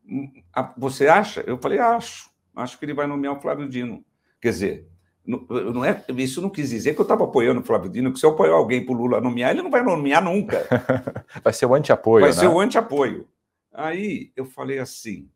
Hum, 0.07 0.31
você 0.77 1.07
acha? 1.07 1.41
Eu 1.41 1.57
falei, 1.57 1.79
acho. 1.79 2.29
Acho 2.55 2.77
que 2.77 2.85
ele 2.85 2.93
vai 2.93 3.07
nomear 3.07 3.35
o 3.35 3.41
Flávio 3.41 3.67
Dino. 3.67 4.03
Quer 4.41 4.49
dizer, 4.49 4.87
não 5.25 5.83
é, 5.83 6.03
isso 6.17 6.41
não 6.41 6.49
quis 6.49 6.69
dizer 6.69 6.93
que 6.93 7.01
eu 7.01 7.03
estava 7.03 7.23
apoiando 7.23 7.61
o 7.61 7.63
Flávio 7.63 7.89
Dino, 7.89 8.11
que 8.11 8.19
se 8.19 8.25
eu 8.25 8.31
apoiar 8.31 8.53
alguém 8.53 8.85
para 8.85 8.93
o 8.93 8.97
Lula 8.97 9.21
nomear, 9.21 9.51
ele 9.51 9.61
não 9.61 9.71
vai 9.71 9.83
nomear 9.83 10.23
nunca. 10.23 10.65
vai 11.43 11.53
ser 11.53 11.65
o 11.65 11.73
anti-apoio. 11.73 12.21
Vai 12.21 12.31
né? 12.31 12.37
ser 12.37 12.47
o 12.47 12.59
anti-apoio. 12.59 13.27
Aí 13.73 14.31
eu 14.35 14.45
falei 14.45 14.79
assim. 14.79 15.29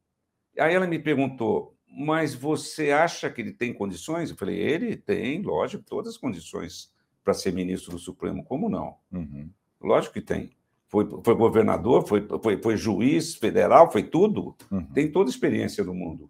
Aí 0.60 0.74
ela 0.74 0.86
me 0.86 1.00
perguntou, 1.00 1.76
mas 1.88 2.36
você 2.36 2.92
acha 2.92 3.30
que 3.30 3.42
ele 3.42 3.52
tem 3.52 3.74
condições? 3.74 4.30
Eu 4.30 4.38
falei, 4.38 4.58
ele 4.58 4.96
tem, 4.96 5.42
lógico, 5.42 5.84
todas 5.84 6.14
as 6.14 6.18
condições 6.18 6.93
para 7.24 7.34
ser 7.34 7.54
ministro 7.54 7.92
do 7.92 8.00
Supremo. 8.00 8.44
Como 8.44 8.70
não? 8.70 8.98
Uhum. 9.12 9.50
Lógico 9.82 10.14
que 10.14 10.22
tem. 10.22 10.52
Foi, 10.88 11.08
foi 11.24 11.36
governador, 11.36 12.08
foi, 12.08 12.28
foi, 12.42 12.62
foi, 12.62 12.78
juiz 12.78 13.36
federal, 13.36 13.92
foi 13.92 14.04
tudo. 14.04 14.56
Uhum. 14.70 14.86
Tem 14.94 15.12
toda 15.12 15.30
a 15.30 15.32
experiência 15.32 15.84
do 15.84 15.94
mundo. 15.94 16.30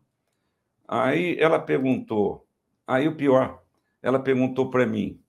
Aí 0.88 1.38
ela 1.40 1.60
perguntou, 1.60 2.46
aí 2.88 3.08
o 3.08 3.16
pior, 3.16 3.62
ela 4.02 4.20
perguntou 4.20 4.70
para 4.70 4.86
mim, 4.86 5.20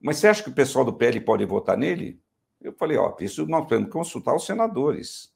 mas 0.00 0.18
você 0.18 0.28
acha 0.28 0.42
que 0.42 0.50
o 0.50 0.54
pessoal 0.54 0.84
do 0.84 0.92
PL 0.92 1.20
pode 1.20 1.44
votar 1.44 1.76
nele? 1.76 2.20
Eu 2.60 2.72
falei, 2.72 2.96
ó, 2.96 3.14
isso 3.20 3.46
nós 3.46 3.66
temos 3.66 3.86
que 3.86 3.92
consultar 3.92 4.34
os 4.34 4.44
senadores. 4.44 5.32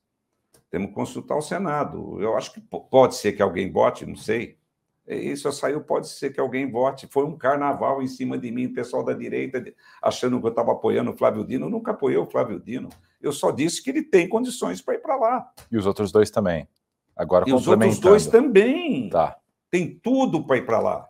Temos 0.70 0.88
que 0.88 0.94
consultar 0.94 1.36
o 1.36 1.42
Senado. 1.42 2.20
Eu 2.20 2.36
acho 2.36 2.52
que 2.52 2.60
pode 2.60 3.16
ser 3.16 3.32
que 3.32 3.42
alguém 3.42 3.70
vote, 3.70 4.06
não 4.06 4.16
sei. 4.16 4.58
Isso 5.06 5.50
saiu, 5.50 5.80
pode 5.82 6.08
ser 6.08 6.32
que 6.32 6.40
alguém 6.40 6.70
vote. 6.70 7.08
Foi 7.10 7.24
um 7.24 7.36
carnaval 7.36 8.02
em 8.02 8.06
cima 8.06 8.38
de 8.38 8.50
mim, 8.52 8.66
o 8.66 8.72
pessoal 8.72 9.04
da 9.04 9.12
direita 9.12 9.62
achando 10.00 10.40
que 10.40 10.46
eu 10.46 10.50
estava 10.50 10.72
apoiando 10.72 11.10
o 11.10 11.16
Flávio 11.16 11.44
Dino. 11.44 11.66
Eu 11.66 11.70
nunca 11.70 11.90
apoiei 11.90 12.16
o 12.16 12.26
Flávio 12.26 12.60
Dino. 12.60 12.88
Eu 13.20 13.32
só 13.32 13.50
disse 13.50 13.82
que 13.82 13.90
ele 13.90 14.02
tem 14.02 14.28
condições 14.28 14.80
para 14.80 14.94
ir 14.94 14.98
para 15.00 15.16
lá. 15.16 15.52
E 15.70 15.76
os 15.76 15.86
outros 15.86 16.12
dois 16.12 16.30
também? 16.30 16.68
Agora, 17.16 17.44
e 17.48 17.52
os 17.52 17.66
outros 17.66 17.98
dois 17.98 18.26
também. 18.26 19.10
Tá. 19.10 19.36
Tem 19.70 19.98
tudo 20.02 20.46
para 20.46 20.56
ir 20.56 20.66
para 20.66 20.78
lá. 20.78 21.08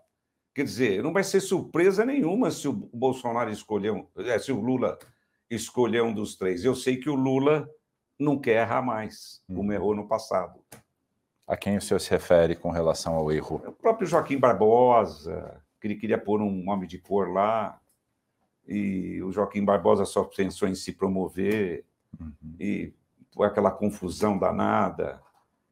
Quer 0.55 0.65
dizer, 0.65 1.03
não 1.03 1.13
vai 1.13 1.25
ser 1.25 1.41
surpresa 1.41 2.05
nenhuma 2.05 2.51
se 2.51 2.69
o 2.69 2.73
Bolsonaro 2.73 3.51
escolher, 3.51 3.93
um, 3.93 4.07
é, 4.19 4.39
se 4.39 4.53
o 4.53 4.61
Lula 4.61 4.99
escolher 5.51 6.03
um 6.03 6.13
dos 6.13 6.37
três. 6.37 6.65
Eu 6.65 6.75
sei 6.75 6.97
que 6.97 7.09
o 7.09 7.15
Lula 7.15 7.69
não 8.19 8.39
quer 8.39 8.63
errar 8.63 8.83
mais, 8.83 9.43
como 9.47 9.71
hum. 9.71 9.73
errou 9.73 9.95
no 9.95 10.07
passado. 10.07 10.61
A 11.53 11.57
quem 11.59 11.77
o 11.77 11.83
senhor 11.83 12.01
se 12.01 12.09
refere 12.09 12.57
com 12.57 12.71
relação 12.71 13.15
ao 13.15 13.31
erro? 13.31 13.57
O 13.67 13.73
próprio 13.73 14.07
Joaquim 14.07 14.39
Barbosa, 14.39 15.61
que 15.79 15.87
ele 15.87 15.97
queria 15.97 16.17
pôr 16.17 16.41
um 16.41 16.71
homem 16.71 16.89
de 16.89 16.97
cor 16.97 17.31
lá, 17.31 17.79
e 18.67 19.23
o 19.23 19.31
Joaquim 19.31 19.63
Barbosa 19.63 20.07
só 20.07 20.25
pensou 20.25 20.67
em 20.67 20.75
se 20.75 20.93
promover, 20.93 21.85
uhum. 22.19 22.33
e 22.59 22.95
foi 23.35 23.47
aquela 23.47 23.71
confusão 23.71 24.39
danada, 24.39 25.21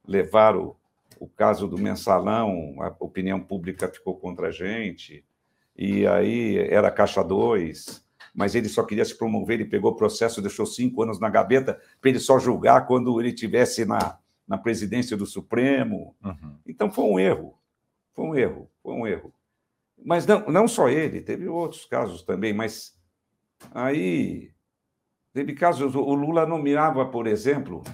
levaram 0.06 0.76
o 1.18 1.26
caso 1.26 1.66
do 1.66 1.78
mensalão, 1.78 2.74
a 2.82 2.94
opinião 3.00 3.40
pública 3.40 3.88
ficou 3.88 4.14
contra 4.14 4.48
a 4.48 4.52
gente, 4.52 5.24
e 5.74 6.06
aí 6.06 6.58
era 6.58 6.90
Caixa 6.90 7.24
2, 7.24 8.04
mas 8.34 8.54
ele 8.54 8.68
só 8.68 8.82
queria 8.82 9.06
se 9.06 9.16
promover, 9.16 9.58
ele 9.58 9.70
pegou 9.70 9.92
o 9.92 9.96
processo, 9.96 10.42
deixou 10.42 10.66
cinco 10.66 11.02
anos 11.02 11.18
na 11.18 11.30
gaveta 11.30 11.80
para 12.02 12.10
ele 12.10 12.20
só 12.20 12.38
julgar 12.38 12.86
quando 12.86 13.18
ele 13.18 13.32
tivesse 13.32 13.86
na, 13.86 14.18
na 14.50 14.58
presidência 14.58 15.16
do 15.16 15.24
Supremo. 15.24 16.16
Uhum. 16.24 16.58
Então 16.66 16.90
foi 16.90 17.04
um 17.04 17.20
erro, 17.20 17.56
foi 18.12 18.24
um 18.24 18.34
erro, 18.34 18.68
foi 18.82 18.94
um 18.94 19.06
erro. 19.06 19.32
Mas 20.04 20.26
não, 20.26 20.44
não 20.48 20.66
só 20.66 20.88
ele, 20.88 21.20
teve 21.20 21.46
outros 21.46 21.84
casos 21.84 22.24
também, 22.24 22.52
mas 22.52 22.98
aí 23.72 24.50
teve 25.32 25.54
casos, 25.54 25.94
o 25.94 26.14
Lula 26.14 26.46
nomeava, 26.46 27.06
por 27.06 27.28
exemplo, 27.28 27.84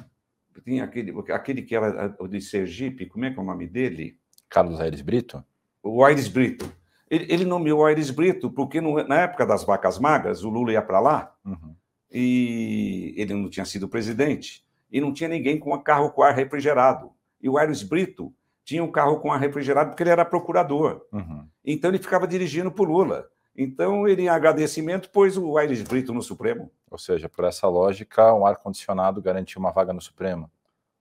tinha 0.65 0.85
aquele, 0.85 1.13
aquele 1.31 1.61
que 1.61 1.77
era 1.77 2.17
o 2.19 2.27
de 2.27 2.41
Sergipe, 2.41 3.05
como 3.05 3.27
é 3.27 3.31
que 3.31 3.39
é 3.39 3.43
o 3.43 3.47
nome 3.47 3.67
dele? 3.67 4.19
Carlos 4.49 4.81
Aires 4.81 5.03
Brito? 5.03 5.45
O 5.83 6.03
Aires 6.03 6.27
Brito. 6.27 6.73
Ele, 7.11 7.27
ele 7.31 7.45
nomeou 7.45 7.81
o 7.81 7.85
Aires 7.85 8.11
Brito 8.11 8.51
porque 8.51 8.81
no, 8.81 9.07
na 9.07 9.21
época 9.21 9.45
das 9.45 9.63
vacas 9.63 9.99
magras, 9.99 10.43
o 10.43 10.49
Lula 10.49 10.73
ia 10.73 10.81
para 10.81 11.01
lá 11.01 11.37
uhum. 11.45 11.77
e 12.11 13.13
ele 13.15 13.35
não 13.35 13.51
tinha 13.51 13.67
sido 13.67 13.89
presidente 13.89 14.66
e 14.91 15.01
não 15.01 15.12
tinha 15.12 15.28
ninguém 15.28 15.59
com 15.59 15.74
um 15.74 15.82
carro 15.82 16.11
com 16.11 16.22
ar 16.22 16.34
refrigerado. 16.34 17.12
E 17.41 17.49
o 17.49 17.59
Aires 17.59 17.82
Brito 17.82 18.32
tinha 18.64 18.82
um 18.82 18.91
carro 18.91 19.20
com 19.20 19.32
ar 19.32 19.41
refrigerado 19.41 19.91
porque 19.91 20.03
ele 20.03 20.11
era 20.11 20.24
procurador. 20.24 21.07
Uhum. 21.12 21.47
Então 21.64 21.91
ele 21.91 21.99
ficava 21.99 22.26
dirigindo 22.26 22.70
para 22.70 22.82
o 22.84 22.87
Lula. 22.87 23.28
Então 23.57 24.07
ele, 24.07 24.22
em 24.22 24.28
agradecimento, 24.28 25.11
pôs 25.11 25.37
o 25.37 25.57
Aires 25.57 25.82
Brito 25.82 26.12
no 26.12 26.22
Supremo. 26.22 26.70
Ou 26.91 26.99
seja, 26.99 27.28
por 27.28 27.45
essa 27.45 27.68
lógica, 27.68 28.34
um 28.34 28.45
ar-condicionado 28.45 29.22
garantiu 29.22 29.61
uma 29.61 29.72
vaga 29.72 29.93
no 29.93 30.01
Supremo. 30.01 30.51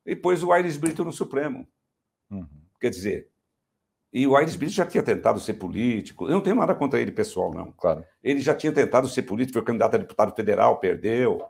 E 0.05 0.15
pôs 0.15 0.43
o 0.43 0.51
Aires 0.51 0.77
Brito 0.77 1.03
no 1.03 1.11
Supremo. 1.11 1.67
Uhum. 2.29 2.47
Quer 2.79 2.89
dizer, 2.89 3.29
e 4.15 4.25
o 4.25 4.33
Aires 4.37 4.55
Brito 4.55 4.71
já 4.71 4.85
tinha 4.85 5.03
tentado 5.03 5.41
ser 5.41 5.55
político. 5.55 6.25
Eu 6.27 6.31
não 6.31 6.41
tenho 6.41 6.55
nada 6.55 6.73
contra 6.73 7.01
ele 7.01 7.11
pessoal, 7.11 7.53
não. 7.53 7.73
Claro. 7.73 8.05
Ele 8.23 8.39
já 8.39 8.55
tinha 8.55 8.71
tentado 8.71 9.09
ser 9.09 9.23
político, 9.23 9.59
foi 9.59 9.61
candidato 9.61 9.95
a 9.95 9.97
deputado 9.97 10.33
federal, 10.33 10.77
perdeu. 10.79 11.45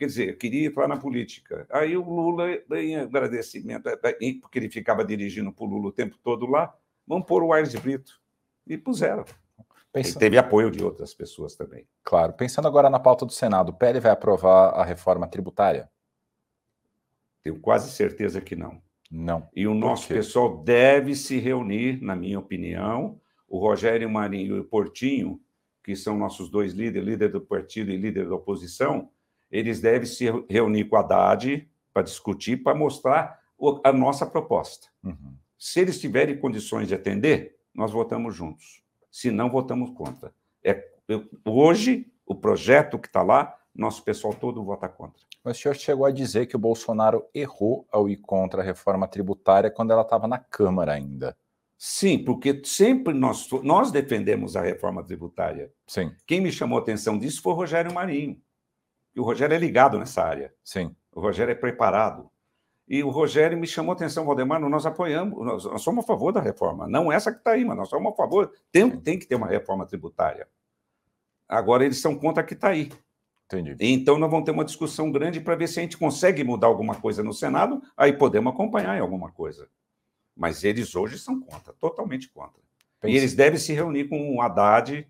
Quer 0.00 0.06
dizer, 0.06 0.38
queria 0.38 0.66
entrar 0.66 0.88
na 0.88 0.96
política. 0.96 1.66
Aí 1.68 1.94
o 1.94 2.02
Lula, 2.02 2.46
em 2.72 2.96
agradecimento, 2.96 3.86
é, 3.86 3.96
porque 4.40 4.58
ele 4.58 4.70
ficava 4.70 5.04
dirigindo 5.04 5.52
para 5.52 5.62
o 5.62 5.68
Lula 5.68 5.88
o 5.88 5.92
tempo 5.92 6.16
todo 6.24 6.46
lá, 6.46 6.74
vamos 7.06 7.26
pôr 7.26 7.42
o 7.42 7.52
Aires 7.52 7.74
Brito. 7.74 8.18
E 8.66 8.78
puseram. 8.78 9.26
Pensando... 9.92 10.18
teve 10.18 10.38
apoio 10.38 10.70
de 10.70 10.82
outras 10.82 11.12
pessoas 11.12 11.54
também. 11.54 11.86
Claro. 12.02 12.32
Pensando 12.32 12.66
agora 12.66 12.88
na 12.88 12.98
pauta 12.98 13.26
do 13.26 13.32
Senado, 13.32 13.72
o 13.72 13.74
PL 13.74 14.00
vai 14.00 14.10
aprovar 14.10 14.70
a 14.70 14.82
reforma 14.82 15.28
tributária? 15.28 15.90
Tenho 17.42 17.60
quase 17.60 17.90
certeza 17.90 18.40
que 18.40 18.56
não. 18.56 18.80
Não. 19.10 19.50
E 19.54 19.66
o 19.66 19.74
nosso 19.74 20.08
pessoal 20.08 20.62
deve 20.62 21.14
se 21.14 21.38
reunir, 21.38 22.02
na 22.02 22.16
minha 22.16 22.38
opinião. 22.38 23.20
O 23.46 23.58
Rogério 23.58 24.08
Marinho 24.08 24.56
e 24.56 24.60
o 24.60 24.64
Portinho, 24.64 25.38
que 25.84 25.94
são 25.94 26.16
nossos 26.16 26.48
dois 26.48 26.72
líderes, 26.72 27.06
líder 27.06 27.28
do 27.32 27.42
partido 27.42 27.90
e 27.90 27.98
líder 27.98 28.26
da 28.26 28.34
oposição, 28.34 29.10
eles 29.50 29.80
devem 29.80 30.06
se 30.06 30.26
reunir 30.48 30.84
com 30.84 30.96
a 30.96 31.00
Haddad 31.00 31.68
para 31.92 32.02
discutir, 32.02 32.62
para 32.62 32.76
mostrar 32.76 33.40
a 33.84 33.92
nossa 33.92 34.24
proposta. 34.24 34.88
Uhum. 35.02 35.34
Se 35.58 35.80
eles 35.80 36.00
tiverem 36.00 36.38
condições 36.38 36.88
de 36.88 36.94
atender, 36.94 37.56
nós 37.74 37.92
votamos 37.92 38.34
juntos. 38.34 38.82
Se 39.10 39.30
não, 39.30 39.50
votamos 39.50 39.90
contra. 39.90 40.32
É, 40.64 40.88
eu, 41.08 41.28
hoje, 41.44 42.10
o 42.24 42.34
projeto 42.34 42.98
que 42.98 43.08
está 43.08 43.22
lá, 43.22 43.56
nosso 43.74 44.02
pessoal 44.02 44.32
todo 44.32 44.64
vota 44.64 44.88
contra. 44.88 45.20
Mas 45.42 45.58
o 45.58 45.60
senhor 45.60 45.74
chegou 45.74 46.06
a 46.06 46.10
dizer 46.10 46.46
que 46.46 46.56
o 46.56 46.58
Bolsonaro 46.58 47.24
errou 47.34 47.86
ao 47.90 48.08
ir 48.08 48.18
contra 48.18 48.62
a 48.62 48.64
reforma 48.64 49.08
tributária 49.08 49.70
quando 49.70 49.90
ela 49.90 50.02
estava 50.02 50.28
na 50.28 50.38
Câmara 50.38 50.92
ainda. 50.92 51.36
Sim, 51.76 52.22
porque 52.22 52.60
sempre 52.64 53.14
nós, 53.14 53.48
nós 53.62 53.90
defendemos 53.90 54.54
a 54.54 54.60
reforma 54.60 55.02
tributária. 55.02 55.72
Sim. 55.86 56.14
Quem 56.26 56.40
me 56.40 56.52
chamou 56.52 56.78
a 56.78 56.82
atenção 56.82 57.18
disso 57.18 57.40
foi 57.40 57.54
o 57.54 57.56
Rogério 57.56 57.92
Marinho. 57.92 58.38
E 59.14 59.20
o 59.20 59.24
Rogério 59.24 59.54
é 59.54 59.58
ligado 59.58 59.98
nessa 59.98 60.22
área. 60.22 60.52
Sim. 60.62 60.94
O 61.12 61.20
Rogério 61.20 61.52
é 61.52 61.54
preparado. 61.54 62.30
E 62.88 63.04
o 63.04 63.10
Rogério 63.10 63.56
me 63.56 63.66
chamou 63.66 63.92
a 63.92 63.94
atenção, 63.94 64.24
Valdemar, 64.24 64.60
nós 64.60 64.84
apoiamos, 64.84 65.44
nós, 65.44 65.64
nós 65.64 65.80
somos 65.80 66.04
a 66.04 66.06
favor 66.06 66.32
da 66.32 66.40
reforma. 66.40 66.88
Não 66.88 67.10
essa 67.10 67.30
que 67.30 67.38
está 67.38 67.52
aí, 67.52 67.64
mas 67.64 67.76
nós 67.76 67.88
somos 67.88 68.12
a 68.12 68.16
favor. 68.16 68.52
Tem, 68.72 68.90
tem 68.90 69.16
que 69.16 69.26
ter 69.26 69.36
uma 69.36 69.46
reforma 69.46 69.86
tributária. 69.86 70.48
Agora, 71.48 71.84
eles 71.84 72.00
são 72.00 72.16
contra 72.16 72.42
a 72.42 72.46
que 72.46 72.54
está 72.54 72.70
aí. 72.70 72.90
Entendi. 73.46 73.76
Então, 73.78 74.18
nós 74.18 74.30
vamos 74.30 74.44
ter 74.44 74.52
uma 74.52 74.64
discussão 74.64 75.10
grande 75.10 75.40
para 75.40 75.56
ver 75.56 75.68
se 75.68 75.78
a 75.78 75.82
gente 75.82 75.96
consegue 75.96 76.42
mudar 76.42 76.68
alguma 76.68 76.94
coisa 76.94 77.22
no 77.22 77.32
Senado, 77.32 77.82
aí 77.96 78.12
podemos 78.12 78.52
acompanhar 78.52 78.96
em 78.96 79.00
alguma 79.00 79.30
coisa. 79.30 79.68
Mas 80.36 80.64
eles 80.64 80.94
hoje 80.94 81.18
são 81.18 81.40
contra, 81.40 81.72
totalmente 81.74 82.28
contra. 82.28 82.60
E 83.04 83.16
eles 83.16 83.34
devem 83.34 83.58
se 83.58 83.72
reunir 83.72 84.08
com 84.08 84.36
o 84.36 84.40
Haddad, 84.40 85.06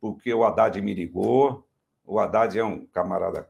porque 0.00 0.32
o 0.32 0.44
Haddad 0.44 0.80
me 0.80 0.94
ligou, 0.94 1.66
o 2.12 2.18
Haddad 2.18 2.58
é 2.58 2.64
um 2.64 2.84
camarada 2.86 3.48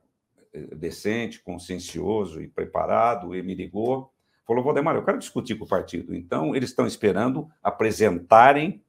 decente, 0.76 1.42
consciencioso 1.42 2.40
e 2.40 2.46
preparado, 2.46 3.34
e 3.34 3.42
me 3.42 3.54
ligou, 3.54 4.12
falou, 4.46 4.62
Valdemar, 4.62 4.94
eu 4.94 5.04
quero 5.04 5.18
discutir 5.18 5.56
com 5.56 5.64
o 5.64 5.68
partido. 5.68 6.14
Então, 6.14 6.54
eles 6.54 6.70
estão 6.70 6.86
esperando 6.86 7.50
apresentarem 7.62 8.84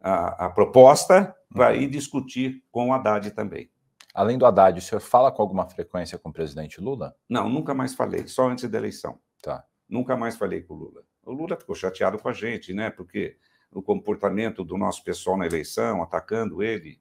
a, 0.00 0.46
a 0.46 0.50
proposta 0.50 1.34
para 1.52 1.70
uhum. 1.70 1.80
ir 1.80 1.88
discutir 1.88 2.62
com 2.70 2.90
o 2.90 2.92
Haddad 2.92 3.30
também. 3.32 3.70
Além 4.14 4.36
do 4.36 4.44
Haddad, 4.44 4.78
o 4.78 4.82
senhor 4.82 5.00
fala 5.00 5.32
com 5.32 5.40
alguma 5.40 5.66
frequência 5.66 6.18
com 6.18 6.28
o 6.28 6.32
presidente 6.32 6.80
Lula? 6.80 7.16
Não, 7.28 7.48
nunca 7.48 7.72
mais 7.72 7.94
falei, 7.94 8.28
só 8.28 8.48
antes 8.48 8.68
da 8.68 8.78
eleição. 8.78 9.18
Tá. 9.42 9.64
Nunca 9.88 10.16
mais 10.16 10.36
falei 10.36 10.62
com 10.62 10.74
o 10.74 10.76
Lula. 10.76 11.02
O 11.24 11.32
Lula 11.32 11.56
ficou 11.56 11.74
chateado 11.74 12.18
com 12.18 12.28
a 12.28 12.32
gente, 12.32 12.74
né? 12.74 12.90
Porque 12.90 13.36
o 13.70 13.82
comportamento 13.82 14.62
do 14.62 14.76
nosso 14.76 15.02
pessoal 15.02 15.36
na 15.38 15.46
eleição, 15.46 16.02
atacando 16.02 16.62
ele, 16.62 17.00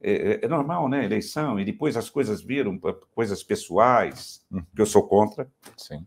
é, 0.00 0.12
é, 0.12 0.44
é, 0.44 0.48
normal, 0.48 0.88
né? 0.88 1.04
Eleição, 1.04 1.58
e 1.58 1.64
depois 1.64 1.96
as 1.96 2.08
coisas 2.08 2.40
viram 2.40 2.78
coisas 3.14 3.42
pessoais, 3.42 4.44
uhum. 4.50 4.62
que 4.74 4.80
eu 4.80 4.86
sou 4.86 5.06
contra. 5.06 5.50
Sim. 5.76 6.06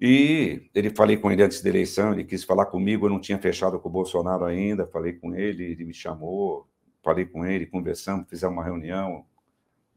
E 0.00 0.70
ele 0.74 0.90
falei 0.90 1.16
com 1.16 1.30
ele 1.30 1.42
antes 1.42 1.62
da 1.62 1.68
eleição, 1.68 2.12
ele 2.12 2.24
quis 2.24 2.44
falar 2.44 2.66
comigo, 2.66 3.06
eu 3.06 3.10
não 3.10 3.20
tinha 3.20 3.38
fechado 3.38 3.78
com 3.78 3.88
o 3.88 3.92
Bolsonaro 3.92 4.44
ainda, 4.44 4.86
falei 4.86 5.12
com 5.12 5.34
ele, 5.34 5.64
ele 5.64 5.84
me 5.84 5.94
chamou, 5.94 6.68
falei 7.02 7.24
com 7.24 7.44
ele, 7.44 7.66
conversamos, 7.66 8.28
fizemos 8.28 8.56
uma 8.56 8.64
reunião, 8.64 9.24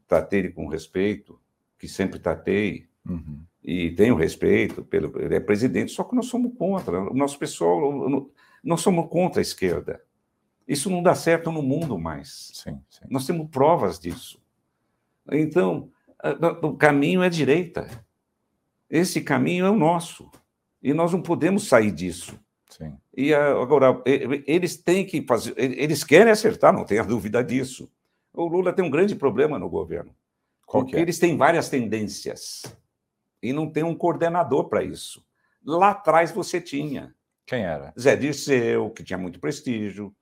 tratei 0.06 0.40
ele 0.40 0.50
com 0.50 0.68
respeito, 0.68 1.38
que 1.78 1.88
sempre 1.88 2.18
tratei, 2.18 2.86
uhum. 3.08 3.42
e 3.62 3.90
tenho 3.90 4.14
respeito, 4.14 4.84
pelo, 4.84 5.20
ele 5.20 5.34
é 5.34 5.40
presidente, 5.40 5.92
só 5.92 6.04
que 6.04 6.14
nós 6.14 6.26
somos 6.26 6.56
contra, 6.56 7.00
o 7.00 7.14
nosso 7.14 7.38
pessoal, 7.38 8.30
nós 8.62 8.80
somos 8.80 9.08
contra 9.08 9.40
a 9.40 9.42
esquerda. 9.42 10.00
Isso 10.68 10.90
não 10.90 11.02
dá 11.02 11.14
certo 11.14 11.50
no 11.50 11.62
mundo 11.62 11.98
mais. 11.98 12.50
Sim, 12.52 12.78
sim. 12.90 13.06
Nós 13.08 13.26
temos 13.26 13.48
provas 13.48 13.98
disso. 13.98 14.38
Então, 15.32 15.90
o 16.62 16.76
caminho 16.76 17.22
é 17.22 17.30
direita. 17.30 17.88
Esse 18.90 19.22
caminho 19.22 19.64
é 19.64 19.70
o 19.70 19.76
nosso. 19.76 20.30
E 20.82 20.92
nós 20.92 21.10
não 21.10 21.22
podemos 21.22 21.66
sair 21.66 21.90
disso. 21.90 22.38
Sim. 22.68 22.94
E 23.16 23.32
agora, 23.32 24.02
eles 24.04 24.76
têm 24.76 25.06
que 25.06 25.22
fazer, 25.22 25.54
eles 25.56 26.04
querem 26.04 26.30
acertar, 26.30 26.72
não 26.72 26.84
tenha 26.84 27.02
dúvida 27.04 27.42
disso. 27.42 27.90
O 28.32 28.46
Lula 28.46 28.72
tem 28.72 28.84
um 28.84 28.90
grande 28.90 29.16
problema 29.16 29.58
no 29.58 29.70
governo. 29.70 30.14
Qual 30.66 30.82
porque 30.82 30.98
é? 30.98 31.00
eles 31.00 31.18
têm 31.18 31.34
várias 31.36 31.70
tendências. 31.70 32.62
E 33.42 33.54
não 33.54 33.70
tem 33.70 33.82
um 33.82 33.94
coordenador 33.94 34.68
para 34.68 34.84
isso. 34.84 35.24
Lá 35.64 35.90
atrás 35.90 36.30
você 36.30 36.60
tinha. 36.60 37.14
Quem 37.46 37.62
era? 37.62 37.94
Zé 37.98 38.14
Dirceu, 38.14 38.90
que 38.90 39.02
tinha 39.02 39.18
muito 39.18 39.40
prestígio, 39.40 40.14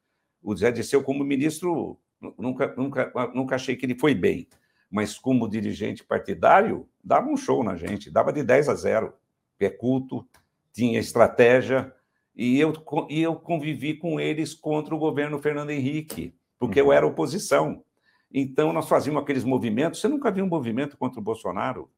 o 0.47 0.57
Zé 0.57 0.71
Disseu, 0.71 1.03
como 1.03 1.25
ministro, 1.25 1.99
nunca, 2.39 2.73
nunca, 2.77 3.13
nunca 3.35 3.57
achei 3.57 3.75
que 3.75 3.85
ele 3.85 3.99
foi 3.99 4.15
bem, 4.15 4.47
mas 4.89 5.19
como 5.19 5.49
dirigente 5.49 6.05
partidário, 6.05 6.89
dava 7.03 7.29
um 7.29 7.37
show 7.37 7.65
na 7.65 7.75
gente, 7.75 8.13
dava 8.13 8.33
de 8.33 8.45
10 8.45 8.69
a 8.69 8.75
0, 8.77 9.13
é 9.59 9.69
culto, 9.69 10.25
tinha 10.73 11.01
estratégia, 11.01 11.93
e 12.33 12.61
eu, 12.61 12.73
e 13.09 13.21
eu 13.21 13.35
convivi 13.35 13.95
com 13.95 14.21
eles 14.21 14.55
contra 14.55 14.95
o 14.95 14.99
governo 14.99 15.41
Fernando 15.41 15.71
Henrique, 15.71 16.33
porque 16.61 16.81
uhum. 16.81 16.89
eu 16.89 16.93
era 16.93 17.07
oposição. 17.07 17.83
Então, 18.33 18.73
nós 18.73 18.89
fazíamos 18.89 19.23
aqueles 19.23 19.43
movimentos. 19.43 20.01
Você 20.01 20.07
nunca 20.07 20.31
viu 20.31 20.45
um 20.45 20.49
movimento 20.49 20.97
contra 20.97 21.19
o 21.19 21.23
Bolsonaro 21.23 21.91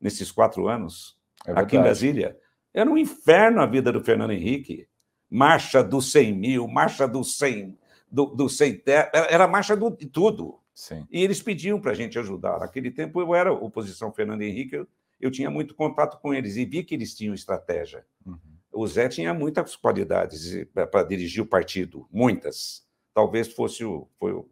nesses 0.00 0.32
quatro 0.32 0.66
anos, 0.66 1.16
é 1.46 1.52
aqui 1.52 1.76
em 1.76 1.80
Brasília? 1.80 2.36
Era 2.72 2.90
um 2.90 2.98
inferno 2.98 3.60
a 3.60 3.66
vida 3.66 3.92
do 3.92 4.02
Fernando 4.02 4.32
Henrique. 4.32 4.88
Marcha 5.30 5.82
dos 5.82 6.10
100 6.10 6.32
mil, 6.32 6.68
marcha 6.68 7.06
dos 7.06 7.36
100, 7.38 7.76
do, 8.14 8.26
do 8.26 8.48
100 8.48 8.82
era 9.12 9.48
marcha 9.48 9.76
do, 9.76 9.90
de 9.90 10.06
tudo. 10.06 10.60
Sim. 10.72 11.04
E 11.10 11.22
eles 11.22 11.42
pediam 11.42 11.80
para 11.80 11.90
a 11.90 11.94
gente 11.94 12.16
ajudar. 12.16 12.60
Naquele 12.60 12.90
tempo 12.90 13.20
eu 13.20 13.34
era 13.34 13.52
oposição 13.52 14.12
Fernando 14.12 14.42
Henrique, 14.42 14.76
eu, 14.76 14.88
eu, 15.20 15.30
tinha 15.30 15.50
muito 15.50 15.74
contato 15.74 16.20
com 16.20 16.32
eles 16.32 16.56
e 16.56 16.64
vi 16.64 16.84
que 16.84 16.94
eles 16.94 17.14
tinham 17.14 17.34
estratégia. 17.34 18.06
Uhum. 18.24 18.38
O 18.72 18.86
Zé 18.86 19.08
tinha 19.08 19.34
muitas 19.34 19.74
qualidades 19.74 20.64
para 20.72 21.02
dirigir 21.02 21.42
o 21.42 21.46
partido, 21.46 22.06
muitas. 22.10 22.84
Talvez 23.12 23.48
fosse 23.48 23.84
o, 23.84 24.08
foi 24.18 24.32
o, 24.32 24.48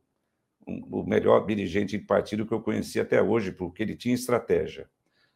um, 0.67 1.01
o 1.01 1.07
melhor 1.07 1.47
dirigente 1.47 1.97
de 1.97 2.05
partido 2.05 2.47
que 2.47 2.53
eu 2.53 2.61
conheci 2.61 2.99
até 2.99 3.23
hoje, 3.23 3.53
porque 3.53 3.83
ele 3.83 3.97
tinha 3.97 4.15
estratégia. 4.15 4.89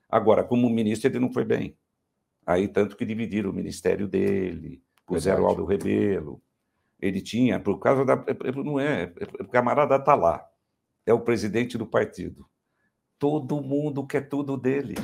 Agora, 0.08 0.42
como 0.42 0.68
ministro, 0.68 1.08
ele 1.08 1.20
não 1.20 1.32
foi 1.32 1.44
bem. 1.44 1.76
Aí, 2.44 2.68
tanto 2.68 2.96
que 2.96 3.04
dividiram 3.04 3.50
o 3.50 3.52
ministério 3.52 4.06
dele, 4.06 4.82
puseram 5.04 5.46
Aldo 5.46 5.64
Rebelo. 5.64 6.40
Ele 7.00 7.20
tinha, 7.20 7.60
por 7.60 7.78
causa 7.78 8.04
da. 8.04 8.14
É, 8.14 8.48
é, 8.48 8.52
não 8.52 8.80
é, 8.80 9.12
o 9.40 9.48
camarada 9.48 9.96
está 9.96 10.14
lá, 10.14 10.46
é 11.04 11.12
o 11.12 11.20
presidente 11.20 11.76
do 11.76 11.86
partido. 11.86 12.48
Todo 13.18 13.62
mundo 13.62 14.06
quer 14.06 14.28
tudo 14.28 14.56
dele. 14.56 14.94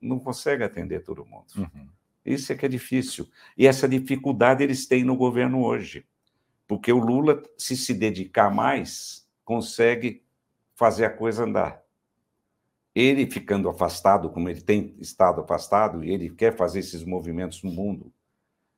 Não 0.00 0.18
consegue 0.18 0.62
atender 0.62 1.02
todo 1.02 1.24
mundo. 1.24 1.46
Uhum. 1.56 1.88
Isso 2.24 2.52
é 2.52 2.56
que 2.56 2.66
é 2.66 2.68
difícil. 2.68 3.28
E 3.56 3.66
essa 3.66 3.88
dificuldade 3.88 4.62
eles 4.62 4.86
têm 4.86 5.04
no 5.04 5.16
governo 5.16 5.64
hoje. 5.64 6.04
Porque 6.66 6.92
o 6.92 6.98
Lula, 6.98 7.42
se 7.56 7.76
se 7.76 7.94
dedicar 7.94 8.50
mais, 8.50 9.26
consegue 9.44 10.22
fazer 10.74 11.04
a 11.04 11.10
coisa 11.10 11.44
andar 11.44 11.86
ele 12.96 13.30
ficando 13.30 13.68
afastado, 13.68 14.30
como 14.30 14.48
ele 14.48 14.62
tem 14.62 14.96
estado 14.98 15.42
afastado, 15.42 16.02
e 16.02 16.10
ele 16.10 16.30
quer 16.30 16.56
fazer 16.56 16.78
esses 16.78 17.04
movimentos 17.04 17.62
no 17.62 17.70
mundo 17.70 18.10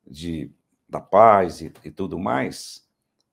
de, 0.04 0.50
da 0.88 1.00
paz 1.00 1.60
e, 1.60 1.72
e 1.84 1.90
tudo 1.90 2.18
mais, 2.18 2.86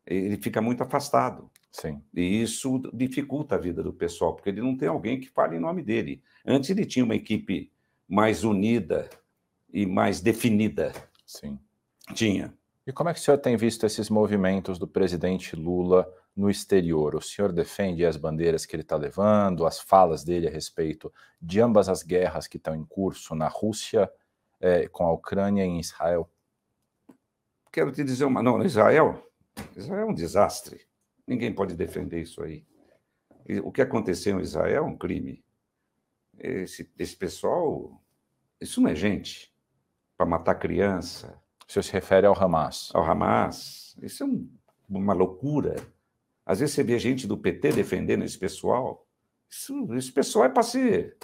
ele 0.06 0.38
fica 0.38 0.62
muito 0.62 0.84
afastado. 0.84 1.50
Sim. 1.72 2.02
E 2.14 2.42
isso 2.42 2.82
dificulta 2.94 3.56
a 3.56 3.58
vida 3.58 3.84
do 3.84 3.92
pessoal, 3.92 4.34
porque 4.34 4.50
ele 4.50 4.62
não 4.62 4.78
tem 4.78 4.88
alguém 4.88 5.20
que 5.20 5.30
fale 5.30 5.58
em 5.58 5.60
nome 5.60 5.84
dele. 5.84 6.22
Antes 6.46 6.70
ele 6.70 6.86
tinha 6.86 7.04
uma 7.04 7.16
equipe 7.16 7.72
mais 8.08 8.44
unida 8.44 9.10
e 9.74 9.86
mais 9.86 10.22
definida. 10.22 10.94
Sim. 11.26 11.60
Tinha. 12.14 12.54
E 12.88 12.94
como 12.94 13.10
é 13.10 13.14
que 13.14 13.20
o 13.20 13.24
senhor 13.24 13.40
tem 13.40 13.58
visto 13.58 13.86
esses 13.86 14.10
movimentos 14.10 14.78
do 14.78 14.88
presidente 14.88 15.56
Lula 15.56 16.08
no 16.36 16.50
exterior? 16.50 17.16
O 17.16 17.22
senhor 17.22 17.52
defende 17.52 18.06
as 18.06 18.16
bandeiras 18.16 18.66
que 18.66 18.76
ele 18.76 18.84
está 18.84 18.96
levando, 18.96 19.66
as 19.66 19.80
falas 19.80 20.24
dele 20.24 20.48
a 20.48 20.52
respeito 20.52 21.12
de 21.42 21.60
ambas 21.60 21.90
as 21.90 22.04
guerras 22.04 22.48
que 22.48 22.58
estão 22.58 22.76
em 22.76 22.86
curso 22.86 23.34
na 23.34 23.48
Rússia, 23.48 24.10
é, 24.62 24.88
com 24.88 25.04
a 25.04 25.12
Ucrânia 25.12 25.66
e 25.66 25.68
em 25.68 25.80
Israel? 25.80 26.30
Quero 27.76 27.92
te 27.92 28.06
dizer 28.06 28.24
uma. 28.24 28.42
Não, 28.42 28.64
Israel. 28.64 29.30
Israel 29.76 30.08
é 30.08 30.10
um 30.10 30.14
desastre. 30.14 30.88
Ninguém 31.28 31.54
pode 31.54 31.76
defender 31.76 32.22
isso 32.22 32.42
aí. 32.42 32.66
O 33.66 33.70
que 33.70 33.82
aconteceu 33.82 34.40
em 34.40 34.42
Israel 34.42 34.86
é 34.86 34.88
um 34.88 34.96
crime. 34.96 35.44
Esse, 36.40 36.90
esse 36.98 37.18
pessoal. 37.18 38.02
Isso 38.62 38.80
não 38.80 38.90
é 38.90 38.96
gente 38.96 39.54
para 40.16 40.26
matar 40.26 40.56
criança. 40.56 41.38
O 41.68 41.72
senhor 41.74 41.84
se 41.84 41.92
refere 41.92 42.26
ao 42.26 42.42
Hamas? 42.42 42.92
Ao 42.94 43.04
Hamas. 43.04 43.98
Isso 44.02 44.24
é 44.24 44.26
um, 44.26 44.50
uma 44.88 45.14
loucura. 45.14 45.76
Às 46.46 46.62
vezes 46.62 46.76
você 46.76 46.84
vê 46.84 46.98
gente 46.98 47.28
do 47.28 47.38
PT 47.38 47.74
defendendo 47.74 48.24
esse 48.24 48.38
pessoal. 48.38 49.06
Isso, 49.50 49.94
esse 49.96 50.14
pessoal 50.14 50.46
é 50.46 50.50
para 50.50 50.64
ser 50.64 51.18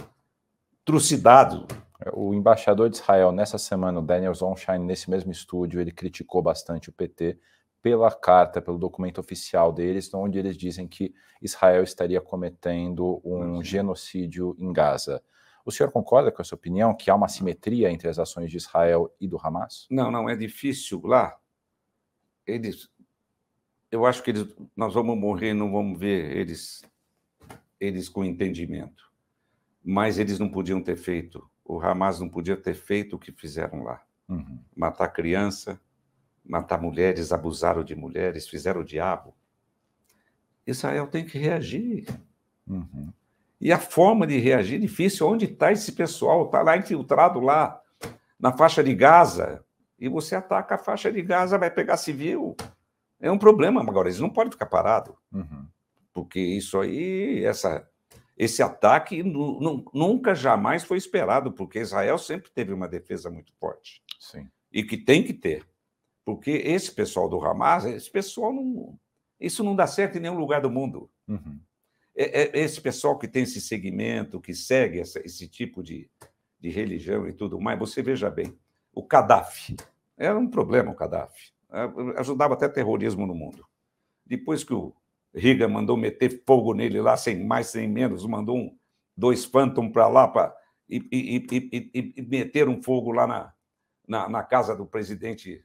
trucidado. 0.84 1.66
O 2.14 2.34
embaixador 2.34 2.89
de 2.89 2.97
Israel, 2.97 3.32
nessa 3.32 3.58
semana, 3.58 3.99
o 3.99 4.02
Daniel 4.02 4.34
Zonshine, 4.34 4.80
nesse 4.80 5.10
mesmo 5.10 5.32
estúdio, 5.32 5.80
ele 5.80 5.91
criticou 5.91 6.41
bastante 6.41 6.89
o 6.89 6.93
PT 6.93 7.39
pela 7.82 8.12
carta, 8.12 8.62
pelo 8.62 8.78
documento 8.78 9.20
oficial 9.20 9.72
deles, 9.72 10.14
onde 10.14 10.38
eles 10.38 10.56
dizem 10.58 10.88
que 10.88 11.14
Israel 11.41 11.84
estaria 11.84 12.22
cometendo 12.22 13.22
um 13.24 13.56
uhum. 13.56 13.64
genocídio 13.64 14.56
em 14.60 14.72
Gaza. 14.72 15.24
O 15.66 15.72
senhor 15.72 15.91
concorda 15.91 16.32
com 16.32 16.41
essa 16.41 16.56
opinião, 16.56 16.95
que 16.95 17.10
há 17.10 17.16
uma 17.16 17.28
simetria 17.28 17.91
entre 17.91 18.08
as 18.08 18.18
ações 18.18 18.49
de 18.49 18.58
Israel 18.58 19.14
e 19.20 19.28
do 19.28 19.38
Hamas? 19.38 19.88
Não, 19.89 20.12
não, 20.12 20.30
é 20.30 20.36
difícil 20.36 21.02
lá. 21.04 21.38
Eles 22.45 22.89
eu 23.91 24.06
acho 24.06 24.24
que 24.24 24.32
eles, 24.32 24.47
nós 24.76 24.93
vamos 24.93 25.18
morrer 25.18 25.49
e 25.49 25.54
não 25.54 25.72
vamos 25.72 25.99
ver 25.99 26.36
eles, 26.38 26.82
eles 27.80 28.08
com 28.08 28.24
entendimento. 28.24 29.12
Mas 29.84 30.18
eles 30.18 30.39
não 30.39 30.49
podiam 30.49 30.82
ter 30.82 30.95
feito, 30.95 31.45
o 31.66 31.80
Hamas 31.80 32.20
não 32.20 32.30
podia 32.30 32.57
ter 32.57 32.74
feito 32.74 33.16
o 33.16 33.20
que 33.20 33.32
fizeram 33.32 33.84
lá. 33.84 34.01
Uhum. 34.28 34.59
Matar 34.76 35.09
criança, 35.09 35.80
matar 36.43 36.82
mulheres, 36.82 37.32
abusaram 37.32 37.84
de 37.84 37.95
mulheres, 37.95 38.47
fizeram 38.47 38.82
o 38.82 38.86
diabo. 38.86 39.34
Israel 40.66 41.07
tem 41.07 41.26
que 41.26 41.38
reagir. 41.38 42.07
Uhum. 42.68 43.12
E 43.59 43.72
a 43.72 43.78
forma 43.78 44.26
de 44.26 44.38
reagir 44.38 44.76
é 44.76 44.80
difícil. 44.80 45.28
Onde 45.28 45.45
está 45.45 45.72
esse 45.72 45.91
pessoal? 45.91 46.45
Está 46.45 46.62
lá 46.62 46.78
infiltrado 46.78 47.39
lá 47.39 47.80
na 48.39 48.51
faixa 48.51 48.84
de 48.84 48.93
Gaza. 48.93 49.64
E 49.99 50.09
você 50.09 50.36
ataca 50.36 50.76
a 50.76 50.80
faixa 50.80 51.12
de 51.12 51.22
Gaza, 51.22 51.57
vai 51.57 51.70
pegar 51.70 51.97
civil 51.97 52.55
é 53.22 53.32
um 53.32 53.38
problema. 53.38 53.82
Agora, 53.82 54.09
eles 54.09 54.20
não 54.20 54.30
podem 54.30 54.51
ficar 54.51 54.66
parados, 54.66 55.16
uhum. 55.32 55.68
porque 56.12 56.39
isso 56.39 56.80
aí, 56.80 57.45
essa, 57.45 57.88
esse 58.44 58.64
ataque 58.64 59.22
nunca, 59.24 60.34
jamais 60.34 60.84
foi 60.84 60.98
esperado, 60.98 61.52
porque 61.52 61.80
Israel 61.80 62.18
sempre 62.18 62.50
teve 62.50 62.74
uma 62.74 62.88
defesa 62.88 63.30
muito 63.30 63.54
forte. 63.54 64.02
Sim. 64.20 64.50
E 64.72 64.84
que 64.84 64.98
tem 64.98 65.24
que 65.24 65.34
ter. 65.34 65.64
Porque 66.26 66.50
esse 66.50 66.92
pessoal 66.92 67.30
do 67.30 67.39
Hamas, 67.39 67.86
esse 67.86 68.10
pessoal 68.10 68.52
não. 68.52 68.98
Isso 69.39 69.64
não 69.64 69.76
dá 69.76 69.86
certo 69.86 70.18
em 70.18 70.22
nenhum 70.22 70.39
lugar 70.39 70.62
do 70.62 70.72
mundo. 70.72 71.10
Uhum. 71.28 71.60
É, 72.16 72.42
é, 72.42 72.60
esse 72.60 72.82
pessoal 72.82 73.18
que 73.18 73.28
tem 73.28 73.44
esse 73.44 73.62
segmento, 73.62 74.42
que 74.42 74.54
segue 74.54 75.00
essa, 75.00 75.20
esse 75.26 75.48
tipo 75.48 75.84
de, 75.84 76.10
de 76.60 76.70
religião 76.70 77.28
e 77.28 77.34
tudo 77.34 77.60
mais, 77.60 77.78
você 77.78 78.02
veja 78.02 78.30
bem, 78.30 78.58
o 78.92 79.06
Gaddafi. 79.06 79.76
Era 80.18 80.38
um 80.38 80.50
problema 80.50 80.92
o 80.92 80.96
Gaddafi 80.96 81.52
ajudava 82.18 82.54
até 82.54 82.68
terrorismo 82.68 83.26
no 83.26 83.34
mundo. 83.34 83.66
Depois 84.26 84.64
que 84.64 84.74
o 84.74 84.94
Riga 85.34 85.68
mandou 85.68 85.96
meter 85.96 86.44
fogo 86.46 86.74
nele 86.74 87.02
lá, 87.02 87.16
sem 87.16 87.44
mais, 87.44 87.68
sem 87.68 87.88
menos, 87.88 88.26
mandou 88.26 88.58
um, 88.58 88.78
dois 89.16 89.46
Phantom 89.46 89.90
para 89.90 90.08
lá 90.08 90.28
pra, 90.28 90.56
e, 90.90 90.98
e, 91.12 91.48
e, 91.52 92.14
e, 92.18 92.22
meter 92.22 92.68
um 92.68 92.82
fogo 92.82 93.12
lá 93.12 93.26
na, 93.26 93.54
na, 94.08 94.28
na 94.28 94.44
casa 94.44 94.76
do 94.76 94.86
presidente 94.86 95.64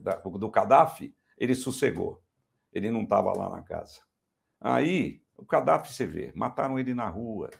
da, 0.00 0.16
do 0.16 0.50
Gaddafi, 0.50 1.14
ele 1.36 1.54
sossegou. 1.54 2.22
Ele 2.72 2.90
não 2.90 3.02
estava 3.02 3.32
lá 3.36 3.50
na 3.50 3.62
casa. 3.62 4.00
Aí, 4.58 5.22
o 5.36 5.44
Gaddafi, 5.44 5.92
você 5.92 6.06
vê, 6.06 6.32
mataram 6.34 6.78
ele 6.78 6.94
na 6.94 7.08
rua. 7.08 7.50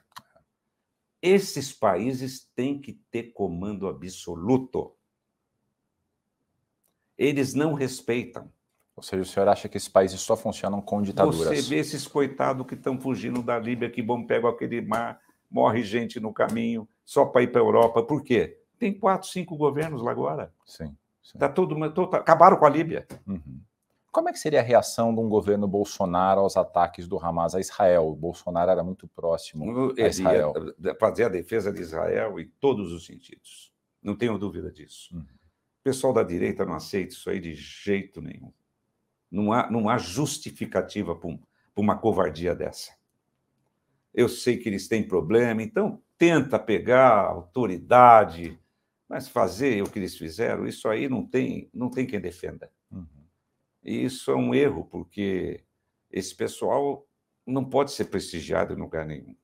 Esses 1.21 1.71
países 1.73 2.51
têm 2.55 2.81
que 2.81 2.95
ter 3.11 3.33
comando 3.35 3.87
absoluto 3.87 4.97
eles 7.17 7.55
não 7.55 7.75
respeitam. 7.75 8.53
Ou 8.95 9.03
seja, 9.03 9.23
o 9.23 9.27
senhor 9.27 9.49
acha 9.49 9.69
que 9.69 9.77
esses 9.77 9.89
países 9.89 10.21
só 10.21 10.37
funcionam 10.37 10.81
com 10.81 11.01
ditaduras? 11.01 11.39
Você 11.39 11.63
vê 11.63 11.77
esses 11.81 12.07
coitados 12.07 12.67
que 12.67 12.75
estão 12.75 12.99
fugindo 13.01 13.43
da 13.43 13.59
Líbia, 13.59 13.91
que 13.91 14.03
vão 14.03 14.27
pegar 14.27 14.51
aquele 14.51 14.83
mar, 14.83 15.21
morre 15.51 15.83
gente 15.83 16.21
no 16.21 16.33
caminho, 16.33 16.87
só 17.05 17.25
para 17.25 17.43
ir 17.43 17.49
para 17.49 17.61
a 17.61 17.65
Europa. 17.65 18.03
Por 18.03 18.23
quê? 18.23 18.59
Tem 18.79 18.93
quatro, 18.93 19.29
cinco 19.29 19.57
governos 19.57 20.03
lá 20.03 20.11
agora. 20.11 20.53
Sim. 20.67 20.95
sim. 21.23 21.39
Tá 21.39 21.49
tudo, 21.49 21.91
todo, 21.93 22.15
acabaram 22.15 22.57
com 22.57 22.67
a 22.67 22.71
Líbia. 22.71 23.07
Uhum. 23.27 23.61
Como 24.11 24.29
é 24.29 24.33
que 24.33 24.39
seria 24.39 24.61
a 24.61 24.63
reação 24.63 25.15
de 25.15 25.21
um 25.21 25.29
governo 25.29 25.67
Bolsonaro 25.67 26.43
aos 26.43 26.55
ataques 26.55 27.09
do 27.09 27.19
Hamas 27.19 27.55
a 27.55 27.61
Israel? 27.61 28.09
O 28.09 28.15
Bolsonaro 28.15 28.71
era 28.71 28.85
muito 28.85 29.09
próximo 29.09 29.95
a 29.99 30.07
Israel. 30.07 30.53
Fazer 31.01 31.25
a 31.25 31.29
defesa 31.31 31.73
de 31.73 31.81
Israel 31.81 32.39
em 32.39 32.47
todos 32.61 32.93
os 32.93 33.07
sentidos. 33.07 33.73
Não 34.03 34.15
tenho 34.15 34.37
dúvida 34.37 34.71
disso. 34.71 35.15
Uhum. 35.15 35.23
O 35.23 35.83
pessoal 35.83 36.13
da 36.13 36.23
direita 36.23 36.67
não 36.67 36.75
aceita 36.75 37.15
isso 37.15 37.31
aí 37.31 37.41
de 37.41 37.55
jeito 37.55 38.21
nenhum. 38.21 38.53
Não 39.33 39.51
há, 39.51 39.71
não 39.71 39.89
há 39.89 39.97
justificativa 39.97 41.17
para 41.17 41.31
um, 41.31 41.41
uma 41.75 41.99
covardia 41.99 42.55
dessa. 42.55 42.93
Eu 44.13 44.29
sei 44.29 44.59
que 44.59 44.69
eles 44.69 44.87
têm 44.87 45.03
problema, 45.03 45.63
então 45.63 46.03
tenta 46.19 46.59
pegar 46.59 47.09
a 47.09 47.29
autoridade, 47.29 48.61
mas 49.09 49.27
fazer 49.27 49.83
o 49.83 49.91
que 49.91 49.99
eles 49.99 50.17
fizeram, 50.19 50.67
isso 50.67 50.87
aí 50.87 51.09
não 51.09 51.27
tem, 51.27 51.71
não 51.73 51.91
tem 51.91 52.07
quem 52.07 52.21
defenda. 52.21 52.71
Uhum. 52.91 53.07
E 53.83 54.05
isso 54.05 54.31
é 54.31 54.37
um 54.37 54.55
erro, 54.55 54.85
porque 54.85 55.65
esse 56.11 56.35
pessoal 56.35 57.09
não 57.47 57.65
pode 57.65 57.91
ser 57.93 58.05
prestigiado 58.05 58.75
em 58.75 58.77
lugar 58.77 59.07
nenhum. 59.07 59.35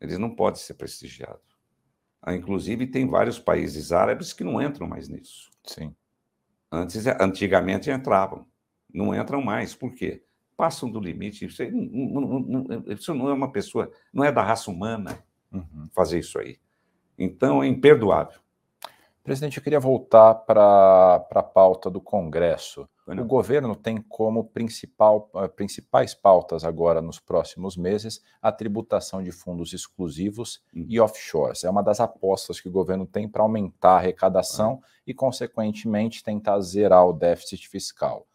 Eles 0.00 0.18
não 0.18 0.34
podem 0.34 0.60
ser 0.60 0.74
prestigiados. 0.74 1.52
Ah, 2.20 2.34
inclusive, 2.34 2.86
tem 2.86 3.06
vários 3.06 3.38
países 3.38 3.92
árabes 3.92 4.32
que 4.32 4.42
não 4.42 4.62
entram 4.62 4.88
mais 4.88 5.08
nisso. 5.08 5.50
Sim. 5.64 5.94
Antes, 6.70 7.06
antigamente 7.20 7.90
entravam, 7.90 8.46
não 8.92 9.14
entram 9.14 9.42
mais. 9.42 9.74
Por 9.74 9.94
quê? 9.94 10.22
Passam 10.56 10.90
do 10.90 11.00
limite. 11.00 11.46
Isso, 11.46 11.62
não, 11.70 12.20
não, 12.20 12.40
não, 12.40 12.84
isso 12.88 13.14
não 13.14 13.28
é 13.28 13.32
uma 13.32 13.50
pessoa, 13.50 13.90
não 14.12 14.24
é 14.24 14.30
da 14.30 14.42
raça 14.42 14.70
humana 14.70 15.18
uhum. 15.52 15.88
fazer 15.92 16.18
isso 16.18 16.38
aí. 16.38 16.58
Então, 17.18 17.62
é 17.62 17.66
imperdoável. 17.66 18.40
Presidente, 19.22 19.56
eu 19.56 19.62
queria 19.62 19.78
voltar 19.78 20.34
para 20.34 21.24
a 21.30 21.42
pauta 21.42 21.88
do 21.88 22.00
Congresso. 22.00 22.88
O 23.06 23.24
governo 23.24 23.76
tem 23.76 24.00
como 24.00 24.44
principal, 24.44 25.30
uh, 25.34 25.48
principais 25.48 26.14
pautas 26.14 26.64
agora 26.64 27.00
nos 27.00 27.20
próximos 27.20 27.76
meses 27.76 28.20
a 28.40 28.50
tributação 28.50 29.22
de 29.22 29.30
fundos 29.30 29.72
exclusivos 29.72 30.60
uhum. 30.74 30.86
e 30.88 31.00
offshores. 31.00 31.62
É 31.62 31.70
uma 31.70 31.82
das 31.82 32.00
apostas 32.00 32.60
que 32.60 32.68
o 32.68 32.72
governo 32.72 33.06
tem 33.06 33.28
para 33.28 33.42
aumentar 33.42 33.92
a 33.92 33.96
arrecadação 33.96 34.74
uhum. 34.74 34.80
e, 35.06 35.14
consequentemente, 35.14 36.22
tentar 36.22 36.60
zerar 36.60 37.06
o 37.06 37.12
déficit 37.12 37.68
fiscal. 37.68 38.26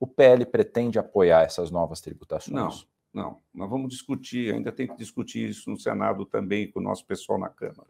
O 0.00 0.06
PL 0.06 0.46
pretende 0.46 0.98
apoiar 0.98 1.42
essas 1.42 1.70
novas 1.70 2.00
tributações? 2.00 2.86
Não, 3.12 3.22
não. 3.22 3.40
Nós 3.52 3.68
vamos 3.68 3.90
discutir, 3.90 4.54
ainda 4.54 4.72
tem 4.72 4.88
que 4.88 4.96
discutir 4.96 5.50
isso 5.50 5.68
no 5.68 5.78
Senado 5.78 6.24
também 6.24 6.70
com 6.70 6.80
o 6.80 6.82
nosso 6.82 7.04
pessoal 7.04 7.38
na 7.38 7.50
Câmara. 7.50 7.86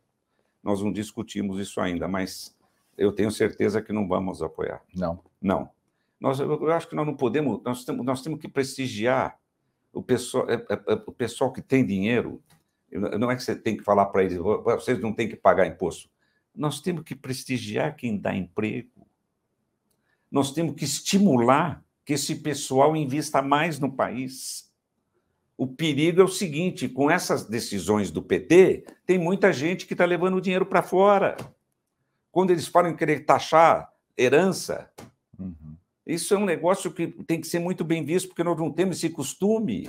Nós 0.61 0.83
não 0.83 0.93
discutimos 0.93 1.61
isso 1.61 1.81
ainda, 1.81 2.09
mas 2.09 2.53
eu 2.99 3.13
tenho 3.13 3.31
certeza 3.31 3.81
que 3.81 3.93
não 3.93 4.09
vamos 4.09 4.43
apoiar. 4.43 4.83
Não. 4.93 5.23
Não. 5.41 5.71
Nós, 6.21 6.41
eu 6.41 6.71
acho 6.73 6.89
que 6.89 6.97
nós 6.97 7.07
não 7.07 7.17
podemos, 7.17 7.63
nós 7.63 7.85
temos, 7.85 8.05
nós 8.05 8.23
temos 8.23 8.41
que 8.41 8.49
prestigiar 8.49 9.39
o 9.93 10.03
pessoal, 10.03 10.51
é, 10.51 10.55
é, 10.55 10.83
é, 10.89 10.95
o 11.07 11.13
pessoal 11.13 11.53
que 11.53 11.63
tem 11.63 11.87
dinheiro. 11.87 12.43
Não 12.91 13.31
é 13.31 13.37
que 13.37 13.43
você 13.43 13.55
tem 13.55 13.77
que 13.77 13.85
falar 13.85 14.07
para 14.07 14.25
eles, 14.25 14.37
vocês 14.37 15.01
não 15.01 15.13
têm 15.13 15.29
que 15.29 15.37
pagar 15.37 15.65
imposto. 15.65 16.11
Nós 16.53 16.81
temos 16.81 17.05
que 17.05 17.15
prestigiar 17.15 17.95
quem 17.95 18.19
dá 18.19 18.35
emprego. 18.35 19.07
Nós 20.29 20.53
temos 20.53 20.75
que 20.75 20.85
estimular 20.85 21.85
que 22.11 22.15
esse 22.15 22.35
pessoal 22.35 22.97
invista 22.97 23.41
mais 23.41 23.79
no 23.79 23.93
país. 23.93 24.69
O 25.57 25.65
perigo 25.65 26.21
é 26.21 26.25
o 26.25 26.29
seguinte: 26.29 26.89
com 26.89 27.09
essas 27.09 27.45
decisões 27.45 28.11
do 28.11 28.21
PT, 28.21 28.85
tem 29.07 29.17
muita 29.17 29.53
gente 29.53 29.87
que 29.87 29.95
está 29.95 30.05
levando 30.05 30.35
o 30.35 30.41
dinheiro 30.41 30.67
para 30.67 30.83
fora. 30.83 31.37
Quando 32.33 32.51
eles 32.51 32.67
falam 32.67 32.91
em 32.91 32.97
querer 32.97 33.25
taxar 33.25 33.93
herança, 34.19 34.91
uhum. 35.39 35.77
isso 36.05 36.35
é 36.35 36.37
um 36.37 36.45
negócio 36.45 36.91
que 36.91 37.07
tem 37.07 37.41
que 37.41 37.47
ser 37.47 37.61
muito 37.61 37.85
bem 37.85 38.05
visto, 38.05 38.27
porque 38.27 38.43
nós 38.43 38.59
não 38.59 38.73
temos 38.73 38.97
esse 38.97 39.11
costume. 39.11 39.89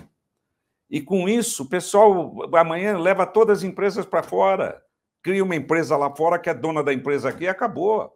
E 0.92 1.02
com 1.02 1.28
isso, 1.28 1.64
o 1.64 1.70
pessoal 1.70 2.36
amanhã 2.54 3.00
leva 3.00 3.26
todas 3.26 3.60
as 3.60 3.64
empresas 3.64 4.06
para 4.06 4.22
fora, 4.22 4.80
cria 5.24 5.44
uma 5.44 5.56
empresa 5.56 5.98
lá 5.98 6.16
fora 6.16 6.38
que 6.38 6.52
é 6.52 6.54
dona 6.54 6.84
da 6.84 6.94
empresa 6.94 7.30
aqui 7.30 7.46
e 7.46 7.48
acabou. 7.48 8.16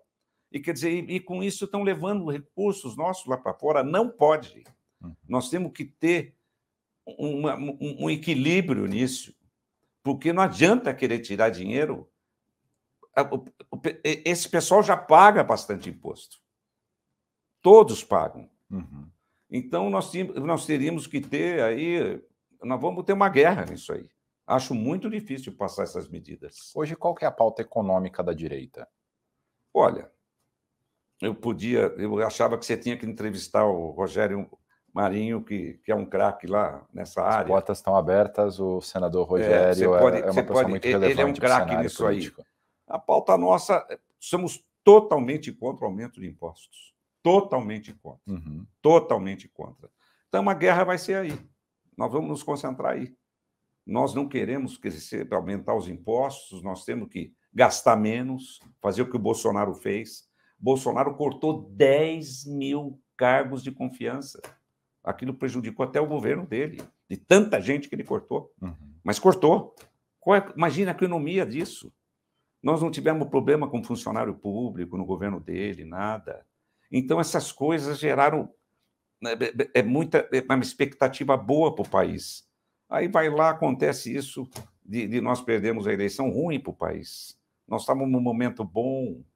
E 0.52 0.60
quer 0.60 0.74
dizer, 0.74 0.92
e, 0.92 1.16
e 1.16 1.20
com 1.20 1.44
isso 1.44 1.66
estão 1.66 1.84
levando 1.84 2.30
recursos 2.30 2.96
nossos 2.96 3.26
lá 3.26 3.38
para 3.38 3.54
fora. 3.54 3.84
Não 3.84 4.10
pode. 4.10 4.64
Uhum. 5.02 5.16
Nós 5.28 5.50
temos 5.50 5.72
que 5.72 5.86
ter 5.86 6.36
uma, 7.06 7.56
um, 7.56 8.06
um 8.06 8.10
equilíbrio 8.10 8.86
nisso, 8.86 9.36
porque 10.02 10.34
não 10.34 10.44
adianta 10.44 10.94
querer 10.94 11.20
tirar 11.20 11.50
dinheiro. 11.50 12.10
Esse 14.04 14.50
pessoal 14.50 14.84
já 14.84 14.98
paga 14.98 15.44
bastante 15.44 15.90
imposto. 15.90 16.38
Todos 17.62 18.04
pagam. 18.04 18.50
Uhum. 18.70 19.10
Então, 19.50 19.90
nós, 19.90 20.12
nós 20.36 20.66
teríamos 20.66 21.08
que 21.08 21.22
ter 21.22 21.62
aí. 21.64 22.22
Nós 22.62 22.82
vamos 22.82 23.04
ter 23.04 23.14
uma 23.14 23.30
guerra 23.30 23.66
nisso 23.66 23.94
aí. 23.94 24.10
Acho 24.48 24.76
muito 24.76 25.10
difícil 25.10 25.56
passar 25.56 25.84
essas 25.84 26.08
medidas. 26.08 26.72
Hoje, 26.76 26.96
qual 26.96 27.16
é 27.22 27.26
a 27.26 27.32
pauta 27.32 27.62
econômica 27.62 28.24
da 28.24 28.34
direita? 28.34 28.88
Olha, 29.74 30.12
eu 31.22 31.34
podia, 31.34 31.94
eu 31.98 32.20
achava 32.26 32.58
que 32.58 32.66
você 32.66 32.78
tinha 32.78 32.98
que 32.98 33.06
entrevistar 33.06 33.66
o 33.66 33.92
Rogério 33.92 34.50
Marinho, 34.94 35.44
que, 35.44 35.80
que 35.84 35.92
é 35.92 35.96
um 35.96 36.06
craque 36.06 36.48
lá 36.48 36.86
nessa 36.94 37.22
área. 37.22 37.42
As 37.42 37.48
portas 37.48 37.78
estão 37.80 37.96
abertas, 37.96 38.60
o 38.60 38.80
senador 38.82 39.28
Rogério 39.28 39.96
é, 39.96 40.00
pode, 40.00 40.18
é, 40.18 40.20
é 40.22 40.32
uma 40.32 40.34
pessoa 40.34 40.46
pode, 40.46 40.70
muito 40.70 40.86
relevante 40.86 41.12
Ele 41.12 41.22
é 41.22 41.26
um 41.26 41.34
craque 41.34 41.76
nisso 41.78 42.04
político. 42.04 42.42
aí. 42.42 42.48
A 42.88 43.00
pauta 43.00 43.38
nossa, 43.38 43.86
somos 44.20 44.64
totalmente 44.84 45.52
contra 45.52 45.86
o 45.86 45.88
aumento 45.90 46.22
de 46.22 46.28
impostos. 46.28 46.94
Totalmente 47.22 47.92
contra. 47.94 48.22
Uhum. 48.28 48.66
Totalmente 48.82 49.50
contra. 49.50 49.90
Então, 50.30 50.48
a 50.48 50.54
guerra 50.54 50.84
vai 50.84 50.98
ser 50.98 51.16
aí. 51.16 51.40
Nós 51.98 52.12
vamos 52.12 52.30
nos 52.30 52.44
concentrar 52.44 52.94
aí. 52.94 53.16
Nós 53.86 54.14
não 54.14 54.28
queremos 54.28 54.78
crescer, 54.78 55.28
aumentar 55.34 55.76
os 55.76 55.88
impostos, 55.88 56.62
nós 56.62 56.86
temos 56.86 57.10
que 57.10 57.34
gastar 57.54 57.96
menos, 57.96 58.60
fazer 58.82 59.02
o 59.02 59.10
que 59.10 59.16
o 59.16 59.20
Bolsonaro 59.20 59.74
fez. 59.74 60.24
Bolsonaro 60.58 61.16
cortou 61.16 61.70
10 61.72 62.46
mil 62.46 63.00
cargos 63.18 63.64
de 63.64 63.72
confiança 63.72 64.42
aquilo 65.06 65.34
prejudicou 65.36 65.86
até 65.86 66.02
o 66.02 66.08
governo 66.08 66.46
dele, 66.46 66.82
de 67.08 67.16
tanta 67.16 67.62
gente 67.62 67.88
que 67.88 67.94
ele 67.94 68.04
cortou. 68.04 68.52
Uhum. 68.60 68.74
Mas 69.04 69.20
cortou. 69.20 69.76
É, 70.28 70.54
imagina 70.58 70.92
a 70.92 70.96
economia 70.96 71.46
disso. 71.46 71.94
Nós 72.62 72.82
não 72.82 72.90
tivemos 72.90 73.30
problema 73.30 73.70
com 73.70 73.84
funcionário 73.84 74.34
público 74.34 74.98
no 74.98 75.06
governo 75.06 75.40
dele, 75.40 75.86
nada. 75.86 76.44
Então, 76.92 77.20
essas 77.20 77.52
coisas 77.52 78.00
geraram 78.00 78.52
né, 79.22 79.34
é, 79.34 79.80
é 79.80 79.84
muita, 79.84 80.28
é 80.34 80.42
uma 80.42 80.64
expectativa 80.64 81.38
boa 81.38 81.76
para 81.76 81.86
o 81.86 81.90
país. 81.90 82.44
Aí 82.90 83.08
vai 83.08 83.30
lá, 83.30 83.52
acontece 83.52 84.16
isso, 84.16 84.50
de, 84.84 85.08
de 85.08 85.22
nós 85.22 85.42
perdemos 85.42 85.86
a 85.86 85.94
eleição 85.94 86.32
ruim 86.32 86.60
para 86.60 86.72
o 86.72 86.76
país. 86.76 87.40
Nós 87.68 87.82
estávamos 87.82 88.12
num 88.12 88.20
momento 88.20 88.64
bom, 88.64 89.22
é, 89.22 89.35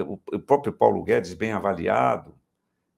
o 0.00 0.16
próprio 0.38 0.72
Paulo 0.72 1.02
Guedes 1.02 1.34
bem 1.34 1.52
avaliado, 1.52 2.34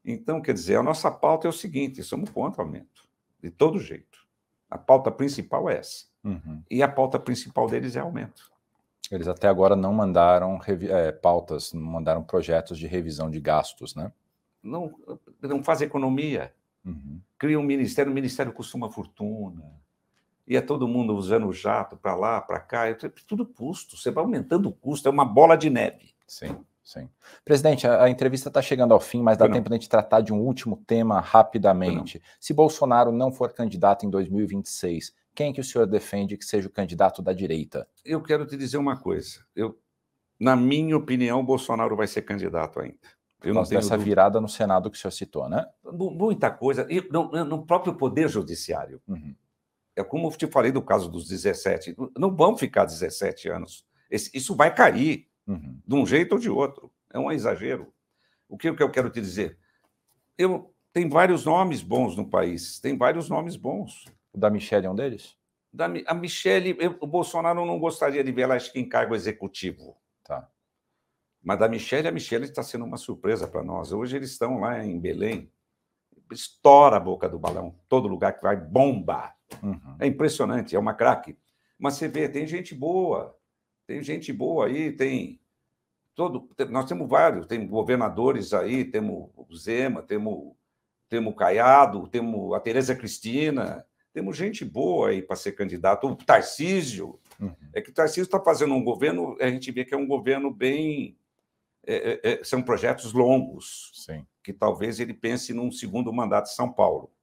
então, 0.05 0.41
quer 0.41 0.53
dizer, 0.53 0.77
a 0.77 0.83
nossa 0.83 1.11
pauta 1.11 1.47
é 1.47 1.51
o 1.51 1.53
seguinte: 1.53 2.03
somos 2.03 2.29
contra 2.29 2.63
o 2.63 2.65
aumento, 2.67 3.09
de 3.43 3.51
todo 3.51 3.79
jeito. 3.79 4.19
A 4.71 4.77
pauta 4.77 5.11
principal 5.11 5.71
é 5.71 5.79
essa. 5.79 6.05
Uhum. 6.23 6.63
E 6.71 6.83
a 6.83 6.89
pauta 6.89 7.19
principal 7.19 7.67
deles 7.69 7.97
é 7.97 8.01
aumento. 8.01 8.53
Eles 9.11 9.29
até 9.29 9.49
agora 9.49 9.77
não 9.77 9.93
mandaram 9.93 10.61
é, 10.67 11.13
pautas, 11.13 11.73
não 11.73 11.83
mandaram 11.83 12.23
projetos 12.23 12.79
de 12.79 12.87
revisão 12.87 13.31
de 13.31 13.41
gastos, 13.41 13.95
né? 13.95 14.13
Não, 14.63 14.95
não 15.41 15.63
faz 15.63 15.81
economia. 15.81 16.55
Uhum. 16.85 17.21
Cria 17.39 17.59
um 17.59 17.63
ministério, 17.63 18.11
o 18.11 18.15
ministério 18.15 18.53
custa 18.53 18.77
uma 18.77 18.91
fortuna. 18.91 19.63
E 20.47 20.57
é 20.57 20.61
todo 20.61 20.89
mundo 20.89 21.15
usando 21.15 21.47
o 21.47 21.53
jato 21.53 21.97
para 21.97 22.15
lá, 22.15 22.41
para 22.41 22.61
cá, 22.61 22.87
é 22.87 22.95
tudo 23.27 23.47
custo. 23.47 23.97
Você 23.97 24.11
vai 24.11 24.25
aumentando 24.25 24.69
o 24.69 24.73
custo, 24.73 25.09
é 25.09 25.11
uma 25.11 25.25
bola 25.25 25.57
de 25.57 25.71
neve. 25.71 26.15
Sim. 26.27 26.59
Sim. 26.85 27.09
Presidente, 27.45 27.87
a, 27.87 28.05
a 28.05 28.11
entrevista 28.11 28.49
está 28.51 28.61
chegando 28.61 28.93
ao 28.93 29.01
fim, 29.01 29.23
mas 29.23 29.39
dá 29.39 29.49
tempo 29.49 29.71
de 29.71 29.75
a 29.75 29.79
gente 29.79 29.89
tratar 29.89 30.21
de 30.21 30.33
um 30.33 30.41
último 30.41 30.77
tema 30.87 31.19
rapidamente. 31.19 32.23
Se 32.39 32.53
Bolsonaro 32.53 33.11
não 33.11 33.33
for 33.33 33.53
candidato 33.55 34.05
em 34.05 34.11
2026, 34.11 35.15
quem 35.35 35.53
que 35.53 35.61
o 35.61 35.65
senhor 35.65 35.87
defende 35.87 36.37
que 36.37 36.45
seja 36.45 36.69
o 36.69 36.71
candidato 36.71 37.23
da 37.23 37.33
direita? 37.33 37.89
Eu 38.05 38.23
quero 38.23 38.47
te 38.47 38.57
dizer 38.57 38.77
uma 38.77 38.99
coisa. 38.99 39.41
Eu, 39.57 39.79
na 40.39 40.55
minha 40.55 40.97
opinião, 40.97 41.45
Bolsonaro 41.45 41.97
vai 41.97 42.07
ser 42.07 42.23
candidato 42.23 42.79
ainda. 42.79 42.99
Eu 43.43 43.55
não 43.55 43.65
tenho 43.65 43.81
dessa 43.81 43.97
virada 43.97 44.41
no 44.41 44.49
Senado 44.49 44.91
que 44.91 44.97
o 44.97 45.01
senhor 45.01 45.13
citou, 45.13 45.49
né? 45.49 45.67
Muita 45.85 46.51
coisa. 46.51 46.87
E 46.91 47.07
no, 47.11 47.45
no 47.45 47.67
próprio 47.67 47.95
Poder 47.95 48.29
Judiciário. 48.29 49.01
Uhum. 49.09 49.35
É 49.97 50.03
como 50.03 50.27
eu 50.27 50.33
te 50.33 50.47
falei 50.47 50.73
do 50.73 50.83
caso 50.83 51.11
dos 51.11 51.29
17. 51.29 51.95
Não 52.19 52.35
vão 52.35 52.57
ficar 52.57 52.85
17 52.85 53.49
anos. 53.49 53.87
Isso 54.11 54.55
vai 54.55 54.75
cair 54.75 55.29
uhum. 55.47 55.81
de 55.87 55.95
um 55.95 56.07
jeito 56.07 56.33
ou 56.33 56.39
de 56.39 56.51
outro. 56.51 56.91
É 57.13 57.19
um 57.19 57.31
exagero. 57.31 57.93
O 58.49 58.57
que, 58.57 58.73
que 58.73 58.83
eu 58.83 58.91
quero 58.91 59.11
te 59.11 59.21
dizer? 59.21 59.59
Eu, 60.37 60.75
tem 60.93 61.09
vários 61.09 61.45
nomes 61.45 61.83
bons 61.83 62.17
no 62.17 62.29
país, 62.29 62.81
tem 62.81 62.97
vários 62.97 63.29
nomes 63.29 63.57
bons. 63.57 64.05
O 64.33 64.39
da 64.39 64.51
Michelle 64.51 64.87
é 64.87 64.91
um 64.91 64.95
deles? 64.95 65.37
Da, 65.73 65.87
a 66.07 66.15
Michelle, 66.15 66.77
eu, 66.79 66.97
o 67.01 67.07
Bolsonaro 67.07 67.65
não 67.67 67.79
gostaria 67.79 68.23
de 68.23 68.31
ver 68.31 68.43
ela 68.43 68.55
acho 68.55 68.73
que 68.73 68.79
em 68.79 68.89
cargo 68.89 69.15
executivo. 69.15 69.97
Tá. 70.23 70.49
Mas 71.43 71.59
da 71.59 71.69
Michelle, 71.69 72.09
a 72.09 72.13
Michelle 72.13 72.45
está 72.45 72.63
sendo 72.63 72.85
uma 72.85 72.97
surpresa 72.97 73.47
para 73.47 73.63
nós. 73.63 73.93
Hoje 73.93 74.17
eles 74.17 74.31
estão 74.31 74.61
lá 74.61 74.85
em 74.85 74.99
Belém, 74.99 75.53
estoura 76.33 76.97
a 76.97 77.01
boca 77.01 77.29
do 77.29 77.39
balão, 77.39 77.79
todo 77.89 78.09
lugar 78.09 78.33
que 78.35 78.43
vai, 78.43 78.57
bomba. 78.57 79.35
Uhum. 79.63 79.97
É 80.01 80.07
impressionante, 80.07 80.75
é 80.75 80.79
uma 80.79 80.95
craque. 80.95 81.37
Mas 81.79 81.95
você 81.95 82.09
vê, 82.09 82.29
tem 82.29 82.47
gente 82.47 82.75
boa, 82.75 83.37
tem 83.87 84.03
gente 84.03 84.33
boa 84.33 84.67
aí, 84.67 84.93
tem 84.93 85.41
todo, 86.15 86.49
nós 86.71 86.87
temos 86.87 87.09
vários, 87.09 87.47
tem 87.47 87.67
governadores 87.67 88.53
aí, 88.53 88.85
temos 88.85 89.31
o 89.37 89.57
Zema, 89.57 90.03
temos 90.03 90.55
temos 91.09 91.33
o 91.33 91.37
Caiado, 91.37 92.09
temos 92.09 92.55
a 92.55 92.61
Tereza 92.61 92.95
Cristina, 92.95 93.85
temos 94.13 94.37
gente 94.37 94.65
boa 94.65 95.11
aí 95.11 95.23
para 95.23 95.37
ser 95.37 95.53
candidato, 95.53 96.09
o 96.09 96.17
Tarcísio. 96.17 97.21
Uhum. 97.39 97.55
É 97.73 97.81
que 97.81 97.91
o 97.91 97.93
Tarcísio 97.93 98.23
está 98.23 98.41
fazendo 98.41 98.75
um 98.75 98.83
governo, 98.83 99.37
a 99.41 99.49
gente 99.49 99.71
vê 99.71 99.85
que 99.85 99.95
é 99.95 99.97
um 99.97 100.07
governo 100.07 100.51
bem. 100.51 101.17
É, 101.87 102.21
é, 102.25 102.33
é, 102.33 102.45
são 102.45 102.63
projetos 102.63 103.13
longos, 103.13 103.91
Sim. 103.93 104.27
que 104.43 104.55
talvez 104.55 104.99
ele 104.99 105.13
pense 105.13 105.53
num 105.53 105.71
segundo 105.71 106.11
mandato 106.11 106.47
de 106.47 106.55
São 106.55 106.73
Paulo 106.73 107.14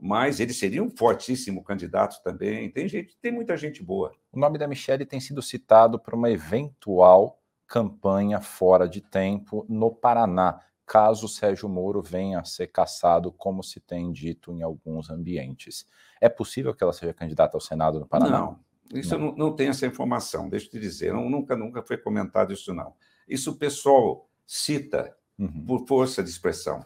mas 0.00 0.40
ele 0.40 0.52
seria 0.52 0.82
um 0.82 0.90
fortíssimo 0.90 1.62
candidato 1.62 2.22
também. 2.22 2.70
Tem 2.70 2.88
gente, 2.88 3.16
tem 3.20 3.30
muita 3.30 3.56
gente 3.56 3.82
boa. 3.82 4.12
O 4.32 4.38
nome 4.38 4.58
da 4.58 4.66
Michelle 4.66 5.04
tem 5.04 5.20
sido 5.20 5.42
citado 5.42 5.98
para 5.98 6.16
uma 6.16 6.30
eventual 6.30 7.38
campanha 7.66 8.40
fora 8.40 8.88
de 8.88 9.00
tempo 9.00 9.64
no 9.68 9.94
Paraná, 9.94 10.60
caso 10.84 11.28
Sérgio 11.28 11.68
Moro 11.68 12.02
venha 12.02 12.40
a 12.40 12.44
ser 12.44 12.66
caçado, 12.66 13.30
como 13.30 13.62
se 13.62 13.78
tem 13.78 14.10
dito 14.10 14.52
em 14.52 14.62
alguns 14.62 15.08
ambientes. 15.10 15.86
É 16.20 16.28
possível 16.28 16.74
que 16.74 16.82
ela 16.82 16.92
seja 16.92 17.14
candidata 17.14 17.56
ao 17.56 17.60
Senado 17.60 18.00
no 18.00 18.06
Paraná? 18.06 18.40
Não, 18.40 18.60
isso 18.92 19.16
não. 19.16 19.26
eu 19.26 19.30
não, 19.30 19.38
não 19.50 19.56
tenho 19.56 19.70
essa 19.70 19.86
informação, 19.86 20.48
deixa 20.48 20.66
eu 20.66 20.70
te 20.70 20.80
dizer, 20.80 21.12
não, 21.12 21.30
nunca, 21.30 21.56
nunca 21.56 21.82
foi 21.82 21.96
comentado 21.96 22.52
isso 22.52 22.74
não. 22.74 22.94
Isso 23.28 23.52
o 23.52 23.56
pessoal 23.56 24.28
cita 24.44 25.14
Uhum. 25.40 25.64
por 25.64 25.86
força 25.86 26.22
de 26.22 26.28
expressão, 26.28 26.84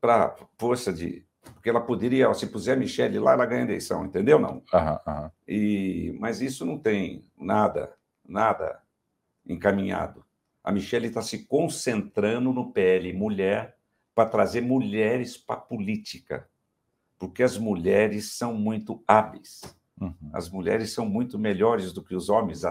para 0.00 0.34
força 0.58 0.90
de. 0.90 1.22
Porque 1.52 1.68
ela 1.68 1.80
poderia, 1.80 2.32
se 2.34 2.46
puser 2.46 2.76
a 2.76 2.80
Michelle 2.80 3.18
lá, 3.18 3.32
ela 3.32 3.46
ganha 3.46 3.62
a 3.62 3.66
eleição, 3.66 4.04
entendeu? 4.04 4.38
Não. 4.38 4.62
Aham, 4.72 5.00
aham. 5.06 5.32
E, 5.46 6.16
mas 6.18 6.40
isso 6.40 6.64
não 6.64 6.78
tem 6.78 7.24
nada, 7.38 7.94
nada 8.26 8.80
encaminhado. 9.46 10.24
A 10.62 10.72
Michelle 10.72 11.08
está 11.08 11.20
se 11.20 11.46
concentrando 11.46 12.52
no 12.52 12.72
PL 12.72 13.12
mulher 13.12 13.76
para 14.14 14.28
trazer 14.28 14.62
mulheres 14.62 15.36
para 15.36 15.56
a 15.56 15.60
política, 15.60 16.48
porque 17.18 17.42
as 17.42 17.58
mulheres 17.58 18.32
são 18.32 18.54
muito 18.54 19.02
hábeis. 19.06 19.60
Uhum. 20.00 20.14
As 20.32 20.48
mulheres 20.48 20.92
são 20.92 21.06
muito 21.06 21.38
melhores 21.38 21.92
do 21.92 22.02
que 22.02 22.14
os 22.14 22.28
homens. 22.28 22.62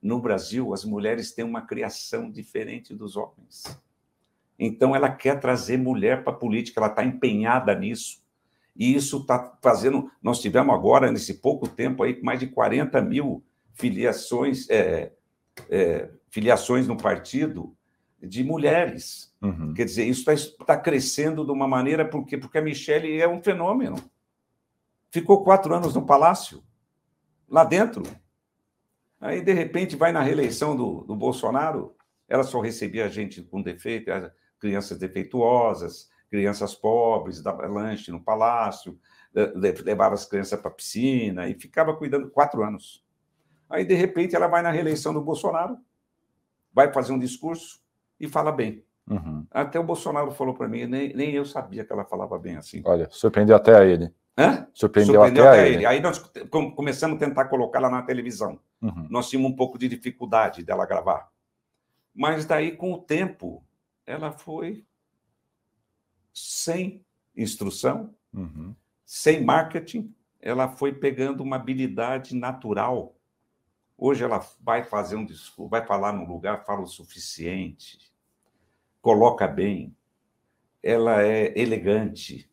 No 0.00 0.20
Brasil, 0.20 0.72
as 0.72 0.84
mulheres 0.84 1.32
têm 1.32 1.44
uma 1.44 1.62
criação 1.62 2.30
diferente 2.30 2.94
dos 2.94 3.16
homens. 3.16 3.64
Então, 4.58 4.94
ela 4.94 5.10
quer 5.10 5.40
trazer 5.40 5.76
mulher 5.76 6.22
para 6.22 6.32
a 6.32 6.36
política, 6.36 6.80
ela 6.80 6.88
está 6.88 7.04
empenhada 7.04 7.74
nisso. 7.74 8.21
E 8.74 8.94
isso 8.94 9.18
está 9.18 9.58
fazendo. 9.62 10.10
Nós 10.22 10.40
tivemos 10.40 10.74
agora, 10.74 11.10
nesse 11.10 11.34
pouco 11.34 11.68
tempo, 11.68 12.02
aí, 12.02 12.20
mais 12.22 12.40
de 12.40 12.46
40 12.46 13.00
mil 13.02 13.44
filiações, 13.74 14.68
é, 14.70 15.12
é, 15.68 16.10
filiações 16.30 16.86
no 16.86 16.96
partido 16.96 17.76
de 18.22 18.44
mulheres. 18.44 19.34
Uhum. 19.42 19.74
Quer 19.74 19.84
dizer, 19.84 20.04
isso 20.04 20.30
está 20.30 20.76
crescendo 20.76 21.44
de 21.44 21.52
uma 21.52 21.66
maneira, 21.66 22.04
por 22.08 22.24
quê? 22.24 22.38
Porque 22.38 22.58
a 22.58 22.62
Michelle 22.62 23.20
é 23.20 23.28
um 23.28 23.42
fenômeno. 23.42 23.96
Ficou 25.10 25.44
quatro 25.44 25.74
anos 25.74 25.94
no 25.94 26.06
palácio, 26.06 26.62
lá 27.48 27.64
dentro. 27.64 28.02
Aí, 29.20 29.42
de 29.42 29.52
repente, 29.52 29.96
vai 29.96 30.12
na 30.12 30.22
reeleição 30.22 30.76
do, 30.76 31.02
do 31.02 31.14
Bolsonaro, 31.14 31.94
ela 32.28 32.44
só 32.44 32.60
recebia 32.60 33.08
gente 33.08 33.42
com 33.42 33.60
defeito, 33.60 34.10
as 34.10 34.32
crianças 34.58 34.98
defeituosas, 34.98 36.08
crianças 36.32 36.74
pobres, 36.74 37.42
dava 37.42 37.66
lanche 37.66 38.10
no 38.10 38.18
palácio, 38.18 38.98
le- 39.34 39.52
le- 39.54 39.82
levava 39.82 40.14
as 40.14 40.24
crianças 40.24 40.58
para 40.58 40.70
a 40.70 40.74
piscina 40.74 41.46
e 41.46 41.52
ficava 41.54 41.94
cuidando 41.94 42.30
quatro 42.30 42.62
anos. 42.64 43.04
Aí, 43.68 43.84
de 43.84 43.92
repente, 43.92 44.34
ela 44.34 44.46
vai 44.48 44.62
na 44.62 44.70
reeleição 44.70 45.12
do 45.12 45.20
Bolsonaro, 45.20 45.76
vai 46.72 46.90
fazer 46.90 47.12
um 47.12 47.18
discurso 47.18 47.82
e 48.18 48.26
fala 48.26 48.50
bem. 48.50 48.82
Uhum. 49.10 49.46
Até 49.50 49.78
o 49.78 49.84
Bolsonaro 49.84 50.30
falou 50.30 50.54
para 50.54 50.66
mim, 50.68 50.86
nem, 50.86 51.14
nem 51.14 51.32
eu 51.32 51.44
sabia 51.44 51.84
que 51.84 51.92
ela 51.92 52.04
falava 52.06 52.38
bem 52.38 52.56
assim. 52.56 52.80
Olha, 52.86 53.08
surpreendeu 53.10 53.54
até 53.54 53.76
a 53.76 53.84
ele. 53.84 54.10
Hã? 54.38 54.66
Surpreendeu, 54.72 55.16
Surpreendeu 55.16 55.44
até, 55.46 55.58
até 55.58 55.66
ele. 55.66 55.76
ele. 55.76 55.86
Aí 55.86 56.00
nós 56.00 56.18
com- 56.50 56.74
começamos 56.74 57.16
a 57.16 57.18
tentar 57.26 57.44
colocá-la 57.46 57.90
na 57.90 58.00
televisão. 58.00 58.58
Uhum. 58.80 59.06
Nós 59.10 59.28
tínhamos 59.28 59.52
um 59.52 59.56
pouco 59.56 59.76
de 59.76 59.86
dificuldade 59.86 60.62
dela 60.64 60.86
gravar. 60.86 61.28
Mas 62.14 62.46
daí, 62.46 62.72
com 62.74 62.90
o 62.94 62.98
tempo, 62.98 63.62
ela 64.06 64.32
foi 64.32 64.86
sem 66.32 67.04
instrução, 67.36 68.14
Uhum. 68.32 68.74
sem 69.04 69.44
marketing, 69.44 70.14
ela 70.40 70.68
foi 70.68 70.92
pegando 70.92 71.42
uma 71.42 71.56
habilidade 71.56 72.34
natural. 72.34 73.14
Hoje 73.96 74.24
ela 74.24 74.38
vai 74.60 74.82
fazer 74.84 75.16
um 75.16 75.24
discurso, 75.24 75.68
vai 75.68 75.84
falar 75.84 76.12
num 76.12 76.26
lugar, 76.26 76.64
fala 76.64 76.80
o 76.82 76.86
suficiente, 76.86 78.12
coloca 79.00 79.46
bem, 79.46 79.94
ela 80.82 81.22
é 81.22 81.56
elegante, 81.58 82.50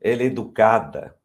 ela 0.00 0.22
é 0.22 0.26
educada, 0.26 1.16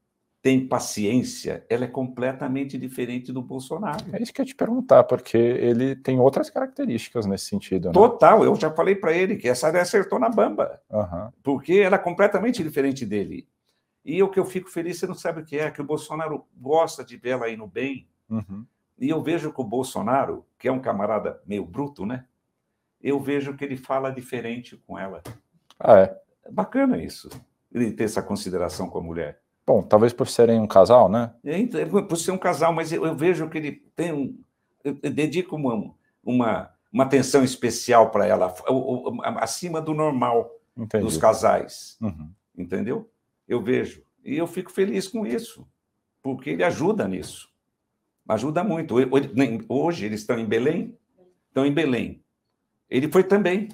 tem 0.46 0.68
paciência, 0.68 1.66
ela 1.68 1.86
é 1.86 1.88
completamente 1.88 2.78
diferente 2.78 3.34
do 3.34 3.42
Bolsonaro. 3.42 4.06
É 4.14 4.22
isso 4.22 4.32
que 4.32 4.40
eu 4.40 4.44
ia 4.44 4.48
te 4.48 4.54
perguntar, 4.54 5.04
porque 5.04 5.36
ele 5.36 5.96
tem 5.96 6.20
outras 6.20 6.52
características 6.52 7.26
nesse 7.26 7.46
sentido, 7.46 7.88
né? 7.88 7.94
Total, 7.94 8.44
eu 8.44 8.56
já 8.56 8.70
falei 8.70 8.94
para 8.94 9.12
ele 9.12 9.38
que 9.38 9.50
essa 9.50 9.72
daí 9.72 9.82
acertou 9.82 10.20
na 10.20 10.30
bamba. 10.30 10.80
Aham. 10.92 11.34
porque 11.42 11.74
ela 11.74 11.96
é 11.96 11.98
completamente 11.98 12.62
diferente 12.62 13.08
dele. 13.08 13.48
E 14.06 14.22
o 14.22 14.30
que 14.30 14.40
eu 14.40 14.46
fico 14.46 14.70
feliz, 14.70 15.00
você 15.00 15.08
não 15.08 15.16
sabe 15.16 15.42
o 15.42 15.44
que 15.44 15.58
é, 15.58 15.72
que 15.72 15.82
o 15.82 15.84
Bolsonaro 15.84 16.46
gosta 16.56 17.04
de 17.04 17.18
ver 17.18 17.30
ela 17.32 17.50
indo 17.50 17.66
bem. 17.66 18.08
Uhum. 18.30 18.64
E 19.00 19.10
eu 19.10 19.24
vejo 19.24 19.52
que 19.52 19.62
o 19.62 19.64
Bolsonaro, 19.64 20.46
que 20.60 20.68
é 20.68 20.72
um 20.72 20.80
camarada 20.80 21.42
meio 21.48 21.66
bruto, 21.66 22.06
né? 22.06 22.24
Eu 23.02 23.20
vejo 23.20 23.58
que 23.58 23.66
ele 23.66 23.78
fala 23.78 24.12
diferente 24.12 24.78
com 24.86 25.00
ela. 25.00 25.24
Ah. 25.80 26.02
É 26.44 26.52
bacana 26.52 27.02
isso, 27.02 27.30
ele 27.74 27.92
ter 27.92 28.04
essa 28.04 28.22
consideração 28.22 28.88
com 28.88 29.00
a 29.00 29.02
mulher. 29.02 29.42
Bom, 29.66 29.82
talvez 29.82 30.14
por 30.14 30.28
serem 30.28 30.60
um 30.60 30.68
casal, 30.68 31.10
né? 31.10 31.34
É, 31.44 31.58
então, 31.58 31.80
é 31.80 31.86
por 31.86 32.18
ser 32.18 32.32
um 32.32 32.38
casal, 32.38 32.72
mas 32.72 32.92
eu, 32.92 33.06
eu 33.06 33.16
vejo 33.16 33.50
que 33.50 33.58
ele 33.58 33.72
tem 33.96 34.14
um. 34.14 34.38
Dedico 35.02 35.56
uma, 35.56 35.92
uma, 36.24 36.70
uma 36.94 37.04
atenção 37.04 37.44
especial 37.44 38.12
para 38.12 38.28
ela, 38.28 38.54
acima 39.38 39.82
do 39.82 39.96
normal 39.96 40.52
Entendi. 40.78 41.04
dos 41.04 41.18
casais. 41.18 41.98
Uhum. 42.00 42.30
entendeu? 42.56 43.10
Eu 43.48 43.62
vejo. 43.62 44.04
E 44.24 44.38
eu 44.38 44.46
fico 44.46 44.72
feliz 44.72 45.08
com 45.08 45.26
isso, 45.26 45.68
porque 46.22 46.52
ele 46.52 46.64
ajuda 46.64 47.08
nisso. 47.08 47.50
Ajuda 48.28 48.64
muito. 48.64 48.96
Hoje 49.68 50.06
eles 50.06 50.22
estão 50.22 50.38
em 50.38 50.46
Belém, 50.46 50.98
estão 51.48 51.66
em 51.66 51.72
Belém. 51.72 52.24
Ele 52.90 53.08
foi 53.12 53.24
também. 53.24 53.70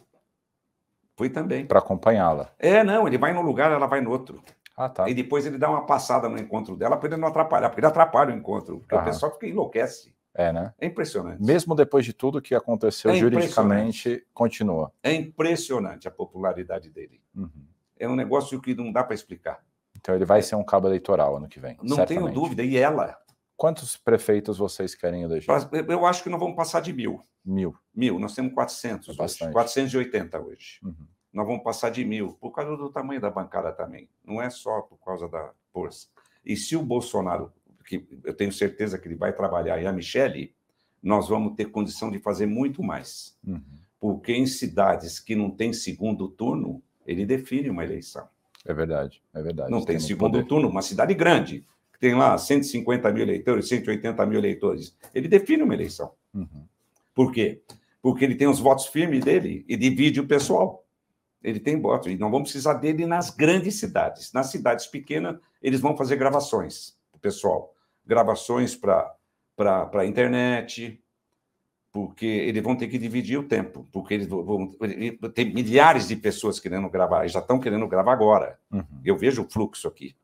Foi 1.16 1.30
também. 1.30 1.66
Para 1.66 1.80
acompanhá-la. 1.80 2.52
É, 2.58 2.84
não, 2.84 3.08
ele 3.08 3.18
vai 3.18 3.34
num 3.34 3.42
lugar, 3.42 3.72
ela 3.72 3.88
vai 3.88 4.02
no 4.02 4.10
outro. 4.10 4.42
Ah, 4.84 4.90
tá. 4.90 5.08
E 5.08 5.14
depois 5.14 5.46
ele 5.46 5.60
dá 5.60 5.70
uma 5.70 5.86
passada 5.86 6.28
no 6.28 6.40
encontro 6.40 6.76
dela 6.76 6.98
para 6.98 7.10
ele 7.10 7.18
não 7.18 7.28
atrapalhar, 7.28 7.70
porque 7.70 7.82
ele 7.82 7.88
atrapalha 7.88 8.34
o 8.34 8.38
encontro, 8.38 8.80
porque 8.80 8.96
o 8.96 9.04
pessoal 9.04 9.32
fica 9.34 9.48
enlouquece. 9.48 10.12
É, 10.34 10.52
né? 10.52 10.74
É 10.80 10.88
impressionante. 10.88 11.44
Mesmo 11.44 11.76
depois 11.76 12.06
de 12.06 12.14
tudo 12.14 12.42
que 12.42 12.56
aconteceu 12.56 13.12
É 13.12 13.16
juridicamente, 13.16 14.26
continua. 14.34 14.92
É 15.04 15.14
impressionante 15.14 16.08
a 16.08 16.12
popularidade 16.12 16.90
dele. 16.90 17.22
Uhum. 17.36 17.66
É 18.00 18.08
um 18.08 18.16
negócio 18.16 18.60
que 18.60 18.74
não 18.74 18.92
dá 18.92 19.04
para 19.04 19.14
explicar. 19.14 19.60
Então 19.96 20.16
ele 20.16 20.26
vai 20.26 20.42
ser 20.42 20.56
um 20.56 20.64
cabo 20.64 20.88
eleitoral 20.88 21.38
ano 21.38 21.48
que 21.48 21.60
vem. 21.60 21.78
Não 21.84 21.98
certamente. 21.98 22.24
tenho 22.24 22.34
dúvida. 22.34 22.64
E 22.64 22.78
ela? 22.78 23.16
Quantos 23.56 23.98
prefeitos 23.98 24.58
vocês 24.58 24.96
querem 24.96 25.22
eleger? 25.22 25.54
Eu 25.88 26.06
acho 26.06 26.24
que 26.24 26.30
não 26.30 26.40
vamos 26.40 26.56
passar 26.56 26.80
de 26.82 26.92
mil. 26.92 27.22
Mil. 27.46 27.76
Mil, 27.94 28.18
nós 28.18 28.34
temos 28.34 28.54
400 28.54 29.10
É 29.10 29.12
hoje, 29.12 29.18
bastante. 29.18 29.54
480 29.54 30.42
hoje. 30.42 30.80
Uhum. 30.84 31.08
Nós 31.34 31.48
vamos 31.48 31.64
passar 31.64 31.90
de 31.90 32.04
mil, 32.04 32.34
por 32.34 32.52
causa 32.52 32.76
do 32.76 32.90
tamanho 32.90 33.22
da 33.22 33.30
bancada 33.30 33.72
também. 33.72 34.10
Não 34.26 34.42
é 34.42 34.50
só 34.50 34.82
por 34.82 34.98
causa 34.98 35.28
da 35.28 35.52
força. 35.72 36.08
E 36.46 36.56
se 36.58 36.76
o 36.76 36.84
Bolsonaro, 36.84 37.52
que 37.86 38.06
eu 38.24 38.34
tenho 38.34 38.52
certeza 38.52 38.98
que 38.98 39.08
ele 39.08 39.16
vai 39.16 39.34
trabalhar, 39.34 39.82
e 39.82 39.88
a 39.88 39.94
Michele, 39.94 40.54
nós 41.02 41.30
vamos 41.30 41.56
ter 41.56 41.66
condição 41.66 42.12
de 42.12 42.20
fazer 42.20 42.46
muito 42.46 42.84
mais. 42.84 43.38
Uhum. 43.46 43.62
Porque 44.00 44.34
em 44.34 44.46
cidades 44.46 45.20
que 45.20 45.36
não 45.36 45.50
tem 45.50 45.74
segundo 45.74 46.28
turno, 46.28 46.82
ele 47.06 47.26
define 47.26 47.70
uma 47.70 47.84
eleição. 47.84 48.28
É 48.66 48.74
verdade, 48.74 49.22
é 49.34 49.42
verdade. 49.42 49.72
Não 49.72 49.84
tem 49.84 49.96
muito 49.96 50.08
segundo 50.08 50.34
poder. 50.34 50.46
turno, 50.46 50.70
uma 50.70 50.82
cidade 50.82 51.14
grande, 51.14 51.66
que 51.94 52.00
tem 52.00 52.14
lá 52.14 52.38
150 52.38 53.12
mil 53.12 53.24
eleitores, 53.24 53.68
180 53.68 54.26
mil 54.26 54.40
eleitores. 54.40 54.96
Ele 55.14 55.28
define 55.28 55.64
uma 55.64 55.74
eleição. 55.74 56.12
Uhum. 56.34 56.66
Por 57.14 57.32
quê? 57.32 57.62
Porque 58.02 58.26
ele 58.26 58.36
tem 58.36 58.48
os 58.48 58.60
votos 58.60 58.88
firmes 58.88 59.24
dele 59.24 59.66
e 59.68 59.76
divide 59.76 60.20
o 60.20 60.28
pessoal. 60.28 60.81
Ele 61.44 61.60
tem 61.60 61.80
votos. 61.80 62.12
E 62.12 62.18
não 62.18 62.30
vamos 62.30 62.52
precisar 62.52 62.76
dele 62.76 63.06
nas 63.06 63.30
grandes 63.30 63.76
cidades. 63.76 64.32
Nas 64.34 64.48
cidades 64.48 64.86
pequenas, 64.88 65.38
eles 65.62 65.80
vão 65.80 65.98
fazer 65.98 66.16
gravações, 66.16 66.98
pessoal. 67.22 67.74
Gravações 68.06 68.76
para 68.76 69.16
a 69.94 70.06
internet, 70.06 71.02
porque 71.92 72.26
eles 72.26 72.64
vão 72.64 72.76
ter 72.76 72.88
que 72.88 72.98
dividir 72.98 73.38
o 73.38 73.48
tempo. 73.48 73.88
Porque 73.92 74.14
eles 74.14 74.28
vão, 74.28 74.44
vão 74.44 74.72
tem 75.34 75.54
milhares 75.54 76.08
de 76.08 76.16
pessoas 76.16 76.60
querendo 76.60 76.90
gravar, 76.90 77.28
já 77.28 77.40
estão 77.40 77.60
querendo 77.60 77.88
gravar 77.88 78.14
agora. 78.14 78.60
Uhum. 78.72 79.02
Eu 79.04 79.18
vejo 79.18 79.44
o 79.44 79.50
fluxo 79.50 79.88
aqui. 79.88 80.16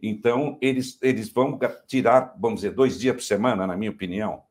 Então, 0.00 0.58
eles, 0.60 0.98
eles 1.00 1.30
vão 1.30 1.58
tirar, 1.86 2.34
vamos 2.38 2.60
dizer, 2.60 2.74
dois 2.74 2.98
dias 2.98 3.14
por 3.14 3.22
semana, 3.22 3.66
na 3.66 3.76
minha 3.76 3.90
opinião, 3.90 4.42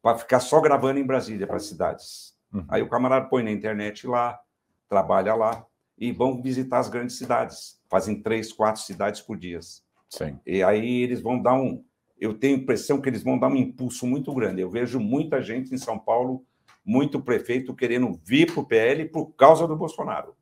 para 0.00 0.18
ficar 0.18 0.40
só 0.40 0.60
gravando 0.60 0.98
em 0.98 1.04
Brasília, 1.04 1.46
para 1.46 1.56
as 1.56 1.66
cidades. 1.66 2.34
Uhum. 2.52 2.64
Aí 2.68 2.82
o 2.82 2.88
camarada 2.88 3.26
põe 3.26 3.42
na 3.42 3.50
internet 3.50 4.06
lá, 4.06 4.40
trabalha 4.88 5.34
lá, 5.34 5.66
e 5.96 6.10
vão 6.12 6.42
visitar 6.42 6.78
as 6.78 6.88
grandes 6.88 7.16
cidades. 7.16 7.80
Fazem 7.88 8.20
três, 8.20 8.52
quatro 8.52 8.82
cidades 8.82 9.20
por 9.20 9.36
dia. 9.36 9.60
Sim. 10.08 10.38
E 10.44 10.62
aí 10.62 11.02
eles 11.02 11.20
vão 11.20 11.40
dar 11.40 11.54
um. 11.54 11.84
Eu 12.18 12.34
tenho 12.34 12.56
a 12.56 12.60
impressão 12.60 13.00
que 13.00 13.08
eles 13.08 13.22
vão 13.22 13.38
dar 13.38 13.48
um 13.48 13.56
impulso 13.56 14.06
muito 14.06 14.32
grande. 14.34 14.60
Eu 14.60 14.70
vejo 14.70 14.98
muita 14.98 15.40
gente 15.42 15.74
em 15.74 15.78
São 15.78 15.98
Paulo, 15.98 16.44
muito 16.84 17.20
prefeito 17.20 17.74
querendo 17.74 18.12
vir 18.24 18.52
para 18.52 18.60
o 18.60 18.66
PL 18.66 19.04
por 19.08 19.26
causa 19.34 19.66
do 19.66 19.76
Bolsonaro. 19.76 20.34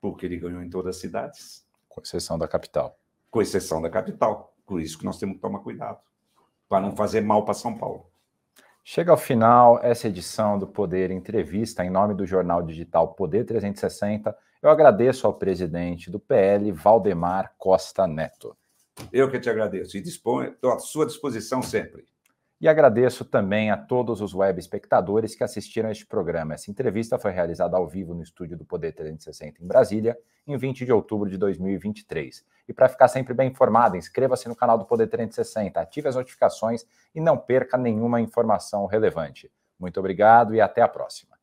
Porque 0.00 0.26
ele 0.26 0.38
ganhou 0.38 0.62
em 0.62 0.70
todas 0.70 0.96
as 0.96 1.00
cidades 1.00 1.66
Com 1.88 2.00
exceção 2.00 2.38
da 2.38 2.46
capital. 2.48 2.98
com 3.30 3.42
exceção 3.42 3.82
da 3.82 3.90
capital. 3.90 4.54
Por 4.66 4.80
isso 4.80 4.98
que 4.98 5.04
nós 5.04 5.18
temos 5.18 5.36
que 5.36 5.42
tomar 5.42 5.60
cuidado, 5.60 5.98
para 6.68 6.80
não 6.80 6.94
fazer 6.94 7.20
mal 7.22 7.44
para 7.44 7.54
São 7.54 7.76
Paulo. 7.76 8.06
Chega 8.90 9.10
ao 9.10 9.18
final 9.18 9.78
essa 9.82 10.08
edição 10.08 10.58
do 10.58 10.66
Poder 10.66 11.10
Entrevista 11.10 11.84
em 11.84 11.90
nome 11.90 12.14
do 12.14 12.24
jornal 12.24 12.62
digital 12.62 13.12
Poder 13.12 13.44
360. 13.44 14.34
Eu 14.62 14.70
agradeço 14.70 15.26
ao 15.26 15.34
presidente 15.34 16.10
do 16.10 16.18
PL, 16.18 16.72
Valdemar 16.72 17.52
Costa 17.58 18.06
Neto. 18.06 18.56
Eu 19.12 19.30
que 19.30 19.38
te 19.38 19.50
agradeço 19.50 19.98
e 19.98 20.00
estou 20.00 20.40
à 20.72 20.78
sua 20.78 21.04
disposição 21.04 21.60
sempre. 21.60 22.06
E 22.60 22.66
agradeço 22.66 23.24
também 23.24 23.70
a 23.70 23.76
todos 23.76 24.20
os 24.20 24.34
web 24.34 24.58
espectadores 24.58 25.36
que 25.36 25.44
assistiram 25.44 25.88
a 25.88 25.92
este 25.92 26.04
programa. 26.04 26.54
Essa 26.54 26.72
entrevista 26.72 27.16
foi 27.16 27.30
realizada 27.30 27.76
ao 27.76 27.86
vivo 27.86 28.14
no 28.14 28.22
estúdio 28.22 28.56
do 28.56 28.64
Poder 28.64 28.92
360 28.92 29.62
em 29.62 29.66
Brasília, 29.66 30.18
em 30.44 30.56
20 30.56 30.84
de 30.84 30.92
outubro 30.92 31.30
de 31.30 31.38
2023. 31.38 32.44
E 32.68 32.72
para 32.72 32.88
ficar 32.88 33.06
sempre 33.06 33.32
bem 33.32 33.48
informado, 33.48 33.96
inscreva-se 33.96 34.48
no 34.48 34.56
canal 34.56 34.76
do 34.76 34.84
Poder 34.84 35.06
360, 35.06 35.80
ative 35.80 36.08
as 36.08 36.16
notificações 36.16 36.84
e 37.14 37.20
não 37.20 37.38
perca 37.38 37.78
nenhuma 37.78 38.20
informação 38.20 38.86
relevante. 38.86 39.48
Muito 39.78 40.00
obrigado 40.00 40.52
e 40.52 40.60
até 40.60 40.82
a 40.82 40.88
próxima. 40.88 41.37